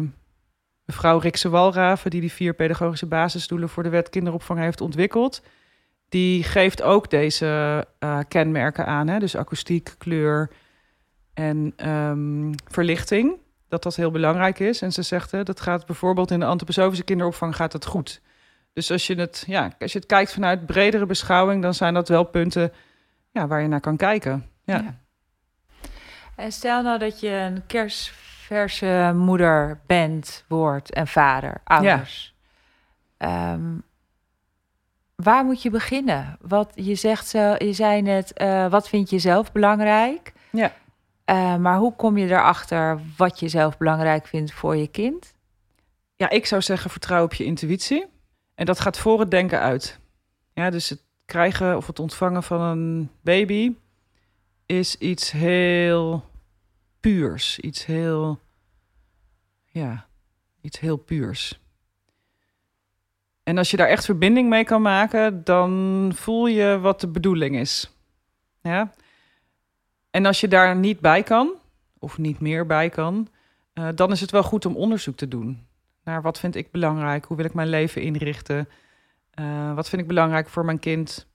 mevrouw 0.86 1.18
Rikse 1.18 1.50
Walraven, 1.50 2.10
die 2.12 2.22
die 2.22 2.32
vier 2.32 2.54
pedagogische 2.54 3.06
basisdoelen 3.06 3.70
voor 3.70 3.84
de 3.84 3.90
wet 3.90 4.10
kinderopvang 4.10 4.60
heeft 4.60 4.82
ontwikkeld, 4.82 5.42
die 6.10 6.44
geeft 6.44 6.82
ook 6.82 7.10
deze 7.10 7.86
uh, 8.00 8.20
kenmerken 8.28 8.86
aan. 8.86 9.08
Hè? 9.08 9.20
Dus 9.20 9.36
akoestiek, 9.36 9.96
kleur 9.98 10.50
en 11.34 11.90
um, 11.90 12.52
verlichting. 12.66 13.38
Dat 13.68 13.84
dat 13.84 13.96
heel 13.96 14.12
belangrijk 14.12 14.60
is. 14.60 14.82
En 14.82 14.92
ze 14.92 15.02
zegt, 15.02 15.32
hè, 15.32 15.44
dat 15.44 15.62
gaat 15.62 15.86
bijvoorbeeld 15.86 16.32
in 16.32 16.40
de 16.40 16.46
antroposofische 16.46 17.04
kinderopvang 17.04 17.56
gaat 17.56 17.74
het 17.74 17.86
goed. 17.86 18.22
Dus 18.78 18.92
als 18.92 19.08
je 19.08 19.16
het, 19.16 19.44
ja, 19.48 19.72
als 19.80 19.92
je 19.92 19.98
het 19.98 20.08
kijkt 20.08 20.34
vanuit 20.34 20.66
bredere 20.66 21.06
beschouwing, 21.06 21.62
dan 21.62 21.74
zijn 21.74 21.94
dat 21.94 22.08
wel 22.08 22.24
punten 22.24 22.74
ja, 23.32 23.48
waar 23.48 23.62
je 23.62 23.68
naar 23.68 23.80
kan 23.80 23.98
kijken. 23.98 24.46
Ja. 24.64 24.98
En 26.36 26.52
stel 26.52 26.82
nou 26.84 27.00
dat 27.00 27.20
je 27.20 27.30
een 27.30 27.66
kerstverse 27.66 29.12
moeder 29.16 29.80
bent, 29.86 30.44
wordt 30.48 30.94
en 30.94 31.08
vader, 31.08 31.62
ouders. 31.64 32.36
Ja. 33.18 33.28
Ehm, 33.28 33.78
waar 35.16 35.46
moet 35.46 35.62
je 35.62 35.70
beginnen? 35.70 36.38
Wat 36.42 36.72
je 36.76 36.96
zegt, 36.96 37.28
zo, 37.28 37.56
je 37.58 37.74
zei 37.74 38.02
net, 38.02 38.42
uh, 38.42 38.70
wat 38.70 38.90
vind 38.90 39.10
je 39.10 39.20
zelf 39.20 39.52
belangrijk? 39.52 40.34
Ja. 40.52 40.72
Uh, 41.26 41.56
maar 41.56 41.78
hoe 41.78 41.96
kom 41.96 42.18
je 42.18 42.28
erachter 42.28 43.00
wat 43.16 43.40
je 43.40 43.48
zelf 43.48 43.78
belangrijk 43.78 44.28
vindt 44.28 44.52
voor 44.52 44.76
je 44.76 44.88
kind? 44.88 45.34
Ja, 46.16 46.30
ik 46.30 46.46
zou 46.46 46.62
zeggen, 46.62 46.90
vertrouw 46.90 47.24
op 47.24 47.34
je 47.34 47.44
intuïtie. 47.44 48.16
En 48.58 48.66
dat 48.66 48.80
gaat 48.80 48.98
voor 48.98 49.20
het 49.20 49.32
denken 49.32 49.60
uit. 49.60 50.00
Ja, 50.54 50.70
dus 50.70 50.90
het 50.90 51.04
krijgen 51.26 51.78
of 51.78 51.88
het 51.88 52.00
ontvangen 52.00 52.44
van 52.44 52.62
een 52.62 53.10
baby 53.22 53.76
is 54.66 54.96
iets 54.96 55.32
heel 55.32 56.24
puurs. 57.00 57.60
Iets 57.60 57.86
heel, 57.86 58.40
ja, 59.66 60.08
iets 60.62 60.80
heel 60.80 60.98
puurs. 60.98 61.60
En 63.44 63.58
als 63.58 63.72
je 63.72 63.78
daar 63.78 63.88
echt 63.88 64.06
verbinding 64.06 64.50
mee 64.50 64.64
kan 64.64 64.82
maken, 64.82 65.44
dan 65.44 66.12
voel 66.16 66.48
je 66.48 66.80
wat 66.80 67.02
de 67.02 67.08
bedoeling 67.08 67.56
is. 67.56 67.92
Ja. 68.62 68.94
En 70.12 70.26
als 70.26 70.42
je 70.42 70.48
daar 70.48 70.76
niet 70.76 71.00
bij 71.00 71.24
kan, 71.24 71.52
of 72.00 72.18
niet 72.18 72.40
meer 72.40 72.66
bij 72.66 72.90
kan, 72.90 73.28
uh, 73.74 73.90
dan 73.96 74.12
is 74.12 74.22
het 74.22 74.32
wel 74.32 74.44
goed 74.44 74.66
om 74.66 74.76
onderzoek 74.76 75.16
te 75.16 75.28
doen 75.28 75.67
naar 76.08 76.22
wat 76.22 76.40
vind 76.40 76.56
ik 76.56 76.72
belangrijk, 76.72 77.26
hoe 77.26 77.38
wil 77.38 77.46
ik 77.46 77.54
mijn 77.54 77.68
leven 77.70 78.02
inrichten, 78.02 78.70
uh, 79.40 79.74
wat 79.74 79.90
vind 79.90 80.02
ik 80.02 80.08
belangrijk 80.08 80.50
voor 80.50 80.66
mijn 80.66 80.80
kind. 80.80 81.28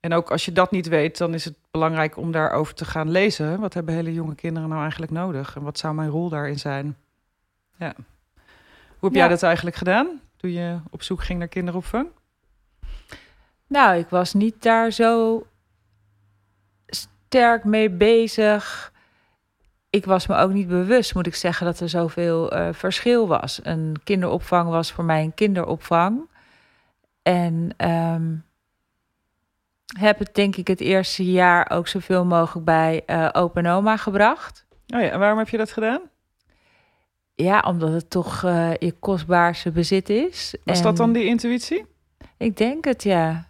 En 0.00 0.12
ook 0.12 0.30
als 0.30 0.44
je 0.44 0.52
dat 0.52 0.70
niet 0.70 0.88
weet, 0.88 1.18
dan 1.18 1.34
is 1.34 1.44
het 1.44 1.54
belangrijk 1.70 2.16
om 2.16 2.32
daarover 2.32 2.74
te 2.74 2.84
gaan 2.84 3.10
lezen. 3.10 3.60
Wat 3.60 3.74
hebben 3.74 3.94
hele 3.94 4.12
jonge 4.12 4.34
kinderen 4.34 4.68
nou 4.68 4.80
eigenlijk 4.80 5.12
nodig? 5.12 5.56
En 5.56 5.62
wat 5.62 5.78
zou 5.78 5.94
mijn 5.94 6.10
rol 6.10 6.28
daarin 6.28 6.58
zijn? 6.58 6.96
Ja. 7.78 7.94
Hoe 8.98 9.08
heb 9.08 9.12
Ja. 9.12 9.18
jij 9.18 9.28
dat 9.28 9.42
eigenlijk 9.42 9.76
gedaan 9.76 10.20
toen 10.36 10.50
je 10.50 10.78
op 10.90 11.02
zoek 11.02 11.22
ging 11.22 11.38
naar 11.38 11.48
kinderopvang? 11.48 12.08
Nou, 13.66 13.96
ik 13.98 14.08
was 14.08 14.34
niet 14.34 14.62
daar 14.62 14.90
zo 14.90 15.46
sterk 16.86 17.64
mee 17.64 17.90
bezig. 17.90 18.92
Ik 19.96 20.04
was 20.04 20.26
me 20.26 20.36
ook 20.36 20.52
niet 20.52 20.68
bewust, 20.68 21.14
moet 21.14 21.26
ik 21.26 21.34
zeggen, 21.34 21.66
dat 21.66 21.80
er 21.80 21.88
zoveel 21.88 22.50
eh, 22.52 22.68
verschil 22.72 23.26
was. 23.28 23.60
Een 23.62 23.96
kinderopvang 24.04 24.68
was 24.70 24.92
voor 24.92 25.04
mij 25.04 25.22
een 25.22 25.34
kinderopvang. 25.34 26.28
En 27.22 27.68
ehm, 27.76 28.34
heb 29.98 30.18
het 30.18 30.34
denk 30.34 30.56
ik 30.56 30.68
het 30.68 30.80
eerste 30.80 31.30
jaar 31.30 31.70
ook 31.70 31.88
zoveel 31.88 32.24
mogelijk 32.24 32.66
bij 32.66 33.02
eh 33.06 33.28
open 33.32 33.66
oma 33.66 33.96
gebracht. 33.96 34.66
Oh 34.94 35.00
ja, 35.00 35.08
en 35.08 35.18
waarom 35.18 35.38
heb 35.38 35.48
je 35.48 35.56
dat 35.56 35.72
gedaan? 35.72 36.00
Ja, 37.34 37.60
omdat 37.60 37.92
het 37.92 38.10
toch 38.10 38.44
eh, 38.44 38.74
je 38.74 38.92
kostbaarste 38.92 39.70
bezit 39.70 40.08
is. 40.08 40.54
Was 40.64 40.76
En- 40.76 40.82
dat 40.82 40.96
dan 40.96 41.12
die 41.12 41.24
intuïtie? 41.24 41.84
Ik 42.38 42.56
denk 42.56 42.84
het, 42.84 43.02
ja. 43.02 43.48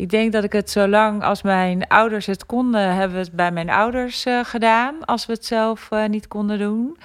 Ik 0.00 0.10
denk 0.10 0.32
dat 0.32 0.44
ik 0.44 0.52
het 0.52 0.70
zo 0.70 0.88
lang 0.88 1.22
als 1.22 1.42
mijn 1.42 1.88
ouders 1.88 2.26
het 2.26 2.46
konden, 2.46 2.94
hebben 2.94 3.16
we 3.16 3.22
het 3.22 3.32
bij 3.32 3.52
mijn 3.52 3.70
ouders 3.70 4.24
eh, 4.24 4.44
gedaan. 4.44 5.04
Als 5.04 5.26
we 5.26 5.32
het 5.32 5.46
zelf 5.46 5.90
eh, 5.90 6.08
niet 6.08 6.28
konden 6.28 6.58
doen. 6.58 6.98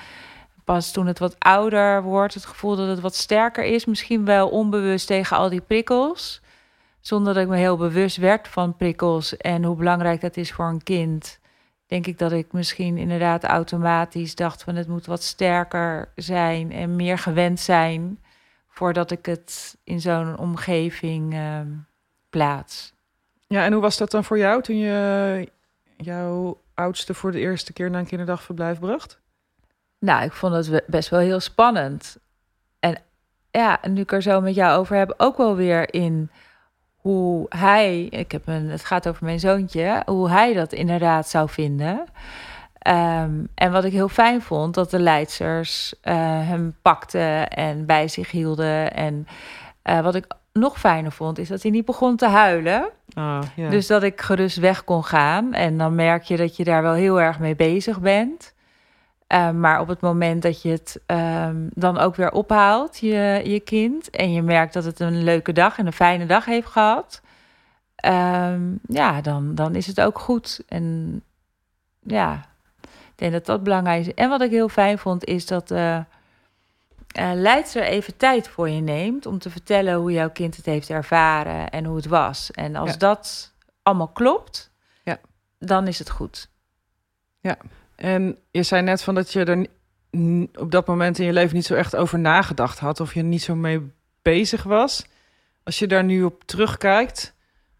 Pas 0.63 0.91
toen 0.91 1.07
het 1.07 1.19
wat 1.19 1.35
ouder 1.39 2.03
wordt, 2.03 2.33
het 2.33 2.45
gevoel 2.45 2.75
dat 2.75 2.87
het 2.87 2.99
wat 2.99 3.15
sterker 3.15 3.63
is. 3.63 3.85
Misschien 3.85 4.25
wel 4.25 4.49
onbewust 4.49 5.07
tegen 5.07 5.37
al 5.37 5.49
die 5.49 5.61
prikkels. 5.61 6.41
Zonder 6.99 7.33
dat 7.33 7.43
ik 7.43 7.49
me 7.49 7.57
heel 7.57 7.77
bewust 7.77 8.17
werd 8.17 8.47
van 8.47 8.75
prikkels 8.75 9.37
en 9.37 9.63
hoe 9.63 9.75
belangrijk 9.75 10.21
dat 10.21 10.37
is 10.37 10.51
voor 10.51 10.65
een 10.65 10.83
kind. 10.83 11.39
Denk 11.87 12.07
ik 12.07 12.17
dat 12.17 12.31
ik 12.31 12.51
misschien 12.51 12.97
inderdaad 12.97 13.43
automatisch 13.43 14.35
dacht 14.35 14.63
van 14.63 14.75
het 14.75 14.87
moet 14.87 15.05
wat 15.05 15.23
sterker 15.23 16.11
zijn 16.15 16.71
en 16.71 16.95
meer 16.95 17.17
gewend 17.17 17.59
zijn 17.59 18.19
voordat 18.67 19.11
ik 19.11 19.25
het 19.25 19.77
in 19.83 20.01
zo'n 20.01 20.37
omgeving 20.37 21.33
ehm, 21.33 21.67
plaats. 22.35 22.93
Ja, 23.47 23.63
en 23.65 23.73
hoe 23.73 23.81
was 23.81 23.97
dat 23.97 24.11
dan 24.11 24.23
voor 24.23 24.37
jou 24.37 24.61
toen 24.61 24.77
je 24.77 25.49
jouw 25.97 26.61
oudste 26.73 27.13
voor 27.13 27.31
de 27.31 27.39
eerste 27.39 27.73
keer 27.73 27.89
naar 27.89 27.99
een 27.99 28.07
kinderdagverblijf 28.07 28.79
bracht? 28.79 29.19
Nou, 29.99 30.23
ik 30.23 30.31
vond 30.31 30.53
het 30.53 30.83
best 30.87 31.09
wel 31.09 31.19
heel 31.19 31.39
spannend. 31.39 32.17
En 32.79 32.97
ja, 33.51 33.81
en 33.81 33.93
nu 33.93 34.01
ik 34.01 34.11
er 34.11 34.21
zo 34.21 34.41
met 34.41 34.55
jou 34.55 34.79
over 34.79 34.97
heb, 34.97 35.13
ook 35.17 35.37
wel 35.37 35.55
weer 35.55 35.93
in 35.93 36.29
hoe 36.95 37.45
hij, 37.49 38.03
ik 38.03 38.31
heb 38.31 38.47
een, 38.47 38.69
het 38.69 38.85
gaat 38.85 39.07
over 39.07 39.25
mijn 39.25 39.39
zoontje, 39.39 40.01
hoe 40.05 40.29
hij 40.29 40.53
dat 40.53 40.73
inderdaad 40.73 41.29
zou 41.29 41.49
vinden. 41.49 42.05
Ehm, 42.77 43.45
en 43.55 43.71
wat 43.71 43.83
ik 43.83 43.91
heel 43.91 44.09
fijn 44.09 44.41
vond, 44.41 44.73
dat 44.73 44.89
de 44.89 44.99
leidsters 44.99 45.93
eh, 46.01 46.15
hem 46.47 46.75
pakten 46.81 47.49
en 47.49 47.85
bij 47.85 48.07
zich 48.07 48.31
hielden. 48.31 48.93
En 48.93 49.27
eh, 49.81 50.01
wat 50.01 50.15
ik 50.15 50.25
nog 50.59 50.79
fijner 50.79 51.11
vond, 51.11 51.37
is 51.37 51.47
dat 51.47 51.61
hij 51.61 51.71
niet 51.71 51.85
begon 51.85 52.15
te 52.15 52.27
huilen. 52.27 52.89
Ah, 53.13 53.41
ja. 53.55 53.69
Dus 53.69 53.87
dat 53.87 54.03
ik 54.03 54.21
gerust 54.21 54.57
weg 54.57 54.83
kon 54.83 55.03
gaan. 55.03 55.53
En 55.53 55.77
dan 55.77 55.95
merk 55.95 56.23
je 56.23 56.37
dat 56.37 56.55
je 56.55 56.63
daar 56.63 56.81
wel 56.81 56.93
heel 56.93 57.21
erg 57.21 57.39
mee 57.39 57.55
bezig 57.55 57.99
bent. 57.99 58.53
Eh, 59.27 59.51
maar 59.51 59.79
op 59.79 59.87
het 59.87 60.01
moment 60.01 60.41
dat 60.41 60.61
je 60.61 60.69
het 60.69 61.01
ehm, 61.05 61.67
dan 61.73 61.97
ook 61.97 62.15
weer 62.15 62.31
ophaalt, 62.31 62.97
je, 62.97 63.41
je 63.43 63.59
kind, 63.59 64.09
en 64.09 64.33
je 64.33 64.41
merkt 64.41 64.73
dat 64.73 64.83
het 64.83 64.99
een 64.99 65.23
leuke 65.23 65.53
dag 65.53 65.77
en 65.77 65.85
een 65.85 65.93
fijne 65.93 66.25
dag 66.25 66.45
heeft 66.45 66.67
gehad, 66.67 67.21
ehm, 67.95 68.61
ja, 68.87 69.21
dan, 69.21 69.55
dan 69.55 69.75
is 69.75 69.87
het 69.87 70.01
ook 70.01 70.19
goed. 70.19 70.63
En 70.67 71.21
ja, 71.99 72.45
ik 72.81 73.15
denk 73.15 73.31
dat 73.31 73.45
dat 73.45 73.63
belangrijk 73.63 74.05
is. 74.05 74.13
En 74.13 74.29
wat 74.29 74.41
ik 74.41 74.51
heel 74.51 74.69
fijn 74.69 74.97
vond, 74.97 75.25
is 75.25 75.45
dat 75.45 75.71
eh 75.71 75.99
eh, 77.15 77.31
leidster 77.33 77.83
even 77.83 78.17
tijd 78.17 78.47
voor 78.47 78.69
je 78.69 78.81
neemt 78.81 79.25
om 79.25 79.39
te 79.39 79.49
vertellen 79.49 79.95
hoe 79.95 80.11
jouw 80.11 80.29
kind 80.29 80.55
het 80.55 80.65
heeft 80.65 80.89
ervaren 80.89 81.69
en 81.69 81.85
hoe 81.85 81.95
het 81.95 82.05
was. 82.05 82.51
En 82.51 82.75
als 82.75 82.91
Ja. 82.91 82.97
dat 82.97 83.53
allemaal 83.83 84.07
klopt, 84.07 84.71
Ja. 85.03 85.19
dan 85.59 85.87
is 85.87 85.99
het 85.99 86.09
goed. 86.09 86.49
En 87.95 88.37
je 88.51 88.63
zei 88.63 88.81
net 88.81 89.03
van 89.03 89.15
dat 89.15 89.31
je 89.33 89.43
er 89.43 89.67
op 90.59 90.71
dat 90.71 90.87
moment 90.87 91.19
in 91.19 91.25
je 91.25 91.33
leven 91.33 91.55
niet 91.55 91.65
zo 91.65 91.73
echt 91.73 91.95
over 91.95 92.19
nagedacht 92.19 92.79
had 92.79 92.99
of 92.99 93.13
je 93.13 93.19
er 93.19 93.25
niet 93.25 93.41
zo 93.43 93.55
mee 93.55 93.91
bezig 94.21 94.63
was. 94.63 95.05
Als 95.63 95.79
je 95.79 95.87
daar 95.87 96.03
nu 96.03 96.23
op 96.23 96.43
terugkijkt, 96.43 97.33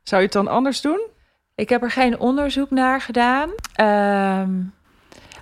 zou 0.03 0.21
je 0.21 0.27
het 0.27 0.35
dan 0.35 0.47
anders 0.47 0.81
doen? 0.81 1.07
Ik 1.55 1.69
heb 1.69 1.83
er 1.83 1.91
geen 1.91 2.19
onderzoek 2.19 2.69
naar 2.69 3.01
gedaan. 3.01 3.49
Ehm, 3.73 4.51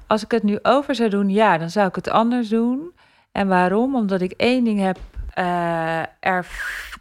als 0.07 0.23
ik 0.23 0.31
het 0.31 0.43
nu 0.43 0.59
over 0.61 0.95
zou 0.95 1.09
doen, 1.09 1.29
ja, 1.29 1.57
dan 1.57 1.69
zou 1.69 1.87
ik 1.87 1.95
het 1.95 2.09
anders 2.09 2.49
doen. 2.49 2.91
En 3.33 3.47
waarom? 3.47 3.95
Omdat 3.95 4.21
ik 4.21 4.31
één 4.31 4.63
ding 4.63 4.79
heb, 4.79 4.97
eh, 5.33 5.99
er, 6.19 6.47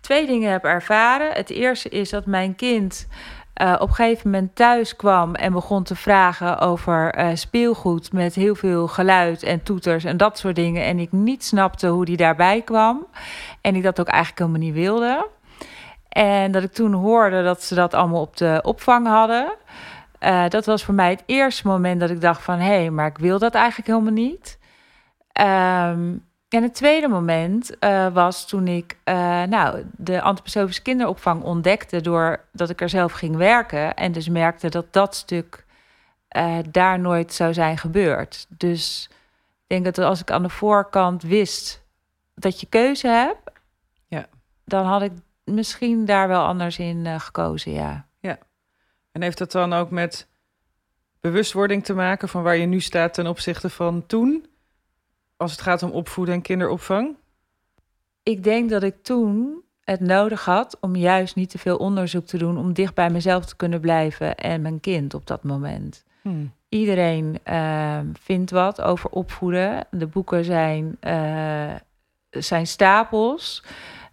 twee 0.00 0.26
dingen 0.26 0.50
heb 0.50 0.64
ervaren. 0.64 1.32
Het 1.32 1.50
eerste 1.50 1.88
is 1.88 2.10
dat 2.10 2.26
mijn 2.26 2.54
kind 2.54 3.08
eh, 3.54 3.76
op 3.78 3.88
een 3.88 3.94
gegeven 3.94 4.30
moment 4.30 4.56
thuis 4.56 4.96
kwam 4.96 5.34
en 5.34 5.52
begon 5.52 5.82
te 5.82 5.96
vragen 5.96 6.58
over 6.58 7.14
eh, 7.14 7.28
speelgoed 7.34 8.12
met 8.12 8.34
heel 8.34 8.54
veel 8.54 8.88
geluid 8.88 9.42
en 9.42 9.62
toeters 9.62 10.04
en 10.04 10.16
dat 10.16 10.38
soort 10.38 10.56
dingen. 10.56 10.84
En 10.84 10.98
ik 10.98 11.12
niet 11.12 11.44
snapte 11.44 11.86
hoe 11.86 12.04
die 12.04 12.16
daarbij 12.16 12.62
kwam. 12.62 13.06
En 13.60 13.74
ik 13.74 13.82
dat 13.82 14.00
ook 14.00 14.08
eigenlijk 14.08 14.38
helemaal 14.38 14.60
niet 14.60 14.74
wilde. 14.74 15.28
En 16.08 16.52
dat 16.52 16.62
ik 16.62 16.72
toen 16.72 16.92
hoorde 16.92 17.42
dat 17.42 17.62
ze 17.62 17.74
dat 17.74 17.94
allemaal 17.94 18.20
op 18.20 18.36
de 18.36 18.60
opvang 18.62 19.06
hadden. 19.06 19.52
Dat 20.48 20.66
was 20.66 20.84
voor 20.84 20.94
mij 20.94 21.10
het 21.10 21.22
eerste 21.26 21.66
moment 21.66 22.00
dat 22.00 22.10
ik 22.10 22.20
dacht 22.20 22.42
van... 22.42 22.58
hé, 22.58 22.64
hey, 22.64 22.90
maar 22.90 23.06
ik 23.06 23.18
wil 23.18 23.38
dat 23.38 23.54
eigenlijk 23.54 23.88
helemaal 23.88 24.12
niet. 24.12 24.58
Ehm, 25.32 26.16
en 26.48 26.62
het 26.62 26.74
tweede 26.74 27.08
moment 27.08 27.78
eh, 27.78 28.12
was 28.12 28.48
toen 28.48 28.68
ik 28.68 28.96
eh, 29.04 29.42
nou, 29.42 29.84
de 29.96 30.20
antroposofische 30.20 30.82
kinderopvang 30.82 31.42
ontdekte... 31.42 32.00
doordat 32.00 32.70
ik 32.70 32.80
er 32.80 32.88
zelf 32.88 33.12
ging 33.12 33.36
werken. 33.36 33.94
En 33.94 34.12
dus 34.12 34.28
merkte 34.28 34.68
dat 34.68 34.92
dat 34.92 35.14
stuk 35.14 35.64
eh, 36.28 36.58
daar 36.70 36.98
nooit 37.00 37.32
zou 37.32 37.52
zijn 37.52 37.78
gebeurd. 37.78 38.46
Dus 38.48 39.08
ik 39.66 39.66
denk 39.66 39.84
dat 39.84 39.98
als 39.98 40.20
ik 40.20 40.30
aan 40.30 40.42
de 40.42 40.48
voorkant 40.48 41.22
wist 41.22 41.82
dat 42.34 42.60
je 42.60 42.66
keuze 42.66 43.08
hebt... 43.08 43.50
Ja. 44.08 44.26
dan 44.64 44.86
had 44.86 45.02
ik 45.02 45.12
misschien 45.44 46.04
daar 46.04 46.28
wel 46.28 46.44
anders 46.44 46.78
in 46.78 47.20
gekozen, 47.20 47.72
ja. 47.72 48.06
En 49.12 49.22
heeft 49.22 49.38
dat 49.38 49.52
dan 49.52 49.72
ook 49.72 49.90
met 49.90 50.28
bewustwording 51.20 51.84
te 51.84 51.94
maken 51.94 52.28
van 52.28 52.42
waar 52.42 52.56
je 52.56 52.66
nu 52.66 52.80
staat 52.80 53.14
ten 53.14 53.26
opzichte 53.26 53.70
van 53.70 54.06
toen? 54.06 54.46
Als 55.42 55.50
het 55.50 55.60
gaat 55.60 55.82
om 55.82 55.90
opvoeden 55.90 56.34
en 56.34 56.42
kinderopvang? 56.42 57.16
Ik 58.22 58.44
denk 58.44 58.70
dat 58.70 58.82
ik 58.82 59.02
toen 59.02 59.62
het 59.80 60.00
nodig 60.00 60.44
had 60.44 60.76
om 60.80 60.96
juist 60.96 61.34
niet 61.34 61.50
te 61.50 61.58
veel 61.58 61.76
onderzoek 61.76 62.26
te 62.26 62.38
doen... 62.38 62.58
om 62.58 62.72
dicht 62.72 62.94
bij 62.94 63.10
mezelf 63.10 63.44
te 63.46 63.56
kunnen 63.56 63.80
blijven 63.80 64.36
en 64.36 64.62
mijn 64.62 64.80
kind 64.80 65.14
op 65.14 65.26
dat 65.26 65.42
moment. 65.42 66.04
Hmm. 66.20 66.52
Iedereen 66.68 67.38
eh, 67.42 67.98
vindt 68.12 68.50
wat 68.50 68.80
over 68.80 69.10
opvoeden. 69.10 69.86
De 69.90 70.06
boeken 70.06 70.44
zijn, 70.44 70.96
eh, 71.00 71.74
zijn 72.30 72.66
stapels. 72.66 73.64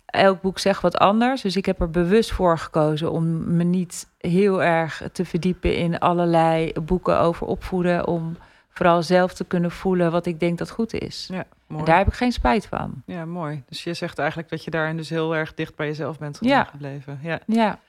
Elk 0.05 0.41
boek 0.41 0.59
zegt 0.59 0.81
wat 0.81 0.97
anders. 0.97 1.41
Dus 1.41 1.55
ik 1.55 1.65
heb 1.65 1.81
er 1.81 1.89
bewust 1.89 2.31
voor 2.31 2.57
gekozen 2.57 3.11
om 3.11 3.55
me 3.55 3.63
niet 3.63 4.07
heel 4.17 4.63
erg 4.63 5.03
te 5.11 5.25
verdiepen 5.25 5.75
in 5.75 5.99
allerlei 5.99 6.73
boeken 6.73 7.19
over 7.19 7.47
opvoeden. 7.47 8.07
Om 8.07 8.37
vooral 8.79 9.03
zelf 9.03 9.33
te 9.33 9.45
kunnen 9.45 9.71
voelen 9.71 10.11
wat 10.11 10.25
ik 10.25 10.39
denk 10.39 10.57
dat 10.57 10.69
goed 10.69 10.93
is. 10.93 11.27
Ja, 11.31 11.45
mooi. 11.67 11.79
En 11.79 11.85
daar 11.85 11.97
heb 11.97 12.07
ik 12.07 12.13
geen 12.13 12.31
spijt 12.31 12.65
van. 12.65 13.01
Ja, 13.05 13.25
mooi. 13.25 13.63
Dus 13.67 13.83
je 13.83 13.93
zegt 13.93 14.19
eigenlijk 14.19 14.49
dat 14.49 14.63
je 14.63 14.71
daarin 14.71 14.97
dus 14.97 15.09
heel 15.09 15.35
erg 15.35 15.53
dicht 15.53 15.75
bij 15.75 15.87
jezelf 15.87 16.17
bent 16.19 16.37
Ja. 16.41 16.63
gebleven. 16.63 17.19
Ja. 17.21 17.39
Ja, 17.47 17.79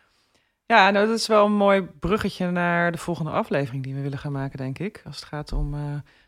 Ja, 0.66 0.91
nou, 0.91 1.07
dat 1.07 1.18
is 1.18 1.26
wel 1.26 1.47
een 1.47 1.53
mooi 1.57 1.82
bruggetje 1.82 2.51
naar 2.51 2.93
de 2.93 2.99
volgende 2.99 3.30
aflevering 3.30 3.82
die 3.82 3.95
we 3.95 4.01
willen 4.01 4.18
gaan 4.18 4.32
maken, 4.32 4.59
denk 4.59 4.78
ik. 4.78 5.03
Als 5.07 5.16
het 5.16 5.24
gaat 5.24 5.53
om 5.53 5.74
eh, 5.74 5.80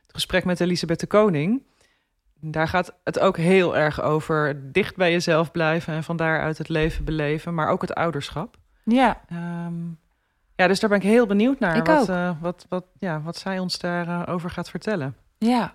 het 0.03 0.13
gesprek 0.13 0.45
met 0.45 0.61
Elisabeth 0.61 1.01
de 1.01 1.07
Koning. 1.07 1.63
Daar 2.41 2.69
gaat 2.69 2.95
het 3.05 3.19
ook 3.19 3.37
heel 3.37 3.77
erg 3.77 4.01
over 4.03 4.73
dicht 4.73 4.97
bij 4.97 5.11
jezelf 5.13 5.51
blijven 5.51 5.95
en 5.95 6.05
van 6.05 6.17
daaruit 6.17 6.59
het 6.59 6.69
leven 6.69 7.05
beleven, 7.05 7.55
maar 7.55 7.69
ook 7.69 7.81
het 7.81 7.95
ouderschap. 7.95 8.57
ja. 8.85 9.21
Ehm, 9.29 9.75
ja, 10.57 10.66
dus 10.66 10.80
daar 10.80 10.90
ben 10.90 10.98
ik 10.98 11.05
heel 11.05 11.26
benieuwd 11.26 11.59
naar. 11.59 11.76
Ik 11.76 11.86
wat, 11.86 12.09
eh, 12.09 12.30
wat, 12.40 12.66
wat, 12.68 12.84
ja, 12.98 13.20
wat 13.20 13.36
zij 13.36 13.59
ons 13.59 13.78
daarover 13.78 14.28
over 14.28 14.50
gaat 14.50 14.70
vertellen. 14.70 15.16
ja. 15.38 15.74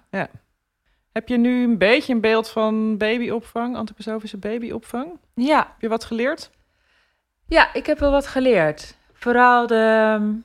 Heb 1.12 1.28
je 1.28 1.38
nu 1.38 1.64
een 1.64 1.78
beetje 1.78 2.14
een 2.14 2.22
beeld 2.22 2.50
van 2.50 2.98
babyopvang, 2.98 3.76
antroposofische 3.76 4.38
babyopvang? 4.38 5.20
Ja, 5.34 5.58
Heb 5.58 5.82
je 5.82 5.88
wat 5.88 6.06
geleerd? 6.06 6.52
Ja, 7.48 7.74
ik 7.74 7.86
heb 7.86 8.00
wel 8.00 8.12
wat 8.12 8.28
geleerd. 8.28 8.98
Vooral 9.14 9.68
de, 9.68 10.40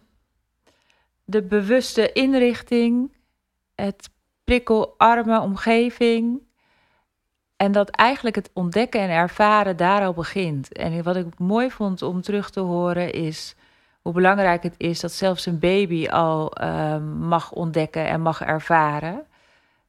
de 1.24 1.42
bewuste 1.42 2.12
inrichting, 2.12 3.12
het 3.74 4.10
prikkelarme 4.44 5.40
omgeving. 5.40 6.40
En 7.56 7.72
dat 7.72 7.90
eigenlijk 7.90 8.36
het 8.36 8.50
ontdekken 8.52 9.00
en 9.00 9.10
ervaren 9.10 9.76
daar 9.76 10.04
al 10.04 10.12
begint. 10.12 10.72
En 10.72 11.02
wat 11.02 11.16
ik 11.16 11.38
mooi 11.38 11.70
vond 11.70 12.02
om 12.02 12.20
terug 12.20 12.50
te 12.50 12.60
horen 12.60 13.12
is 13.12 13.54
hoe 14.02 14.12
belangrijk 14.12 14.62
het 14.62 14.74
is 14.76 15.00
dat 15.00 15.12
zelfs 15.12 15.46
een 15.46 15.58
baby 15.58 16.08
al 16.08 16.52
ehm, 16.52 17.18
mag 17.18 17.50
ontdekken 17.52 18.06
en 18.06 18.20
mag 18.20 18.40
ervaren. 18.42 19.22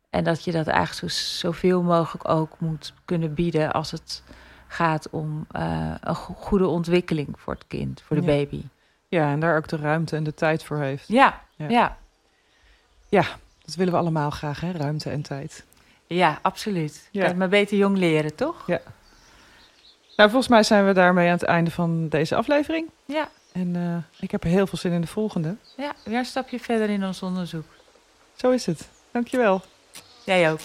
En 0.10 0.24
dat 0.24 0.44
je 0.44 0.52
dat 0.52 0.68
eigenlijk 0.68 1.14
zo, 1.14 1.24
zoveel 1.48 1.82
mogelijk 1.82 2.30
ook 2.30 2.60
moet 2.60 2.94
kunnen 3.06 3.34
bieden 3.34 3.72
als 3.72 3.92
het 3.92 4.24
gaat 4.68 5.10
om 5.10 5.46
eh, 5.52 5.92
een 6.02 6.16
goede 6.16 6.68
ontwikkeling 6.68 7.28
voor 7.40 7.54
het 7.54 7.66
kind, 7.68 8.02
voor 8.02 8.16
de 8.16 8.22
Ja. 8.22 8.28
baby. 8.28 8.64
Ja, 9.08 9.32
en 9.32 9.40
daar 9.40 9.58
ook 9.58 9.68
de 9.68 9.78
ruimte 9.78 10.16
en 10.16 10.24
de 10.24 10.34
tijd 10.34 10.64
voor 10.64 10.78
heeft. 10.78 11.08
Ja, 11.08 11.42
Ja. 11.56 11.70
ja. 11.70 11.98
ja. 13.10 13.24
Dat 13.66 13.76
willen 13.76 13.94
we 13.94 14.00
allemaal 14.00 14.30
graag, 14.30 14.60
hè? 14.60 14.72
Ruimte 14.72 15.10
en 15.10 15.22
tijd. 15.22 15.66
absoluut. 16.42 17.08
Ja. 17.12 17.24
Kijk, 17.26 17.36
maar 17.36 17.50
beter 17.50 17.78
jong 17.78 17.98
leren, 17.98 18.36
toch? 18.36 18.68
Nou, 20.18 20.30
volgens 20.30 20.48
mij 20.48 20.64
zijn 20.64 20.86
we 20.86 20.94
daarmee 20.94 21.28
aan 21.28 21.34
het 21.34 21.44
einde 21.44 21.72
van 21.72 22.08
deze 22.10 22.36
aflevering. 22.36 22.90
Ja, 23.06 23.30
En 23.54 23.76
eh, 23.76 23.98
ik 24.20 24.32
heb 24.32 24.44
er 24.44 24.50
heel 24.50 24.68
veel 24.68 24.78
zin 24.78 24.92
in 24.92 25.02
de 25.02 25.08
volgende. 25.08 25.56
ja, 25.78 25.94
weer 26.04 26.18
een 26.18 26.26
stapje 26.26 26.60
verder 26.60 26.90
in 26.90 27.06
ons 27.06 27.22
onderzoek. 27.22 27.66
Zo 28.36 28.52
is 28.52 28.66
het. 28.66 28.88
Dankjewel. 29.12 29.62
Jij 30.26 30.52
ook. 30.52 30.60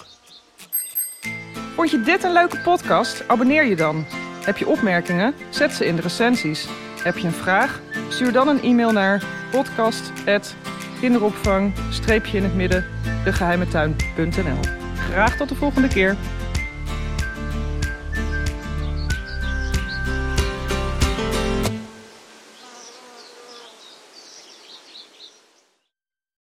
Vond 1.75 1.91
je 1.91 2.01
dit 2.01 2.23
een 2.23 2.33
leuke 2.33 2.59
podcast? 2.59 3.27
Abonneer 3.27 3.65
je 3.65 3.75
dan. 3.75 4.05
Heb 4.45 4.57
je 4.57 4.67
opmerkingen? 4.67 5.33
Zet 5.49 5.71
ze 5.71 5.85
in 5.85 5.95
de 5.95 6.01
recensies. 6.01 6.67
Heb 7.03 7.17
je 7.17 7.27
een 7.27 7.33
vraag? 7.33 7.81
Stuur 8.09 8.31
dan 8.31 8.47
een 8.47 8.61
e-mail 8.61 8.91
naar 8.91 9.23
podcast.kinderopvang-in 9.51 12.43
het 12.43 12.55
midden 12.55 12.85
degeheimetuin.nl 13.23 14.59
Graag 14.95 15.37
tot 15.37 15.49
de 15.49 15.55
volgende 15.55 15.87
keer. 15.87 16.15